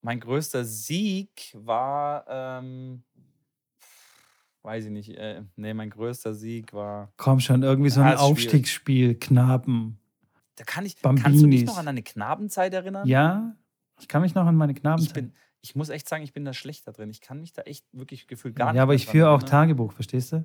Mein 0.00 0.18
größter 0.18 0.64
Sieg 0.64 1.52
war, 1.54 2.24
ähm, 2.28 3.04
weiß 4.62 4.86
ich 4.86 4.90
nicht, 4.90 5.10
äh, 5.16 5.42
nee, 5.56 5.74
mein 5.74 5.90
größter 5.90 6.34
Sieg 6.34 6.72
war. 6.72 7.12
Komm 7.16 7.40
schon, 7.40 7.62
irgendwie 7.62 7.90
so 7.90 8.00
Ja, 8.00 8.06
ein 8.06 8.12
schwierig. 8.18 8.30
Aufstiegsspiel, 8.30 9.14
Knaben. 9.14 9.98
Da 10.56 10.64
kann 10.64 10.84
ich, 10.84 10.96
kannst 11.00 11.24
du 11.24 11.30
dich 11.30 11.40
Bambinis. 11.42 11.66
noch 11.66 11.78
an 11.78 11.86
deine 11.86 12.02
Knabenzeit 12.02 12.74
erinnern? 12.74 13.06
Ja, 13.06 13.54
ich 14.00 14.08
kann 14.08 14.22
mich 14.22 14.34
noch 14.34 14.46
an 14.46 14.56
meine 14.56 14.74
Knabenzeit. 14.74 15.08
Ich 15.08 15.14
bin, 15.14 15.32
ich 15.60 15.74
muss 15.76 15.88
echt 15.88 16.08
sagen, 16.08 16.22
ich 16.24 16.32
bin 16.32 16.44
da 16.44 16.52
schlechter 16.52 16.92
drin. 16.92 17.10
Ich 17.10 17.20
kann 17.20 17.40
mich 17.40 17.52
da 17.52 17.62
echt 17.62 17.84
wirklich 17.92 18.26
gefühlt 18.26 18.56
gar 18.56 18.66
nicht. 18.72 18.76
ja, 18.76 18.82
aber 18.82 18.94
ich 18.94 19.06
führe 19.06 19.28
auch 19.28 19.34
erinnern. 19.34 19.50
Tagebuch, 19.50 19.92
verstehst 19.92 20.32
du? 20.32 20.44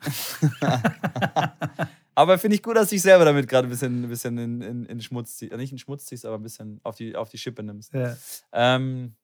Aber 2.14 2.36
finde 2.38 2.56
ich 2.56 2.62
gut, 2.64 2.76
dass 2.76 2.88
du 2.88 2.96
dich 2.96 3.02
selber 3.02 3.24
damit 3.24 3.48
gerade 3.48 3.68
ein 3.68 3.70
bisschen, 3.70 4.02
ein 4.04 4.08
bisschen 4.08 4.38
in, 4.38 4.60
in, 4.60 4.84
in 4.86 5.00
Schmutz 5.00 5.36
ziehst. 5.36 5.56
Nicht 5.56 5.70
in 5.70 5.78
Schmutz 5.78 6.04
ziehst, 6.06 6.26
aber 6.26 6.36
ein 6.36 6.42
bisschen 6.42 6.80
auf 6.82 6.96
die, 6.96 7.14
auf 7.14 7.28
die 7.30 7.38
Schippe 7.38 7.62
nimmst. 7.62 7.94
Ja. 7.94 8.16
Ähm, 8.52 9.14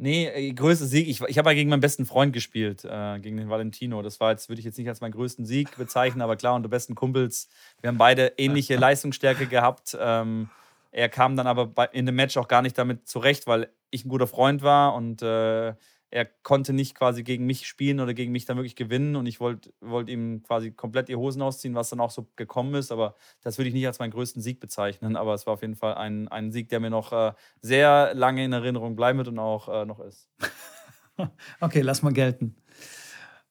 nee, 0.00 0.26
äh, 0.26 0.52
größter 0.52 0.86
Sieg. 0.86 1.08
Ich, 1.08 1.20
ich 1.20 1.38
habe 1.38 1.50
ja 1.50 1.54
gegen 1.54 1.70
meinen 1.70 1.80
besten 1.80 2.06
Freund 2.06 2.32
gespielt, 2.32 2.84
äh, 2.84 3.18
gegen 3.20 3.36
den 3.36 3.48
Valentino. 3.48 4.02
Das 4.02 4.18
war 4.18 4.32
jetzt, 4.32 4.48
würde 4.48 4.58
ich 4.58 4.64
jetzt 4.64 4.78
nicht 4.78 4.88
als 4.88 5.00
meinen 5.00 5.12
größten 5.12 5.44
Sieg 5.46 5.76
bezeichnen, 5.76 6.22
aber 6.22 6.36
klar, 6.36 6.54
unter 6.54 6.68
besten 6.68 6.94
Kumpels. 6.94 7.48
Wir 7.80 7.88
haben 7.88 7.98
beide 7.98 8.32
ähnliche 8.36 8.76
Leistungsstärke 8.78 9.46
gehabt. 9.46 9.96
Ähm, 10.00 10.48
er 10.90 11.08
kam 11.08 11.36
dann 11.36 11.46
aber 11.46 11.66
bei, 11.66 11.86
in 11.86 12.06
dem 12.06 12.16
Match 12.16 12.36
auch 12.36 12.48
gar 12.48 12.62
nicht 12.62 12.76
damit 12.76 13.06
zurecht, 13.06 13.46
weil 13.46 13.68
ich 13.90 14.04
ein 14.04 14.08
guter 14.08 14.26
Freund 14.26 14.62
war 14.62 14.94
und 14.94 15.22
äh, 15.22 15.74
er 16.10 16.24
konnte 16.24 16.72
nicht 16.72 16.94
quasi 16.94 17.22
gegen 17.22 17.46
mich 17.46 17.66
spielen 17.66 18.00
oder 18.00 18.14
gegen 18.14 18.32
mich 18.32 18.44
dann 18.44 18.56
wirklich 18.56 18.76
gewinnen 18.76 19.14
und 19.16 19.26
ich 19.26 19.38
wollte 19.40 19.72
wollt 19.80 20.08
ihm 20.08 20.42
quasi 20.42 20.72
komplett 20.72 21.08
die 21.08 21.16
Hosen 21.16 21.40
ausziehen, 21.42 21.74
was 21.74 21.90
dann 21.90 22.00
auch 22.00 22.10
so 22.10 22.28
gekommen 22.36 22.74
ist, 22.74 22.90
aber 22.90 23.14
das 23.42 23.58
würde 23.58 23.68
ich 23.68 23.74
nicht 23.74 23.86
als 23.86 23.98
meinen 24.00 24.10
größten 24.10 24.42
Sieg 24.42 24.58
bezeichnen, 24.60 25.16
aber 25.16 25.34
es 25.34 25.46
war 25.46 25.54
auf 25.54 25.62
jeden 25.62 25.76
Fall 25.76 25.94
ein, 25.94 26.26
ein 26.28 26.50
Sieg, 26.50 26.68
der 26.68 26.80
mir 26.80 26.90
noch 26.90 27.12
äh, 27.12 27.32
sehr 27.60 28.12
lange 28.14 28.44
in 28.44 28.52
Erinnerung 28.52 28.96
bleiben 28.96 29.18
wird 29.18 29.28
und 29.28 29.38
auch 29.38 29.68
äh, 29.68 29.84
noch 29.86 30.00
ist. 30.00 30.28
Okay, 31.60 31.82
lass 31.82 32.02
mal 32.02 32.14
gelten. 32.14 32.56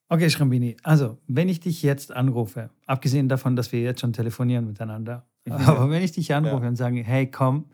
Okay, 0.07 0.29
Schrambini, 0.31 0.75
also, 0.81 1.19
wenn 1.27 1.49
ich 1.49 1.59
dich 1.59 1.83
jetzt 1.83 2.11
anrufe, 2.11 2.71
abgesehen 2.87 3.29
davon, 3.29 3.55
dass 3.55 3.71
wir 3.71 3.81
jetzt 3.81 4.01
schon 4.01 4.11
telefonieren 4.11 4.65
miteinander, 4.65 5.27
aber 5.49 5.89
wenn 5.91 6.01
ich 6.01 6.11
dich 6.13 6.33
anrufe 6.33 6.63
Ja. 6.63 6.69
und 6.69 6.75
sage, 6.75 7.03
hey, 7.03 7.29
komm, 7.29 7.69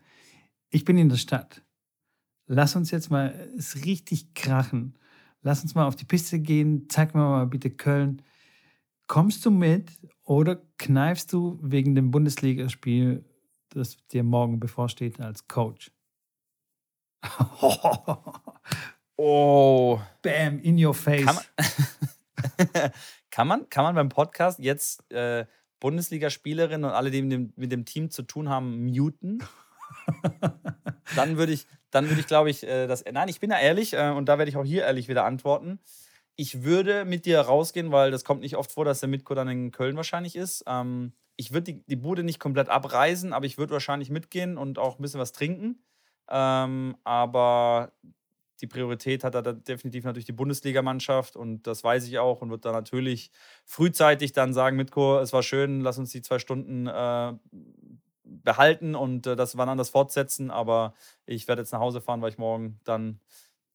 ich 0.70 0.84
bin 0.84 0.98
in 0.98 1.08
der 1.08 1.16
Stadt, 1.16 1.64
lass 2.48 2.76
uns 2.76 2.92
jetzt 2.92 3.10
mal 3.10 3.50
es 3.58 3.86
richtig 3.86 4.34
krachen, 4.34 4.98
lass 5.42 5.62
uns 5.62 5.76
mal 5.76 5.88
auf 5.88 5.96
die 5.96 6.06
Piste 6.06 6.40
gehen, 6.40 6.88
zeig 6.90 7.14
mir 7.16 7.22
mal 7.22 7.48
bitte 7.48 7.70
Köln. 7.70 8.22
Kommst 9.08 9.46
du 9.46 9.52
mit 9.52 9.92
oder 10.24 10.62
kneifst 10.78 11.32
du 11.32 11.60
wegen 11.62 11.94
dem 11.96 12.12
Bundesligaspiel, 12.12 13.24
das 13.70 13.98
dir 14.08 14.24
morgen 14.24 14.60
bevorsteht, 14.60 15.20
als 15.20 15.48
Coach? 15.48 15.92
oh. 19.16 20.00
Bam, 20.22 20.60
in 20.60 20.84
your 20.84 20.94
face. 20.94 21.26
Kann 21.26 21.36
man, 21.36 21.44
kann 23.30 23.48
man, 23.48 23.70
kann 23.70 23.84
man 23.84 23.96
beim 23.96 24.10
Podcast 24.10 24.60
jetzt 24.60 25.10
äh, 25.12 25.46
Bundesligaspielerinnen 25.80 26.90
und 26.90 26.96
alle, 26.96 27.12
die 27.12 27.22
mit 27.22 27.32
dem, 27.32 27.54
mit 27.56 27.72
dem 27.72 27.86
Team 27.86 28.10
zu 28.10 28.24
tun 28.24 28.50
haben, 28.50 28.86
muten? 28.86 29.44
dann 31.16 31.38
würde 31.38 31.54
ich, 31.54 31.68
dann 31.96 32.10
würde 32.10 32.20
ich, 32.20 32.28
glaube 32.28 32.50
ich, 32.50 32.64
äh, 32.64 32.88
das. 32.88 33.06
Nein, 33.10 33.30
ich 33.30 33.40
bin 33.40 33.50
da 33.50 33.60
ehrlich 33.60 33.94
äh, 33.94 34.10
und 34.10 34.28
da 34.28 34.38
werde 34.38 34.50
ich 34.50 34.58
auch 34.58 34.66
hier 34.66 34.84
ehrlich 34.84 35.08
wieder 35.08 35.24
antworten. 35.24 35.80
Ich 36.36 36.64
würde 36.64 37.06
mit 37.06 37.26
dir 37.26 37.40
rausgehen, 37.40 37.92
weil 37.92 38.12
das 38.12 38.26
kommt 38.26 38.42
nicht 38.42 38.58
oft 38.58 38.72
vor, 38.74 38.84
dass 38.84 39.00
der 39.00 39.08
Mitko 39.08 39.34
dann 39.34 39.48
in 39.48 39.72
Köln 39.72 39.96
wahrscheinlich 39.96 40.36
ist. 40.36 40.66
Ähm, 40.68 41.14
ich 41.38 41.54
würde 41.54 41.74
die, 41.74 41.86
die 41.88 41.96
Bude 41.96 42.24
nicht 42.24 42.40
komplett 42.40 42.68
abreisen, 42.68 43.32
aber 43.32 43.46
ich 43.46 43.58
würde 43.58 43.74
wahrscheinlich 43.74 44.10
mitgehen 44.10 44.58
und 44.58 44.78
auch 44.78 45.00
ein 45.00 45.02
bisschen 45.02 45.22
was 45.22 45.32
trinken. 45.32 45.84
Ähm, 46.30 46.98
aber 47.06 47.94
die 48.62 48.68
Priorität 48.68 49.24
hat 49.24 49.36
er 49.36 49.42
da 49.42 49.54
definitiv 49.54 50.04
natürlich 50.04 50.26
die 50.26 50.32
Bundesligamannschaft 50.32 51.36
und 51.36 51.68
das 51.68 51.84
weiß 51.84 52.08
ich 52.08 52.20
auch 52.20 52.42
und 52.42 52.50
wird 52.50 52.66
da 52.66 52.72
natürlich 52.72 53.32
frühzeitig 53.66 54.34
dann 54.34 54.54
sagen, 54.54 54.78
Mitko, 54.78 55.20
es 55.20 55.34
war 55.34 55.44
schön, 55.44 55.82
lass 55.82 55.98
uns 55.98 56.12
die 56.12 56.22
zwei 56.22 56.40
Stunden 56.40 56.88
äh, 56.88 57.34
behalten 58.26 58.96
und 58.96 59.28
äh, 59.28 59.36
das 59.36 59.58
wann 59.58 59.70
anders 59.70 59.90
fortsetzen, 59.90 60.52
aber 60.52 60.94
ich 61.26 61.48
werde 61.48 61.62
jetzt 61.62 61.72
nach 61.72 61.80
Hause 61.80 62.02
fahren, 62.02 62.22
weil 62.22 62.32
ich 62.32 62.38
morgen 62.38 62.80
dann 62.84 63.20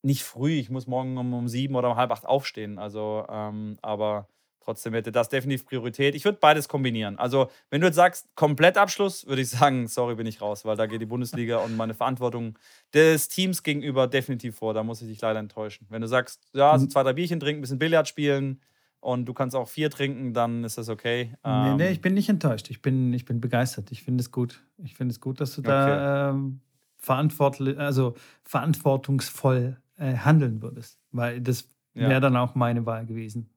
nicht 0.02 0.24
früh, 0.24 0.52
ich 0.52 0.70
muss 0.70 0.86
morgen 0.86 1.18
um, 1.18 1.32
um 1.34 1.48
sieben 1.48 1.74
oder 1.76 1.90
um 1.90 1.96
halb 1.96 2.10
acht 2.10 2.26
aufstehen, 2.26 2.78
also 2.78 3.24
ähm, 3.28 3.78
aber 3.82 4.28
Trotzdem 4.62 4.92
hätte 4.92 5.10
das 5.10 5.30
definitiv 5.30 5.66
Priorität. 5.66 6.14
Ich 6.14 6.24
würde 6.24 6.38
beides 6.38 6.68
kombinieren. 6.68 7.18
Also, 7.18 7.50
wenn 7.70 7.80
du 7.80 7.86
jetzt 7.86 7.96
sagst, 7.96 8.28
Komplettabschluss, 8.34 9.26
würde 9.26 9.40
ich 9.40 9.48
sagen, 9.50 9.88
sorry, 9.88 10.14
bin 10.14 10.26
ich 10.26 10.40
raus, 10.40 10.64
weil 10.64 10.76
da 10.76 10.86
geht 10.86 11.00
die 11.00 11.06
Bundesliga 11.06 11.58
und 11.58 11.76
meine 11.76 11.94
Verantwortung 11.94 12.58
des 12.92 13.28
Teams 13.28 13.62
gegenüber 13.62 14.06
definitiv 14.06 14.56
vor. 14.56 14.74
Da 14.74 14.84
muss 14.84 15.00
ich 15.00 15.08
dich 15.08 15.20
leider 15.20 15.40
enttäuschen. 15.40 15.86
Wenn 15.88 16.02
du 16.02 16.08
sagst, 16.08 16.42
ja, 16.52 16.78
so 16.78 16.84
mhm. 16.84 16.90
zwei, 16.90 17.02
drei 17.02 17.14
Bierchen 17.14 17.40
trinken, 17.40 17.60
ein 17.60 17.62
bisschen 17.62 17.78
Billard 17.78 18.06
spielen 18.06 18.60
und 19.00 19.24
du 19.24 19.34
kannst 19.34 19.56
auch 19.56 19.68
vier 19.68 19.90
trinken, 19.90 20.34
dann 20.34 20.62
ist 20.64 20.78
das 20.78 20.88
okay. 20.88 21.34
Nee, 21.44 21.74
nee, 21.74 21.86
ähm, 21.86 21.92
ich 21.92 22.00
bin 22.00 22.14
nicht 22.14 22.28
enttäuscht. 22.28 22.70
Ich 22.70 22.82
bin, 22.82 23.12
ich 23.12 23.24
bin 23.24 23.40
begeistert. 23.40 23.90
Ich 23.90 24.02
finde 24.02 24.20
es 24.20 24.30
gut. 24.30 24.62
Ich 24.78 24.94
finde 24.94 25.12
es 25.12 25.20
gut, 25.20 25.40
dass 25.40 25.54
du 25.54 25.60
okay. 25.60 25.68
da 25.68 26.30
ähm, 26.30 26.60
verantwortlich, 26.96 27.78
also 27.78 28.14
verantwortungsvoll 28.44 29.80
äh, 29.96 30.14
handeln 30.14 30.60
würdest. 30.62 31.00
Weil 31.12 31.40
das 31.40 31.68
wäre 31.94 32.12
ja. 32.12 32.20
dann 32.20 32.36
auch 32.36 32.54
meine 32.54 32.84
Wahl 32.84 33.06
gewesen. 33.06 33.50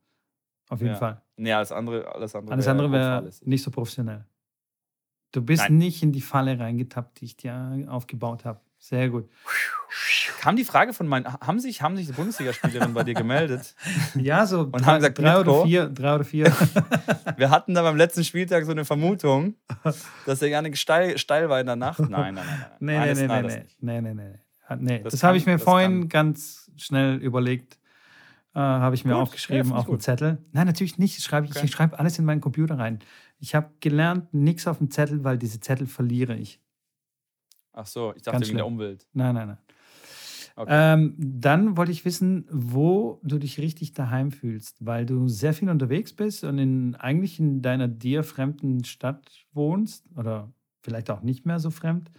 Auf 0.70 0.80
jeden 0.80 0.94
ja. 0.94 1.00
Fall. 1.00 1.22
Nee, 1.36 1.52
alles 1.52 1.72
andere, 1.72 2.14
alles 2.14 2.36
andere 2.36 2.54
alles 2.54 2.68
andere 2.68 2.92
wäre 2.92 3.24
wär 3.26 3.32
nicht 3.44 3.64
so 3.64 3.70
professionell. 3.70 4.26
Du 5.34 5.42
bist 5.42 5.64
Nein. 5.64 5.78
nicht 5.78 6.04
in 6.04 6.12
die 6.12 6.22
Falle 6.22 6.58
reingetappt, 6.60 7.20
die 7.20 7.26
ich 7.26 7.36
dir 7.36 7.86
aufgebaut 7.90 8.46
habe. 8.46 8.62
Sehr 8.84 9.10
gut. 9.10 9.30
Kam 10.42 10.58
die 10.58 10.66
Frage 10.66 10.92
von 10.92 11.08
meinen, 11.08 11.26
haben 11.26 11.62
sich, 11.62 11.82
haben 11.82 11.96
sich 11.96 12.08
die 12.08 12.12
Bundesligaspielerinnen 12.12 12.94
bei 12.94 13.04
dir 13.04 13.14
gemeldet? 13.14 13.76
Ja, 14.16 14.46
so 14.46 14.64
und 14.64 14.74
drei, 14.74 14.84
haben 14.84 14.96
gesagt, 14.98 15.20
drei 15.20 15.40
oder 15.40 15.64
vier, 15.64 15.86
drei 15.88 16.16
oder 16.16 16.26
vier. 16.26 16.46
Wir 17.38 17.50
hatten 17.50 17.76
da 17.76 17.82
beim 17.82 17.96
letzten 17.96 18.26
Spieltag 18.26 18.66
so 18.66 18.72
eine 18.72 18.84
Vermutung, 18.84 19.56
dass 20.26 20.42
er 20.42 20.50
gerne 20.50 20.76
steil, 20.76 21.18
steil 21.18 21.48
war 21.48 21.62
in 21.62 21.66
der 21.66 21.78
Nacht. 21.78 22.00
Nein, 22.00 22.36
nein, 22.36 22.36
nein. 22.36 22.46
nein. 22.46 22.68
Nee, 22.82 22.98
nein, 22.98 23.16
nee, 23.16 23.28
nee, 23.28 23.42
nee, 23.80 24.02
nee, 24.02 24.02
nee, 24.02 24.14
nee, 24.14 24.76
nee. 24.80 25.00
Das, 25.00 25.14
das 25.14 25.24
habe 25.24 25.38
ich 25.38 25.46
mir 25.46 25.60
vorhin 25.60 26.02
kann. 26.02 26.10
ganz 26.10 26.70
schnell 26.76 27.16
überlegt. 27.16 27.78
Äh, 28.54 28.60
Habe 28.60 28.96
ich 28.96 29.06
mir 29.06 29.14
gut. 29.14 29.22
aufgeschrieben 29.22 29.72
ja, 29.72 29.78
auf 29.78 29.86
dem 29.86 30.02
Zettel. 30.02 30.40
Nein, 30.52 30.68
natürlich 30.68 30.98
nicht. 30.98 31.24
Schreibe 31.24 31.48
ich, 31.48 31.56
okay. 31.56 31.66
ich 31.66 31.72
schreibe 31.72 31.98
alles 31.98 32.20
in 32.20 32.26
meinen 32.26 32.42
Computer 32.42 32.78
rein. 32.78 33.00
Ich 33.40 33.56
habe 33.56 33.70
gelernt, 33.80 34.34
nichts 34.34 34.68
auf 34.68 34.80
dem 34.80 34.92
Zettel, 34.92 35.24
weil 35.24 35.38
diese 35.38 35.62
Zettel 35.62 35.88
verliere 35.88 36.36
ich. 36.36 36.60
Ach 37.74 37.88
so, 37.88 38.14
ich 38.16 38.22
dachte 38.22 38.38
Ganz 38.38 38.48
wegen 38.48 38.58
der 38.58 38.68
Umwelt. 38.68 39.08
Nein, 39.14 39.36
nein, 39.36 39.48
nein. 39.50 39.58
Okay. 40.56 40.70
Ähm, 40.72 41.16
dann 41.18 41.78
wollte 41.78 41.92
ich 41.92 42.06
wissen, 42.06 42.46
wo 42.52 43.20
du 43.24 43.40
dich 43.40 43.58
richtig 43.58 43.94
daheim 43.94 44.32
fühlst, 44.32 44.86
weil 44.86 45.06
du 45.06 45.28
sehr 45.28 45.54
viel 45.54 45.70
unterwegs 45.70 46.14
bist 46.14 46.44
und 46.44 46.60
in, 46.60 46.96
eigentlich 46.96 47.40
in 47.40 47.64
deiner 47.64 47.88
dir 47.88 48.24
fremden 48.24 48.84
Stadt 48.84 49.48
wohnst 49.52 50.06
oder 50.16 50.54
vielleicht 50.82 51.10
auch 51.10 51.22
nicht 51.22 51.48
mehr 51.48 51.60
so 51.60 51.72
fremd, 51.72 52.12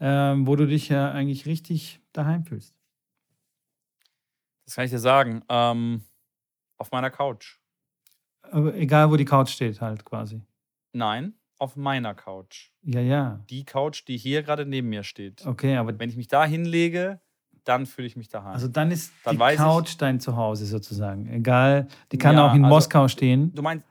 ähm, 0.00 0.46
wo 0.46 0.56
du 0.56 0.66
dich 0.66 0.88
ja 0.88 1.12
eigentlich 1.12 1.44
richtig 1.44 2.00
daheim 2.14 2.44
fühlst. 2.44 2.74
Das 4.64 4.76
kann 4.76 4.86
ich 4.86 4.90
dir 4.90 4.98
sagen. 4.98 5.42
Ähm, 5.50 6.02
auf 6.78 6.90
meiner 6.90 7.10
Couch. 7.10 7.58
Aber 8.42 8.74
egal, 8.74 9.10
wo 9.10 9.16
die 9.16 9.26
Couch 9.26 9.50
steht, 9.50 9.80
halt 9.82 10.04
quasi. 10.04 10.40
Nein, 10.92 11.34
auf 11.62 11.76
meiner 11.76 12.12
Couch. 12.12 12.70
Ja, 12.82 13.00
ja. 13.00 13.40
Die 13.48 13.64
Couch, 13.64 14.02
die 14.08 14.16
hier 14.16 14.42
gerade 14.42 14.66
neben 14.66 14.88
mir 14.88 15.04
steht. 15.04 15.46
Okay, 15.46 15.76
aber. 15.76 15.96
Wenn 15.96 16.10
ich 16.10 16.16
mich 16.16 16.26
da 16.26 16.44
hinlege, 16.44 17.20
dann 17.62 17.86
fühle 17.86 18.08
ich 18.08 18.16
mich 18.16 18.28
daheim. 18.28 18.54
Also 18.54 18.66
dann 18.66 18.90
ist 18.90 19.12
dann 19.22 19.38
die 19.38 19.56
Couch 19.56 19.90
ich, 19.90 19.96
dein 19.96 20.18
Zuhause 20.18 20.66
sozusagen. 20.66 21.28
Egal, 21.28 21.86
die 22.10 22.18
kann 22.18 22.34
ja, 22.34 22.48
auch 22.48 22.54
in 22.54 22.64
also, 22.64 22.74
Moskau 22.74 23.06
stehen. 23.06 23.54
Du 23.54 23.62
meinst. 23.62 23.86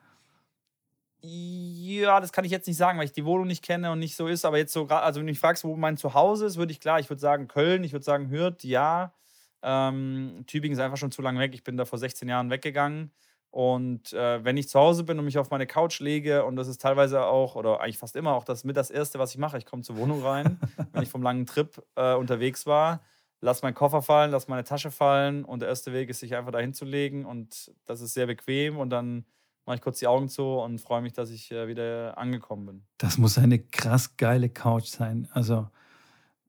Ja, 1.22 2.20
das 2.20 2.34
kann 2.34 2.44
ich 2.44 2.52
jetzt 2.52 2.68
nicht 2.68 2.76
sagen, 2.76 2.98
weil 2.98 3.06
ich 3.06 3.14
die 3.14 3.24
Wohnung 3.24 3.48
nicht 3.48 3.64
kenne 3.64 3.92
und 3.92 4.00
nicht 4.00 4.18
so 4.18 4.28
ist. 4.28 4.44
Aber 4.44 4.58
jetzt 4.58 4.74
so 4.74 4.86
gerade, 4.86 5.04
also 5.04 5.22
wenn 5.22 5.28
du 5.28 5.32
mich 5.32 5.40
fragst, 5.40 5.64
wo 5.64 5.78
mein 5.78 5.96
Zuhause 5.96 6.48
ist, 6.48 6.58
würde 6.58 6.74
ich 6.74 6.82
klar, 6.82 7.00
ich 7.00 7.10
würde 7.10 7.22
sagen 7.22 7.48
Köln, 7.48 7.86
ich 7.86 7.94
würde 7.94 8.04
sagen 8.04 8.30
Hürth, 8.30 8.66
ja. 8.66 9.14
Ähm, 9.62 10.44
Tübingen 10.46 10.78
ist 10.78 10.84
einfach 10.84 10.98
schon 10.98 11.12
zu 11.12 11.22
lange 11.22 11.40
weg. 11.40 11.54
Ich 11.54 11.64
bin 11.64 11.78
da 11.78 11.86
vor 11.86 12.00
16 12.00 12.28
Jahren 12.28 12.50
weggegangen. 12.50 13.12
Und 13.52 14.14
äh, 14.14 14.44
wenn 14.46 14.56
ich 14.56 14.70
zu 14.70 14.80
Hause 14.80 15.04
bin 15.04 15.20
und 15.20 15.26
mich 15.26 15.38
auf 15.38 15.50
meine 15.50 15.68
Couch 15.68 16.00
lege, 16.00 16.46
und 16.46 16.56
das 16.56 16.70
ist 16.70 16.82
teilweise 16.82 17.26
auch, 17.26 17.56
oder 17.56 17.82
eigentlich 17.82 17.98
fast 17.98 18.16
immer 18.16 18.34
auch 18.34 18.46
das 18.46 18.64
mit 18.64 18.78
das 18.78 18.90
Erste, 18.90 19.20
was 19.20 19.32
ich 19.32 19.38
mache, 19.38 19.58
ich 19.58 19.66
komme 19.66 19.84
zur 19.84 19.98
Wohnung 19.98 20.24
rein, 20.24 20.58
wenn 20.94 21.04
ich 21.04 21.10
vom 21.10 21.22
langen 21.22 21.46
Trip 21.46 21.84
äh, 21.96 22.16
unterwegs 22.16 22.66
war, 22.66 23.02
lass 23.42 23.62
meinen 23.62 23.74
Koffer 23.74 24.02
fallen, 24.02 24.32
lass 24.32 24.48
meine 24.48 24.64
Tasche 24.64 24.90
fallen 24.90 25.44
und 25.44 25.60
der 25.60 25.70
erste 25.70 25.92
Weg 25.92 26.10
ist, 26.10 26.22
sich 26.22 26.34
einfach 26.36 26.52
dahin 26.54 26.74
zu 26.74 26.86
legen 26.86 27.26
und 27.26 27.74
das 27.86 28.00
ist 28.00 28.14
sehr 28.14 28.28
bequem 28.28 28.78
und 28.78 28.90
dann 28.90 29.26
mache 29.66 29.76
ich 29.76 29.82
kurz 29.82 30.00
die 30.00 30.08
Augen 30.08 30.30
zu 30.30 30.44
und 30.44 30.80
freue 30.80 31.02
mich, 31.02 31.12
dass 31.12 31.30
ich 31.30 31.52
äh, 31.52 31.68
wieder 31.68 32.18
angekommen 32.18 32.66
bin. 32.66 32.84
Das 33.00 33.18
muss 33.18 33.38
eine 33.38 33.60
krass 33.60 34.16
geile 34.16 34.48
Couch 34.48 34.86
sein. 34.86 35.28
Also, 35.34 35.68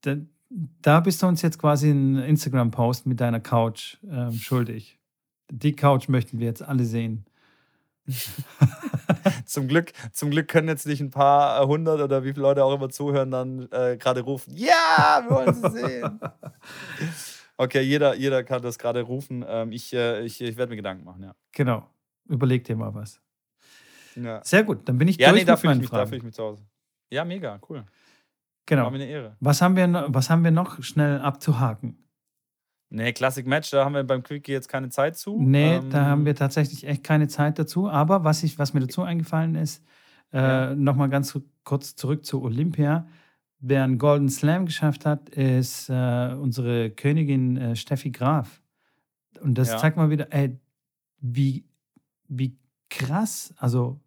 da 0.00 1.00
bist 1.00 1.20
du 1.22 1.26
uns 1.26 1.42
jetzt 1.42 1.58
quasi 1.58 1.90
einen 1.90 2.18
Instagram-Post 2.18 3.06
mit 3.06 3.20
deiner 3.20 3.40
Couch 3.40 3.96
ähm, 4.08 4.32
schuldig. 4.32 4.98
Die 5.54 5.76
Couch 5.76 6.08
möchten 6.08 6.38
wir 6.38 6.46
jetzt 6.46 6.62
alle 6.62 6.84
sehen. 6.86 7.26
zum, 9.44 9.68
Glück, 9.68 9.92
zum 10.12 10.30
Glück 10.30 10.48
können 10.48 10.66
jetzt 10.66 10.86
nicht 10.86 11.00
ein 11.00 11.10
paar 11.10 11.66
hundert 11.66 12.00
oder 12.00 12.24
wie 12.24 12.32
viele 12.32 12.42
Leute 12.42 12.64
auch 12.64 12.74
immer 12.74 12.88
zuhören, 12.88 13.30
dann 13.30 13.68
äh, 13.70 13.98
gerade 13.98 14.22
rufen: 14.22 14.54
Ja, 14.56 15.22
wir 15.28 15.36
wollen 15.36 15.54
sie 15.54 15.70
sehen. 15.70 16.20
Okay, 17.58 17.82
jeder, 17.82 18.16
jeder 18.16 18.42
kann 18.42 18.62
das 18.62 18.76
gerade 18.76 19.02
rufen. 19.02 19.44
Ähm, 19.46 19.70
ich 19.70 19.92
äh, 19.92 20.24
ich, 20.24 20.40
ich 20.40 20.56
werde 20.56 20.70
mir 20.70 20.76
Gedanken 20.76 21.04
machen, 21.04 21.22
ja. 21.22 21.34
Genau. 21.52 21.86
Überleg 22.26 22.64
dir 22.64 22.74
mal 22.74 22.92
was. 22.92 23.20
Ja. 24.16 24.42
Sehr 24.42 24.64
gut, 24.64 24.88
dann 24.88 24.98
bin 24.98 25.06
ich 25.06 25.16
ja, 25.18 25.30
durch 25.30 25.44
nee, 25.44 25.52
mit 25.52 25.62
meinen 25.62 25.82
Fragen. 25.84 26.02
Da 26.02 26.06
fühle 26.06 26.16
ich 26.16 26.22
mich 26.24 26.34
zu 26.34 26.42
Hause. 26.42 26.64
Ja, 27.10 27.24
mega, 27.24 27.60
cool. 27.68 27.84
Genau. 28.66 28.84
War 28.84 28.90
mir 28.90 28.96
eine 28.96 29.06
Ehre. 29.06 29.36
Was 29.38 29.60
haben 29.60 29.76
wir, 29.76 30.06
was 30.08 30.30
haben 30.30 30.42
wir 30.42 30.50
noch 30.50 30.82
schnell 30.82 31.20
abzuhaken? 31.20 32.01
Nee, 32.94 33.14
Classic 33.14 33.46
Match, 33.46 33.70
da 33.70 33.86
haben 33.86 33.94
wir 33.94 34.04
beim 34.04 34.22
Quickie 34.22 34.52
jetzt 34.52 34.68
keine 34.68 34.90
Zeit 34.90 35.16
zu. 35.16 35.40
Nee, 35.40 35.76
ähm, 35.76 35.88
da 35.88 36.04
haben 36.04 36.26
wir 36.26 36.34
tatsächlich 36.34 36.86
echt 36.86 37.02
keine 37.02 37.26
Zeit 37.26 37.58
dazu. 37.58 37.88
Aber 37.88 38.22
was, 38.22 38.42
ich, 38.42 38.58
was 38.58 38.74
mir 38.74 38.80
dazu 38.80 39.02
eingefallen 39.02 39.54
ist, 39.54 39.82
äh, 40.30 40.38
ja. 40.38 40.74
nochmal 40.74 41.08
ganz 41.08 41.38
kurz 41.64 41.96
zurück 41.96 42.26
zu 42.26 42.42
Olympia. 42.42 43.06
Wer 43.60 43.84
einen 43.84 43.96
Golden 43.96 44.28
Slam 44.28 44.66
geschafft 44.66 45.06
hat, 45.06 45.30
ist 45.30 45.88
äh, 45.88 46.34
unsere 46.38 46.90
Königin 46.90 47.56
äh, 47.56 47.76
Steffi 47.76 48.10
Graf. 48.10 48.60
Und 49.40 49.56
das 49.56 49.70
ja. 49.70 49.78
zeigt 49.78 49.96
mal 49.96 50.10
wieder, 50.10 50.30
ey, 50.30 50.60
wie, 51.18 51.64
wie 52.28 52.58
krass, 52.90 53.54
also 53.56 54.00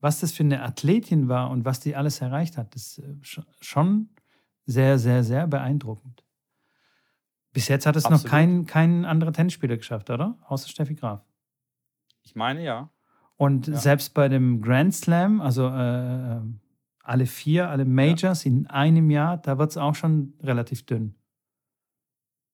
was 0.00 0.18
das 0.18 0.32
für 0.32 0.42
eine 0.42 0.62
Athletin 0.62 1.28
war 1.28 1.50
und 1.50 1.64
was 1.64 1.78
die 1.78 1.94
alles 1.94 2.20
erreicht 2.20 2.58
hat, 2.58 2.74
ist 2.74 2.98
äh, 2.98 3.14
schon 3.60 4.08
sehr, 4.66 4.98
sehr, 4.98 5.22
sehr 5.22 5.46
beeindruckend. 5.46 6.23
Bis 7.54 7.68
jetzt 7.68 7.86
hat 7.86 7.96
es 7.96 8.04
Absolut. 8.04 8.24
noch 8.24 8.30
kein, 8.30 8.66
kein 8.66 9.04
anderer 9.04 9.32
Tennisspieler 9.32 9.76
geschafft, 9.76 10.10
oder? 10.10 10.36
Außer 10.48 10.68
Steffi 10.68 10.94
Graf. 10.94 11.24
Ich 12.22 12.34
meine 12.34 12.62
ja. 12.62 12.90
Und 13.36 13.68
ja. 13.68 13.76
selbst 13.76 14.12
bei 14.12 14.28
dem 14.28 14.60
Grand 14.60 14.94
Slam, 14.94 15.40
also 15.40 15.68
äh, 15.68 16.40
alle 17.00 17.26
vier, 17.26 17.70
alle 17.70 17.84
Majors 17.84 18.44
ja. 18.44 18.50
in 18.50 18.66
einem 18.66 19.08
Jahr, 19.08 19.38
da 19.38 19.56
wird 19.56 19.70
es 19.70 19.76
auch 19.76 19.94
schon 19.94 20.34
relativ 20.42 20.84
dünn. 20.84 21.14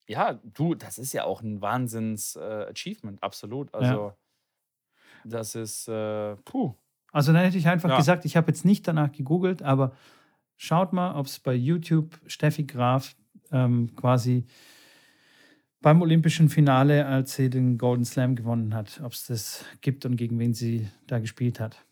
Ja, 0.07 0.35
du, 0.45 0.75
das 0.75 0.99
ist 0.99 1.13
ja 1.13 1.25
auch 1.25 1.41
ein 1.41 1.61
Wahnsinns-Achievement, 1.63 3.19
äh, 3.19 3.25
absolut. 3.25 3.73
Also, 3.75 4.09
ja. 4.09 4.17
das 5.25 5.55
ist, 5.55 5.89
äh, 5.89 6.37
puh, 6.45 6.75
also 7.13 7.33
dann 7.33 7.43
hätte 7.43 7.59
ich 7.59 7.69
einfach 7.69 7.97
gesagt, 7.97 8.25
ich 8.25 8.37
habe 8.37 8.49
jetzt 8.49 8.65
nicht 8.65 8.87
danach 8.87 9.13
gegoogelt, 9.13 9.63
aber 9.63 9.93
schaut 10.57 10.93
mal, 10.93 11.15
ob 11.15 11.27
es 11.27 11.41
bei 11.41 11.55
YouTube 11.55 12.21
Steffi 12.27 12.65
Graf 12.65 13.17
ähm, 13.51 13.95
quasi 13.97 14.47
beim 15.81 16.03
olympischen 16.03 16.49
Finale, 16.49 17.07
als 17.07 17.35
sie 17.35 17.51
den 17.51 17.79
Golden 17.79 18.05
Slam 18.05 18.37
gewonnen 18.37 18.75
hat, 18.75 19.01
ob 19.03 19.13
es 19.13 19.27
das 19.27 19.65
gibt 19.81 20.05
und 20.05 20.17
gegen 20.17 20.39
wen 20.39 20.55
sie 20.55 20.89
da 21.07 21.19
gespielt 21.19 21.61
hat. 21.61 21.85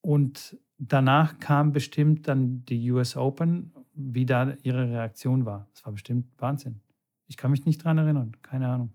Und 0.00 0.56
danach 0.78 1.38
kam 1.40 1.72
bestimmt 1.72 2.28
dann 2.28 2.64
die 2.66 2.90
US 2.92 3.16
Open, 3.16 3.72
wie 3.94 4.26
da 4.26 4.56
ihre 4.62 4.88
Reaktion 4.90 5.46
war. 5.46 5.68
Das 5.72 5.84
war 5.84 5.92
bestimmt 5.92 6.26
Wahnsinn. 6.38 6.80
Ich 7.26 7.36
kann 7.36 7.50
mich 7.50 7.64
nicht 7.64 7.82
dran 7.82 7.98
erinnern. 7.98 8.36
Keine 8.42 8.68
Ahnung. 8.68 8.92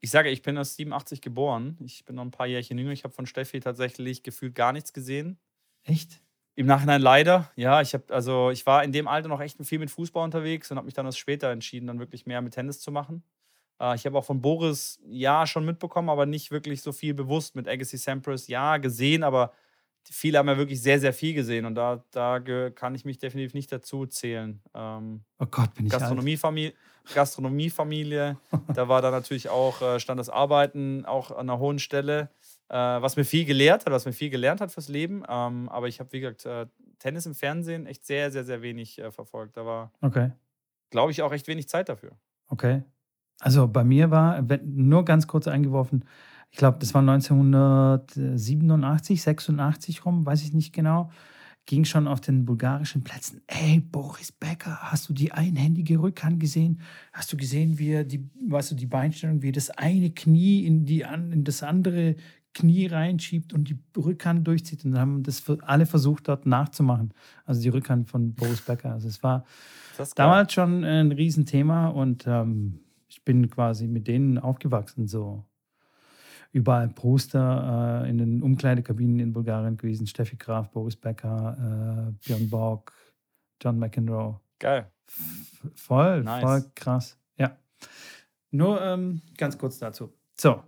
Ich 0.00 0.10
sage, 0.10 0.30
ich 0.30 0.42
bin 0.42 0.56
aus 0.58 0.76
87 0.76 1.20
geboren. 1.20 1.76
Ich 1.84 2.04
bin 2.04 2.16
noch 2.16 2.22
ein 2.22 2.30
paar 2.30 2.46
Jährchen 2.46 2.78
jünger. 2.78 2.92
Ich 2.92 3.04
habe 3.04 3.14
von 3.14 3.26
Steffi 3.26 3.60
tatsächlich 3.60 4.22
gefühlt 4.22 4.54
gar 4.54 4.72
nichts 4.72 4.92
gesehen. 4.92 5.38
Echt? 5.82 6.20
Im 6.56 6.66
Nachhinein 6.66 7.02
leider. 7.02 7.50
Ja, 7.54 7.82
ich 7.82 7.92
habe 7.92 8.12
also 8.12 8.50
ich 8.50 8.64
war 8.64 8.82
in 8.82 8.90
dem 8.90 9.08
Alter 9.08 9.28
noch 9.28 9.40
echt 9.40 9.58
viel 9.64 9.78
mit 9.78 9.90
Fußball 9.90 10.24
unterwegs 10.24 10.70
und 10.70 10.78
habe 10.78 10.86
mich 10.86 10.94
dann 10.94 11.04
erst 11.04 11.18
später 11.18 11.50
entschieden, 11.50 11.86
dann 11.86 11.98
wirklich 11.98 12.24
mehr 12.24 12.40
mit 12.40 12.54
Tennis 12.54 12.80
zu 12.80 12.90
machen. 12.90 13.22
Äh, 13.78 13.94
ich 13.94 14.06
habe 14.06 14.16
auch 14.18 14.24
von 14.24 14.40
Boris 14.40 14.98
ja 15.06 15.46
schon 15.46 15.66
mitbekommen, 15.66 16.08
aber 16.08 16.24
nicht 16.24 16.50
wirklich 16.50 16.80
so 16.80 16.92
viel 16.92 17.12
bewusst 17.12 17.56
mit 17.56 17.68
Agassi 17.68 17.98
Sampras 17.98 18.48
ja 18.48 18.78
gesehen, 18.78 19.22
aber 19.22 19.52
viele 20.10 20.38
haben 20.38 20.48
ja 20.48 20.56
wirklich 20.56 20.80
sehr, 20.80 20.98
sehr 20.98 21.12
viel 21.12 21.34
gesehen 21.34 21.66
und 21.66 21.74
da, 21.74 22.04
da 22.12 22.40
kann 22.70 22.94
ich 22.94 23.04
mich 23.04 23.18
definitiv 23.18 23.52
nicht 23.52 23.70
dazu 23.70 24.06
zählen. 24.06 24.62
Ähm, 24.74 25.24
oh 25.38 25.46
Gott, 25.50 25.74
bin 25.74 25.86
ich 25.86 25.92
Gastronomiefamilie, 25.92 26.72
Gastronomiefamilie, 27.12 28.38
da 28.72 28.88
war 28.88 29.02
da 29.02 29.10
natürlich 29.10 29.48
auch, 29.50 29.82
äh, 29.82 30.00
stand 30.00 30.20
das 30.20 30.30
Arbeiten 30.30 31.04
auch 31.04 31.30
an 31.32 31.50
einer 31.50 31.58
hohen 31.58 31.78
Stelle, 31.78 32.30
äh, 32.68 32.74
was 32.74 33.16
mir 33.16 33.24
viel 33.24 33.44
gelehrt 33.44 33.86
hat, 33.86 33.92
was 33.92 34.06
mir 34.06 34.12
viel 34.12 34.30
gelernt 34.30 34.60
hat 34.60 34.72
fürs 34.72 34.88
Leben. 34.88 35.22
Ähm, 35.28 35.68
aber 35.68 35.88
ich 35.88 36.00
habe, 36.00 36.12
wie 36.12 36.20
gesagt, 36.20 36.46
äh, 36.46 36.66
Tennis 36.98 37.26
im 37.26 37.34
Fernsehen 37.34 37.86
echt 37.86 38.06
sehr, 38.06 38.30
sehr, 38.30 38.44
sehr 38.44 38.62
wenig 38.62 38.98
äh, 38.98 39.10
verfolgt. 39.10 39.56
Da 39.56 39.66
war, 39.66 39.92
okay. 40.00 40.30
glaube 40.90 41.10
ich, 41.12 41.22
auch 41.22 41.32
echt 41.32 41.48
wenig 41.48 41.68
Zeit 41.68 41.88
dafür. 41.88 42.12
Okay. 42.48 42.82
Also 43.40 43.66
bei 43.68 43.84
mir 43.84 44.10
war, 44.10 44.42
nur 44.64 45.04
ganz 45.04 45.26
kurz 45.26 45.46
eingeworfen, 45.46 46.06
ich 46.50 46.56
glaube, 46.58 46.78
das 46.78 46.94
war 46.94 47.02
1987, 47.02 49.20
86 49.20 50.06
rum, 50.06 50.24
weiß 50.24 50.42
ich 50.42 50.54
nicht 50.54 50.72
genau, 50.72 51.10
ging 51.66 51.84
schon 51.84 52.08
auf 52.08 52.20
den 52.20 52.46
bulgarischen 52.46 53.04
Plätzen. 53.04 53.42
Ey, 53.46 53.80
Boris 53.80 54.32
Becker, 54.32 54.78
hast 54.80 55.08
du 55.08 55.12
die 55.12 55.32
einhändige 55.32 56.00
Rückhand 56.00 56.40
gesehen? 56.40 56.80
Hast 57.12 57.32
du 57.32 57.36
gesehen, 57.36 57.78
wie 57.78 57.90
er 57.90 58.04
die, 58.04 58.30
weißt 58.48 58.70
du, 58.70 58.76
die 58.76 58.86
Beinstellung, 58.86 59.42
wie 59.42 59.52
das 59.52 59.70
eine 59.70 60.10
Knie 60.10 60.64
in, 60.64 60.86
die, 60.86 61.00
in 61.00 61.42
das 61.44 61.64
andere 61.64 62.14
Knie 62.56 62.86
reinschiebt 62.86 63.52
und 63.52 63.68
die 63.68 63.78
Rückhand 63.94 64.46
durchzieht. 64.46 64.84
Und 64.84 64.92
dann 64.92 65.00
haben 65.00 65.22
das 65.22 65.44
alle 65.60 65.84
versucht, 65.84 66.28
dort 66.28 66.46
nachzumachen. 66.46 67.12
Also 67.44 67.60
die 67.60 67.68
Rückhand 67.68 68.08
von 68.08 68.32
Boris 68.32 68.62
Becker. 68.62 68.92
Also 68.92 69.08
es 69.08 69.22
war 69.22 69.44
damals 70.14 70.54
schon 70.54 70.82
ein 70.82 71.12
Riesenthema 71.12 71.88
und 71.88 72.26
ähm, 72.26 72.80
ich 73.08 73.22
bin 73.24 73.50
quasi 73.50 73.86
mit 73.86 74.08
denen 74.08 74.38
aufgewachsen, 74.38 75.06
so 75.06 75.44
überall 76.52 76.88
Poster 76.88 78.04
äh, 78.04 78.10
in 78.10 78.16
den 78.16 78.42
Umkleidekabinen 78.42 79.20
in 79.20 79.32
Bulgarien 79.34 79.76
gewesen. 79.76 80.06
Steffi 80.06 80.36
Graf, 80.36 80.70
Boris 80.70 80.96
Becker, 80.96 81.56
äh, 81.58 82.26
Björn 82.26 82.48
Borg, 82.48 82.92
John 83.60 83.78
McEnroe. 83.78 84.40
Geil. 84.58 84.90
F 85.06 85.72
voll, 85.74 86.22
nice. 86.22 86.42
voll 86.42 86.64
krass. 86.74 87.18
Ja. 87.36 87.58
Nur 88.50 88.80
ähm, 88.80 89.20
ganz 89.36 89.58
kurz 89.58 89.78
dazu. 89.78 90.14
So, 90.40 90.62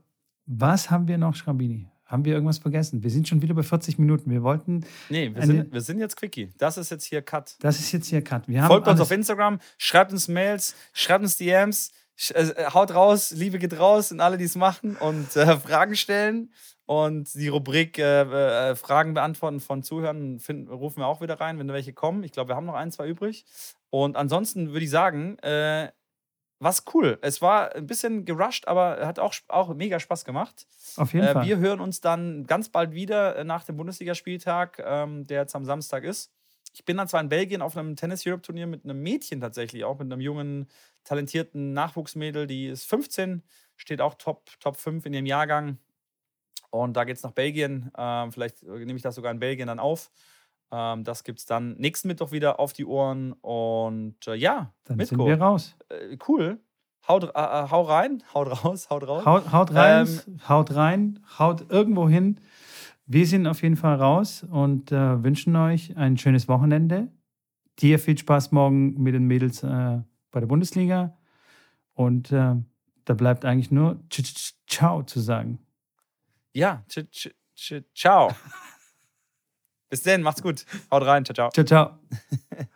was 0.49 0.91
haben 0.91 1.07
wir 1.07 1.19
noch, 1.19 1.35
Schrambini? 1.35 1.87
Haben 2.07 2.25
wir 2.25 2.33
irgendwas 2.33 2.57
vergessen? 2.57 3.03
Wir 3.03 3.11
sind 3.11 3.29
schon 3.29 3.43
wieder 3.43 3.53
bei 3.53 3.63
40 3.63 3.99
Minuten. 3.99 4.31
Wir 4.31 4.43
wollten. 4.43 4.87
Nee, 5.11 5.31
wir, 5.35 5.45
sind, 5.45 5.73
wir 5.73 5.81
sind 5.83 5.99
jetzt 5.99 6.17
Quickie. 6.17 6.49
Das 6.57 6.79
ist 6.79 6.91
jetzt 6.91 7.05
hier 7.05 7.21
Cut. 7.21 7.57
Das 7.61 7.79
ist 7.79 7.93
jetzt 7.93 8.07
hier 8.07 8.25
Cut. 8.25 8.49
Wir 8.49 8.65
Folgt 8.65 8.89
uns 8.89 8.99
auf 8.99 9.11
Instagram, 9.11 9.61
schreibt 9.77 10.11
uns 10.11 10.27
Mails, 10.27 10.75
schreibt 10.95 11.23
uns 11.23 11.37
DMs. 11.37 11.93
Äh, 12.31 12.65
haut 12.73 12.95
raus, 12.95 13.31
Liebe 13.33 13.59
geht 13.59 13.79
raus 13.79 14.11
und 14.11 14.21
alle, 14.21 14.39
die 14.39 14.45
es 14.45 14.57
machen 14.57 14.97
und 14.97 15.37
äh, 15.37 15.57
Fragen 15.59 15.95
stellen. 15.97 16.51
Und 16.87 17.35
die 17.35 17.49
Rubrik 17.49 17.99
äh, 17.99 18.71
äh, 18.71 18.75
Fragen 18.75 19.13
beantworten 19.13 19.61
von 19.61 19.83
Zuhörern 19.83 20.39
finden, 20.39 20.73
rufen 20.73 21.01
wir 21.01 21.07
auch 21.07 21.21
wieder 21.21 21.39
rein, 21.39 21.59
wenn 21.59 21.69
da 21.69 21.75
welche 21.75 21.93
kommen. 21.93 22.25
Ich 22.25 22.33
glaube, 22.33 22.49
wir 22.49 22.57
haben 22.57 22.65
noch 22.65 22.75
ein, 22.75 22.91
zwei 22.91 23.07
übrig. 23.07 23.45
Und 23.91 24.17
ansonsten 24.17 24.73
würde 24.73 24.85
ich 24.85 24.91
sagen, 24.91 25.39
äh, 25.41 25.91
was 26.61 26.85
cool. 26.93 27.19
Es 27.23 27.41
war 27.41 27.75
ein 27.75 27.87
bisschen 27.87 28.25
gerusht, 28.25 28.67
aber 28.67 29.07
hat 29.07 29.19
auch, 29.19 29.35
auch 29.49 29.75
mega 29.75 30.01
Spaß 30.01 30.25
gemacht. 30.25 30.67
Auf 30.97 31.15
jeden 31.15 31.29
Fall. 31.29 31.47
Wir 31.47 31.59
hören 31.59 31.81
uns 31.81 32.01
dann 32.01 32.47
ganz 32.47 32.69
bald 32.69 32.93
wieder 32.93 33.45
nach 33.45 33.65
dem 33.65 33.77
Bundesligaspieltag, 33.77 34.83
ähm, 34.85 35.27
der 35.27 35.43
jetzt 35.43 35.55
am 35.55 35.65
Samstag 35.65 36.05
ist. 36.05 36.33
Ich 36.75 36.85
bin 36.85 36.97
dann 36.97 37.09
zwar 37.09 37.21
in 37.21 37.29
Belgien 37.29 37.63
auf 37.63 37.77
einem 37.77 37.97
Tennis 37.97 38.27
Europe 38.27 38.43
Turnier 38.43 38.67
mit 38.67 38.85
einem 38.85 39.03
Mädchen 39.03 39.41
tatsächlich, 39.41 39.85
auch 39.85 39.99
mit 39.99 40.13
einem 40.13 40.21
jungen 40.21 40.69
talentierten 41.05 41.73
Nachwuchsmädel, 41.73 42.47
die 42.47 42.67
ist 42.67 42.85
15, 42.85 43.43
steht 43.77 44.01
auch 44.01 44.15
Top, 44.15 44.51
Top 44.61 44.77
5 44.77 45.07
in 45.07 45.15
ihrem 45.15 45.27
Jahrgang. 45.27 45.79
Und 46.71 46.97
da 46.97 47.05
geht 47.05 47.17
es 47.17 47.23
nach 47.23 47.33
Belgien. 47.33 47.91
Ähm, 47.97 48.33
vielleicht 48.33 48.63
nehme 48.63 48.97
ich 48.97 49.03
das 49.03 49.15
sogar 49.15 49.33
in 49.33 49.39
Belgien 49.39 49.69
dann 49.69 49.79
auf. 49.79 50.11
Ähm, 50.71 51.05
das 51.05 51.25
gibt 51.25 51.39
es 51.39 51.47
dann 51.47 51.77
nächsten 51.79 52.09
Mittwoch 52.09 52.33
wieder 52.33 52.61
auf 52.61 52.73
die 52.73 52.85
Ohren. 52.85 53.33
Und 53.33 54.27
äh, 54.27 54.35
ja, 54.35 54.73
dann 54.85 54.97
Mitko, 54.97 55.17
sind 55.17 55.27
wir 55.27 55.41
raus. 55.41 55.77
Äh, 55.89 56.17
cool. 56.29 56.61
Haut, 57.07 57.25
äh, 57.25 57.29
äh, 57.29 57.71
hau 57.71 57.83
rein, 57.83 58.23
haut 58.35 58.65
raus, 58.65 58.91
haut 58.91 59.07
raus. 59.07 59.25
Haut, 59.25 59.53
haut 59.53 59.75
rein, 59.75 60.07
ähm, 60.07 60.49
haut 60.49 60.75
rein, 60.75 61.25
haut 61.39 61.71
irgendwo 61.71 62.09
hin. 62.09 62.41
Wir 63.07 63.27
sind 63.27 63.47
auf 63.47 63.63
jeden 63.63 63.77
Fall 63.77 63.97
raus 63.97 64.45
und 64.45 64.93
äh, 64.93 65.23
wünschen 65.23 65.57
euch 65.57 65.97
ein 65.97 66.19
schönes 66.19 66.47
Wochenende. 66.49 67.09
Dir 67.79 67.99
viel 67.99 68.19
Spaß 68.19 68.53
morgen 68.53 69.01
mit 69.03 69.15
den 69.15 69.25
Mädels 69.25 69.63
äh, 69.63 70.01
bei 70.31 70.41
der 70.41 70.47
Bundesliga. 70.47 71.17
Und 71.95 72.31
da 72.31 73.15
bleibt 73.15 73.45
eigentlich 73.45 73.73
nur 73.73 73.99
Ciao 74.69 75.03
zu 75.03 75.19
sagen. 75.19 75.59
Ja, 76.53 76.85
ciao. 77.93 78.31
Bis 79.89 80.03
dann, 80.03 80.23
macht's 80.23 80.43
gut. 80.43 80.65
Haut 80.91 81.05
rein. 81.05 81.25
Ciao, 81.25 81.35
ciao. 81.35 81.51
Ciao, 81.51 81.65
ciao. 81.65 81.99